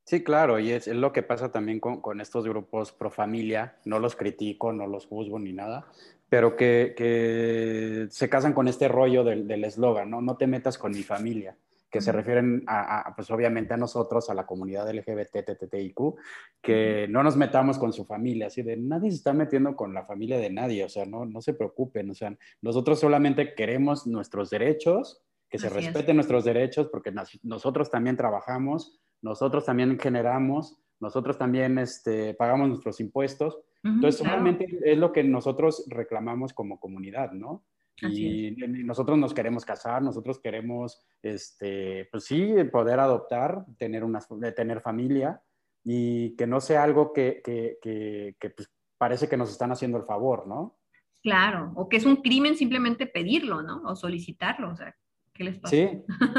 Sí, 0.05 0.23
claro, 0.23 0.61
y 0.61 0.71
es, 0.71 0.87
lo 0.87 1.13
que 1.13 1.25
pasa 1.25 1.51
también 1.51 1.81
con, 1.81 2.01
con, 2.01 2.21
estos 2.21 2.47
grupos 2.47 2.93
pro 2.93 3.11
familia, 3.11 3.77
no 3.85 3.99
los 3.99 4.15
critico, 4.15 4.73
no 4.73 4.87
los 4.87 5.07
juzgo 5.07 5.41
ni 5.41 5.53
nada, 5.53 5.89
pero 6.29 6.57
que, 6.57 6.95
que, 6.97 8.07
se 8.11 8.29
casan 8.29 8.53
con 8.53 8.69
este 8.69 8.89
rollo 8.89 9.25
del 9.25 9.65
eslogan, 9.65 10.11
¿no? 10.11 10.21
No 10.21 10.37
te 10.37 10.47
metas 10.47 10.79
con 10.79 10.93
mi 10.93 11.03
familia, 11.03 11.57
que 11.91 12.01
se 12.01 12.13
refieren 12.13 12.65
a, 12.67 13.13
pues 13.15 13.31
obviamente 13.31 13.75
a 13.75 13.77
nosotros, 13.77 14.29
a 14.29 14.35
la 14.35 14.45
comunidad 14.45 14.93
LGBT, 14.93 15.45
TTIQ, 15.45 16.15
que 16.61 17.07
no 17.09 17.23
nos 17.23 17.37
metamos 17.37 17.79
con 17.79 17.93
su 17.93 18.05
familia, 18.05 18.49
así 18.49 18.63
de 18.63 18.77
nadie 18.77 19.11
se 19.11 19.19
está 19.19 19.33
metiendo 19.33 19.77
con 19.77 19.95
la 19.95 20.05
familia 20.05 20.39
de 20.39 20.51
nadie, 20.51 20.85
o 20.85 20.89
sea, 20.89 21.07
no, 21.07 21.25
no 21.25 21.41
se 21.41 21.55
preocupen, 21.55 22.11
o 22.11 22.15
sea, 22.15 22.37
nosotros 22.61 23.01
solamente 23.01 23.55
queremos 23.55 24.07
nuestros 24.07 24.51
derechos, 24.51 25.23
que 25.49 25.59
se 25.59 25.69
respeten 25.69 26.17
nuestros 26.17 26.45
derechos, 26.45 26.89
porque 26.91 27.15
nosotros 27.43 27.89
también 27.89 28.17
trabajamos, 28.17 29.01
nosotros 29.23 29.65
también 29.65 29.99
generamos, 29.99 30.77
nosotros 30.99 31.39
también 31.39 31.79
este, 31.79 32.35
pagamos 32.35 32.69
nuestros 32.69 33.01
impuestos, 33.01 33.59
entonces, 33.95 34.19
solamente 34.19 34.67
es 34.85 34.99
lo 34.99 35.13
que 35.13 35.23
nosotros 35.25 35.85
reclamamos 35.89 36.53
como 36.53 36.79
comunidad, 36.81 37.33
¿no? 37.33 37.65
Y, 38.03 38.51
nosotros 38.85 39.17
nos 39.19 39.33
queremos 39.33 39.65
casar, 39.65 40.03
nosotros 40.03 40.39
queremos, 40.39 41.03
este, 41.23 42.09
pues 42.11 42.25
sí, 42.25 42.55
poder 42.71 43.01
adoptar, 43.01 43.65
tener, 43.79 44.05
una, 44.05 44.21
tener 44.55 44.81
familia 44.81 45.41
y 45.83 46.37
que 46.37 46.47
no 46.47 46.61
sea 46.61 46.83
algo 46.83 47.13
que, 47.13 47.41
que, 47.43 47.79
que, 47.81 48.51
pues, 48.51 48.71
parece 48.99 49.29
que 49.29 49.37
nos 49.37 49.51
están 49.51 49.73
haciendo 49.73 49.99
el 49.99 50.05
favor, 50.05 50.47
¿no? 50.47 50.79
Claro, 51.23 51.73
o 51.75 51.89
que 51.89 51.97
es 51.97 52.05
un 52.05 52.17
crimen 52.17 52.57
simplemente 52.57 53.07
pedirlo, 53.07 53.63
¿no? 53.63 53.83
O 53.85 53.97
solicitarlo, 53.97 54.73
o 54.73 54.77
sea, 54.77 54.95
¿Qué 55.37 55.45
les 55.45 55.59
pasa? 55.59 55.77
Sí, 55.77 55.89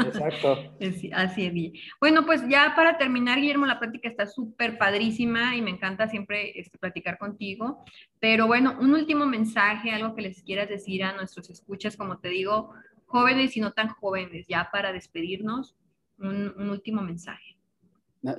exacto. 0.06 0.58
Así 1.14 1.46
es. 1.46 1.82
Bueno, 2.00 2.26
pues 2.26 2.42
ya 2.48 2.72
para 2.74 2.98
terminar, 2.98 3.38
Guillermo, 3.38 3.66
la 3.66 3.78
práctica 3.78 4.08
está 4.08 4.26
súper 4.26 4.76
padrísima 4.76 5.54
y 5.56 5.62
me 5.62 5.70
encanta 5.70 6.08
siempre 6.08 6.58
este, 6.58 6.78
platicar 6.78 7.18
contigo. 7.18 7.84
Pero 8.18 8.46
bueno, 8.46 8.76
un 8.80 8.94
último 8.94 9.26
mensaje, 9.26 9.90
algo 9.92 10.14
que 10.14 10.22
les 10.22 10.42
quieras 10.42 10.68
decir 10.68 11.04
a 11.04 11.14
nuestros 11.14 11.48
escuchas, 11.50 11.96
como 11.96 12.18
te 12.18 12.28
digo, 12.28 12.72
jóvenes 13.06 13.56
y 13.56 13.60
no 13.60 13.72
tan 13.72 13.88
jóvenes, 13.88 14.46
ya 14.48 14.68
para 14.72 14.92
despedirnos, 14.92 15.76
un, 16.18 16.70
último 16.70 17.02
mensaje. 17.02 17.56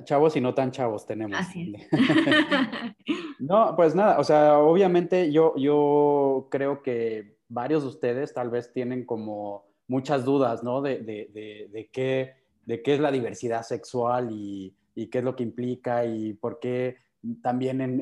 Chavos 0.04 0.36
y 0.36 0.40
no 0.42 0.52
tan 0.52 0.70
chavos 0.70 1.06
tenemos. 1.06 1.38
Así 1.38 1.74
es. 1.74 1.88
no, 3.38 3.74
pues 3.76 3.94
nada, 3.94 4.18
o 4.18 4.24
sea, 4.24 4.58
obviamente 4.58 5.32
yo, 5.32 5.54
yo 5.56 6.48
creo 6.50 6.82
que 6.82 7.38
varios 7.48 7.82
de 7.82 7.88
ustedes 7.88 8.34
tal 8.34 8.50
vez 8.50 8.72
tienen 8.72 9.04
como 9.06 9.69
muchas 9.90 10.24
dudas, 10.24 10.62
¿no? 10.62 10.80
De, 10.80 11.00
de, 11.00 11.68
de, 11.72 11.90
qué, 11.90 12.36
de 12.64 12.80
qué 12.80 12.94
es 12.94 13.00
la 13.00 13.10
diversidad 13.10 13.62
sexual 13.62 14.28
y, 14.30 14.76
qué 15.10 15.18
es 15.18 15.24
lo 15.24 15.34
que 15.34 15.42
implica 15.42 16.04
y 16.04 16.34
por 16.34 16.60
qué 16.60 16.96
también 17.42 17.80
en, 17.80 18.00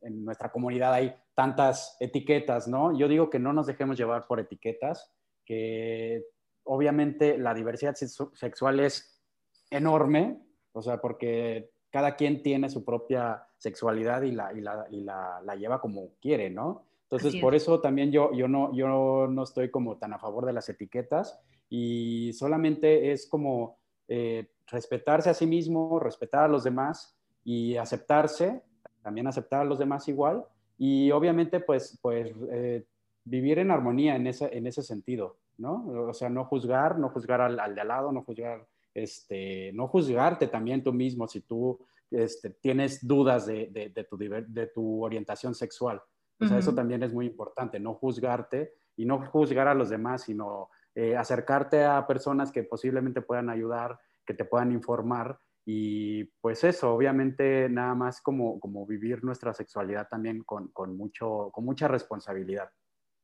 en, 0.00 0.24
nuestra 0.24 0.50
comunidad 0.50 0.94
hay 0.94 1.14
tantas 1.34 1.96
etiquetas, 2.00 2.68
¿no? 2.68 2.96
Yo 2.96 3.06
digo 3.06 3.28
que 3.28 3.38
no 3.38 3.52
nos 3.52 3.66
dejemos 3.66 3.98
llevar 3.98 4.26
por 4.26 4.40
etiquetas, 4.40 5.12
que 5.44 6.24
obviamente 6.64 7.36
la 7.36 7.52
diversidad 7.52 7.94
sexual 7.94 8.80
es 8.80 9.22
enorme, 9.70 10.40
o 10.72 10.80
sea, 10.80 11.00
porque 11.00 11.70
cada 11.90 12.16
quien 12.16 12.42
tiene 12.42 12.70
su 12.70 12.84
propia 12.84 13.46
sexualidad 13.58 14.22
y 14.22 14.32
la, 14.32 14.52
y 14.54 14.60
la, 14.60 14.86
y 14.90 15.00
la 15.02 15.56
lleva 15.56 15.80
como 15.80 16.14
quiere, 16.20 16.48
¿no? 16.48 16.86
Entonces, 17.12 17.42
por 17.42 17.54
eso 17.54 17.78
también 17.80 18.10
yo, 18.10 18.32
yo, 18.32 18.48
no, 18.48 18.74
yo 18.74 19.26
no 19.28 19.42
estoy 19.42 19.70
como 19.70 19.98
tan 19.98 20.14
a 20.14 20.18
favor 20.18 20.46
de 20.46 20.54
las 20.54 20.70
etiquetas 20.70 21.38
y 21.68 22.32
solamente 22.32 23.12
es 23.12 23.26
como 23.26 23.76
eh, 24.08 24.48
respetarse 24.66 25.28
a 25.28 25.34
sí 25.34 25.46
mismo, 25.46 26.00
respetar 26.00 26.44
a 26.44 26.48
los 26.48 26.64
demás 26.64 27.14
y 27.44 27.76
aceptarse, 27.76 28.62
también 29.02 29.26
aceptar 29.26 29.60
a 29.60 29.64
los 29.64 29.78
demás 29.78 30.08
igual 30.08 30.46
y 30.78 31.10
obviamente 31.10 31.60
pues, 31.60 31.98
pues 32.00 32.32
eh, 32.50 32.86
vivir 33.24 33.58
en 33.58 33.72
armonía 33.72 34.16
en 34.16 34.26
ese, 34.26 34.48
en 34.56 34.66
ese 34.66 34.82
sentido, 34.82 35.36
¿no? 35.58 35.86
O 36.08 36.14
sea, 36.14 36.30
no 36.30 36.46
juzgar, 36.46 36.98
no 36.98 37.10
juzgar 37.10 37.42
al, 37.42 37.60
al 37.60 37.74
de 37.74 37.80
al 37.82 37.88
lado, 37.88 38.10
no 38.10 38.22
juzgar, 38.22 38.66
este, 38.94 39.70
no 39.74 39.86
juzgarte 39.86 40.46
también 40.46 40.82
tú 40.82 40.94
mismo 40.94 41.28
si 41.28 41.42
tú 41.42 41.78
este, 42.10 42.50
tienes 42.50 43.06
dudas 43.06 43.44
de, 43.44 43.66
de, 43.66 43.90
de, 43.90 44.04
tu, 44.04 44.16
de 44.16 44.66
tu 44.68 45.04
orientación 45.04 45.54
sexual. 45.54 46.00
O 46.42 46.48
sea, 46.48 46.58
eso 46.58 46.74
también 46.74 47.02
es 47.02 47.12
muy 47.12 47.26
importante, 47.26 47.78
no 47.78 47.94
juzgarte 47.94 48.74
y 48.96 49.04
no 49.04 49.24
juzgar 49.26 49.68
a 49.68 49.74
los 49.74 49.90
demás, 49.90 50.22
sino 50.22 50.70
eh, 50.94 51.16
acercarte 51.16 51.84
a 51.84 52.06
personas 52.06 52.50
que 52.52 52.64
posiblemente 52.64 53.22
puedan 53.22 53.48
ayudar, 53.48 53.98
que 54.26 54.34
te 54.34 54.44
puedan 54.44 54.72
informar 54.72 55.38
y 55.64 56.24
pues 56.40 56.64
eso, 56.64 56.92
obviamente 56.92 57.68
nada 57.68 57.94
más 57.94 58.20
como, 58.20 58.58
como 58.58 58.84
vivir 58.84 59.22
nuestra 59.22 59.54
sexualidad 59.54 60.08
también 60.08 60.42
con, 60.42 60.68
con 60.68 60.96
mucho, 60.96 61.50
con 61.52 61.64
mucha 61.64 61.86
responsabilidad. 61.86 62.70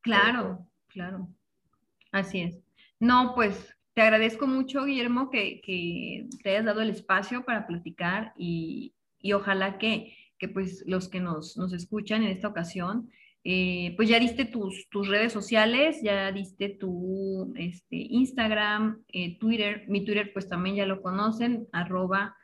Claro, 0.01 0.67
claro. 0.87 1.29
Así 2.13 2.41
es. 2.43 2.59
No, 3.01 3.33
pues 3.35 3.77
te 3.95 4.03
agradezco 4.03 4.47
mucho, 4.47 4.85
Guillermo, 4.85 5.31
que, 5.31 5.61
que 5.61 6.29
te 6.43 6.51
hayas 6.51 6.65
dado 6.65 6.81
el 6.83 6.91
espacio 6.91 7.45
para 7.45 7.67
platicar 7.67 8.33
y, 8.37 8.95
y 9.19 9.33
ojalá 9.33 9.79
que 9.79 10.15
que 10.39 10.49
pues 10.49 10.85
los 10.87 11.09
que 11.09 11.21
nos, 11.21 11.57
nos 11.57 11.73
escuchan 11.73 12.23
en 12.23 12.31
esta 12.31 12.49
ocasión, 12.49 13.11
eh, 13.45 13.95
pues 13.97 14.09
ya 14.09 14.19
diste 14.19 14.45
tus, 14.45 14.89
tus, 14.91 15.09
redes 15.09 15.33
sociales, 15.33 16.01
ya 16.03 16.33
diste 16.33 16.69
tu 16.69 17.53
este, 17.57 17.97
Instagram, 17.97 19.03
eh, 19.13 19.39
Twitter, 19.39 19.85
mi 19.89 20.05
Twitter 20.05 20.33
pues 20.33 20.49
también 20.49 20.77
ya 20.77 20.87
lo 20.87 21.01
conocen, 21.01 21.67
arroba 21.73 22.37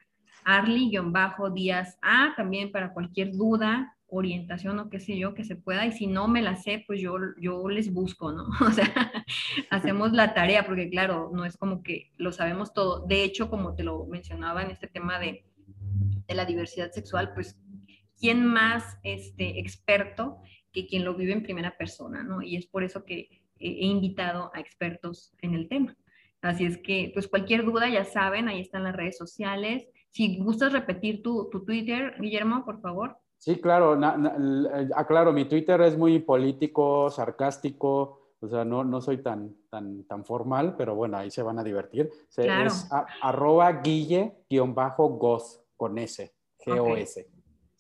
arly-díaz 0.45 1.99
A, 2.03 2.35
también 2.37 2.71
para 2.71 2.93
cualquier 2.93 3.33
duda, 3.33 3.97
orientación 4.07 4.79
o 4.79 4.91
qué 4.91 5.01
sé 5.01 5.19
yo, 5.19 5.35
que 5.35 5.45
se 5.45 5.57
pueda, 5.57 5.87
y 5.87 5.93
si 5.93 6.07
no 6.07 6.29
me 6.29 6.43
la 6.43 6.57
sé, 6.57 6.85
pues 6.87 7.01
yo, 7.01 7.17
yo 7.39 7.69
les 7.69 7.93
busco, 7.93 8.33
¿no? 8.33 8.47
O 8.67 8.71
sea, 8.71 9.13
hacemos 9.71 10.13
la 10.13 10.35
tarea, 10.35 10.65
porque 10.65 10.89
claro, 10.89 11.31
no 11.35 11.45
es 11.45 11.57
como 11.57 11.83
que 11.83 12.13
lo 12.17 12.31
sabemos 12.33 12.73
todo. 12.73 13.05
De 13.07 13.25
hecho, 13.25 13.51
como 13.51 13.75
te 13.75 13.83
lo 13.83 14.07
mencionaba 14.07 14.63
en 14.63 14.71
este 14.71 14.87
tema 14.87 15.19
de, 15.19 15.45
de 16.29 16.35
la 16.35 16.45
diversidad 16.45 16.93
sexual, 16.93 17.33
pues 17.35 17.59
¿quién 18.25 18.47
más 18.47 18.97
este, 19.03 19.61
experto 19.61 20.39
que 20.73 20.87
quien 20.87 21.05
lo 21.05 21.15
vive 21.15 21.35
en 21.35 21.43
primera 21.43 21.77
persona? 21.77 22.23
¿no? 22.23 22.41
Y 22.41 22.57
es 22.57 22.67
por 22.67 22.83
eso 22.83 23.05
que 23.05 23.29
he 23.59 23.85
invitado 23.85 24.51
a 24.55 24.61
expertos 24.61 25.35
en 25.43 25.53
el 25.53 25.69
tema. 25.69 25.95
Así 26.41 26.65
es 26.65 26.79
que, 26.79 27.11
pues 27.13 27.29
cualquier 27.29 27.67
duda, 27.67 27.87
ya 27.87 28.07
saben, 28.07 28.49
ahí 28.49 28.63
están 28.63 28.85
las 28.85 28.97
redes 28.97 29.19
sociales. 29.19 29.87
Si 30.09 30.39
gustas 30.39 30.73
repetir 30.73 31.23
tu, 31.23 31.51
tu 31.51 31.67
Twitter, 31.67 32.15
Guillermo, 32.19 32.65
por 32.65 32.81
favor. 32.81 33.19
Sí, 33.37 33.57
claro, 33.57 34.01
aclaro, 34.97 35.35
mi 35.35 35.45
Twitter 35.45 35.83
es 35.83 35.99
muy 35.99 36.19
político, 36.19 37.11
sarcástico, 37.11 38.33
o 38.41 38.49
sea, 38.49 38.65
no, 38.65 38.85
no 38.85 39.03
soy 39.03 39.19
tan, 39.19 39.55
tan, 39.69 40.05
tan 40.05 40.25
formal, 40.25 40.77
pero 40.79 40.95
bueno, 40.95 41.19
ahí 41.19 41.31
se 41.31 41.43
van 41.43 41.59
a 41.59 41.63
divertir. 41.63 42.11
Es 42.39 42.89
arroba 43.21 43.83
guille-goz 43.83 45.61
con 45.77 45.99
S, 45.99 46.35
G-O-S. 46.65 47.34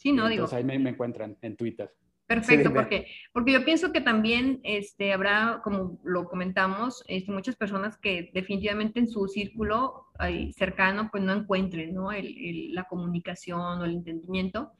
Sí, 0.04 0.12
no, 0.12 0.28
digo. 0.28 0.44
Entonces 0.44 0.58
ahí 0.58 0.64
me, 0.64 0.78
me, 0.78 0.90
encuentran 0.90 1.34
en 1.40 1.56
Twitter. 1.56 1.90
Perfecto, 2.26 2.74
porque, 2.74 3.06
porque 3.32 3.52
yo 3.52 3.64
pienso 3.64 3.90
que 3.90 4.02
también 4.02 4.60
este, 4.64 5.14
habrá, 5.14 5.62
como 5.64 5.98
lo 6.04 6.26
comentamos, 6.26 7.02
este, 7.08 7.32
muchas 7.32 7.56
personas 7.56 7.96
que 7.96 8.30
definitivamente 8.34 9.00
en 9.00 9.08
su 9.08 9.26
círculo 9.28 10.08
cercano 10.54 11.08
pues 11.10 11.22
no 11.22 11.32
encuentren 11.32 11.94
¿no? 11.94 12.12
El, 12.12 12.74
la 12.74 12.84
comunicación 12.84 13.80
o 13.80 13.84
el 13.84 13.92
entendimiento. 13.92 14.72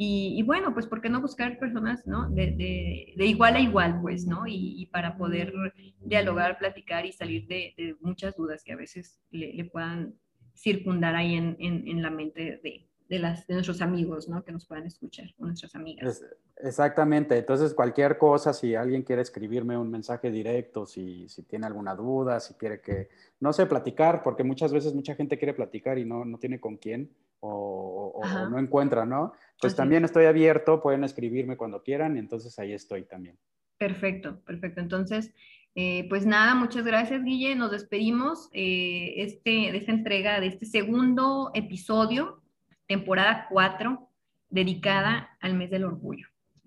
Y, 0.00 0.40
bueno, 0.44 0.74
pues 0.74 0.86
¿por 0.86 1.00
qué 1.00 1.08
no 1.08 1.20
buscar 1.20 1.58
personas 1.58 2.06
¿no? 2.06 2.30
De, 2.30 2.52
de, 2.52 3.14
de 3.16 3.26
igual 3.26 3.56
a 3.56 3.60
igual, 3.60 3.98
pues, 4.00 4.26
¿no? 4.26 4.44
Y, 4.46 4.86
para 4.92 5.16
poder 5.16 5.52
dialogar, 6.00 6.56
platicar 6.56 7.04
y 7.04 7.10
salir 7.10 7.48
de, 7.48 7.96
muchas 8.00 8.36
dudas 8.36 8.62
que 8.62 8.74
a 8.74 8.76
veces 8.76 9.20
le, 9.32 9.54
le 9.54 9.64
puedan 9.64 10.14
circundar 10.54 11.16
ahí 11.16 11.34
en, 11.34 11.56
en, 11.58 11.88
en 11.88 12.00
la 12.00 12.10
mente 12.10 12.60
de, 12.62 12.87
de, 13.08 13.18
las, 13.18 13.46
de 13.46 13.54
nuestros 13.54 13.80
amigos, 13.80 14.28
¿no? 14.28 14.44
Que 14.44 14.52
nos 14.52 14.66
puedan 14.66 14.86
escuchar, 14.86 15.34
o 15.38 15.46
nuestras 15.46 15.74
amigas. 15.74 16.22
exactamente. 16.56 17.38
Entonces, 17.38 17.72
cualquier 17.72 18.18
cosa, 18.18 18.52
si 18.52 18.74
alguien 18.74 19.02
quiere 19.02 19.22
escribirme 19.22 19.78
un 19.78 19.90
mensaje 19.90 20.30
directo, 20.30 20.86
si, 20.86 21.28
si, 21.28 21.42
tiene 21.44 21.66
alguna 21.66 21.94
duda, 21.94 22.38
si 22.40 22.54
quiere 22.54 22.80
que, 22.80 23.08
no 23.40 23.52
sé, 23.52 23.66
platicar, 23.66 24.22
porque 24.22 24.44
muchas 24.44 24.72
veces 24.72 24.94
mucha 24.94 25.14
gente 25.14 25.38
quiere 25.38 25.54
platicar 25.54 25.98
y 25.98 26.04
no, 26.04 26.24
no 26.24 26.38
tiene 26.38 26.60
con 26.60 26.76
quién 26.76 27.10
o, 27.40 28.20
no 28.50 28.58
encuentra, 28.58 29.06
¿no? 29.06 29.32
Pues 29.60 29.74
también 29.74 30.04
estoy 30.04 30.26
abierto, 30.26 30.82
pueden 30.82 31.04
escribirme 31.04 31.56
cuando 31.56 31.82
quieran 31.82 32.16
entonces 32.16 32.58
ahí 32.58 32.72
estoy 32.72 33.04
también. 33.04 33.38
Perfecto, 33.78 34.40
perfecto. 34.40 34.80
Entonces, 34.80 35.32
eh, 35.76 36.06
pues 36.08 36.26
nada, 36.26 36.54
muchas 36.56 36.84
gracias, 36.84 37.22
Guille. 37.22 37.54
Nos 37.54 37.70
despedimos 37.70 38.50
eh, 38.52 39.14
este, 39.22 39.50
de 39.50 39.78
esta 39.78 39.92
entrega, 39.92 40.40
de 40.40 40.48
este 40.48 40.66
segundo 40.66 41.52
episodio 41.54 42.42
temporada 42.88 43.46
4, 43.50 44.08
dedicada 44.48 45.36
al 45.40 45.54
mes 45.54 45.70
del 45.70 45.84
orgullo. 45.84 46.26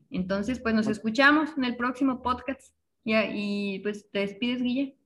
Entonces, 0.10 0.60
pues 0.60 0.74
nos 0.74 0.88
escuchamos 0.88 1.58
en 1.58 1.66
el 1.66 1.76
próximo 1.76 2.22
podcast. 2.22 2.74
y 3.04 3.80
pues 3.80 4.10
te 4.12 4.20
despides, 4.20 4.62
Guille. 4.62 4.98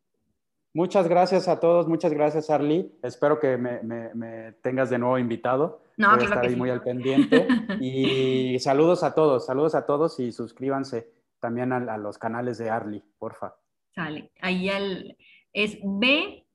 Muchas 0.74 1.08
gracias 1.08 1.48
a 1.48 1.62
todos, 1.62 1.88
muchas 1.88 2.12
gracias, 2.12 2.50
Arly. 2.50 2.92
Espero 3.02 3.40
que 3.40 3.56
me, 3.58 4.52
tengas 4.62 4.90
de 4.90 5.00
nuevo 5.00 5.18
invitado. 5.18 5.82
No, 5.96 6.12
Voy 6.12 6.20
a 6.20 6.24
estar 6.26 6.46
ahí 6.46 6.56
muy 6.56 6.70
al 6.70 6.84
pendiente. 6.84 7.48
Y 7.80 8.60
saludos 8.60 9.04
a 9.04 9.16
todos, 9.16 9.46
saludos 9.46 9.74
a 9.74 9.86
todos 9.86 10.20
y 10.20 10.34
suscríbanse 10.34 11.10
también 11.40 11.72
a, 11.72 11.98
los 11.98 12.18
canales 12.18 12.58
de 12.58 12.70
Arly, 12.70 13.02
porfa. 13.18 13.56
Sale. 13.94 14.32
Ahí 14.42 14.70
al, 14.70 15.16
es 15.54 15.78
B 15.82 16.46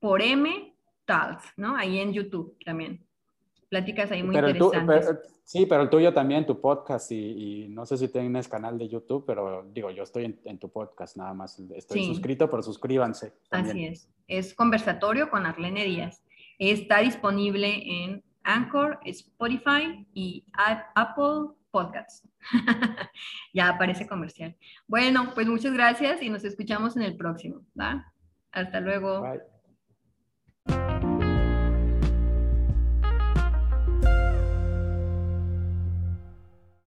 por 0.00 0.22
M 0.22 0.74
Talks, 1.04 1.44
¿no? 1.56 1.76
Ahí 1.76 1.98
en 1.98 2.14
YouTube 2.14 2.56
también 2.64 3.05
pláticas 3.68 4.10
ahí 4.10 4.22
muy 4.22 4.36
interesantes. 4.36 5.18
sí, 5.44 5.66
pero 5.66 5.82
el 5.82 5.90
tuyo 5.90 6.12
también, 6.12 6.46
tu 6.46 6.60
podcast, 6.60 7.10
y, 7.12 7.66
no 7.68 7.86
sé 7.86 7.96
si 7.96 8.08
tienes 8.08 8.48
canal 8.48 8.78
de 8.78 8.88
YouTube, 8.88 9.24
pero 9.26 9.66
digo, 9.72 9.90
yo 9.90 10.02
estoy 10.02 10.38
en, 10.44 10.58
tu 10.58 10.68
podcast 10.68 11.16
nada 11.16 11.34
más, 11.34 11.58
estoy 11.74 12.04
suscrito, 12.04 12.50
pero 12.50 12.62
suscríbanse. 12.62 13.32
Así 13.50 13.86
es, 13.86 14.08
es 14.26 14.54
conversatorio 14.54 15.30
con 15.30 15.46
Arlene 15.46 15.84
Díaz. 15.84 16.22
Está 16.58 17.00
disponible 17.00 17.82
en 17.84 18.22
Anchor, 18.42 18.98
Spotify 19.04 20.06
y 20.14 20.44
Apple 20.94 21.54
Podcasts. 21.70 22.26
ya 23.52 23.68
aparece 23.68 24.06
comercial. 24.06 24.56
Bueno, 24.86 25.32
pues 25.34 25.46
muchas 25.48 25.72
gracias 25.74 26.22
y 26.22 26.30
nos 26.30 26.44
escuchamos 26.44 26.96
en 26.96 27.02
el 27.02 27.16
próximo. 27.16 27.62
¿va? 27.78 28.12
Hasta 28.52 28.80
luego. 28.80 29.20
Bye. 29.22 29.55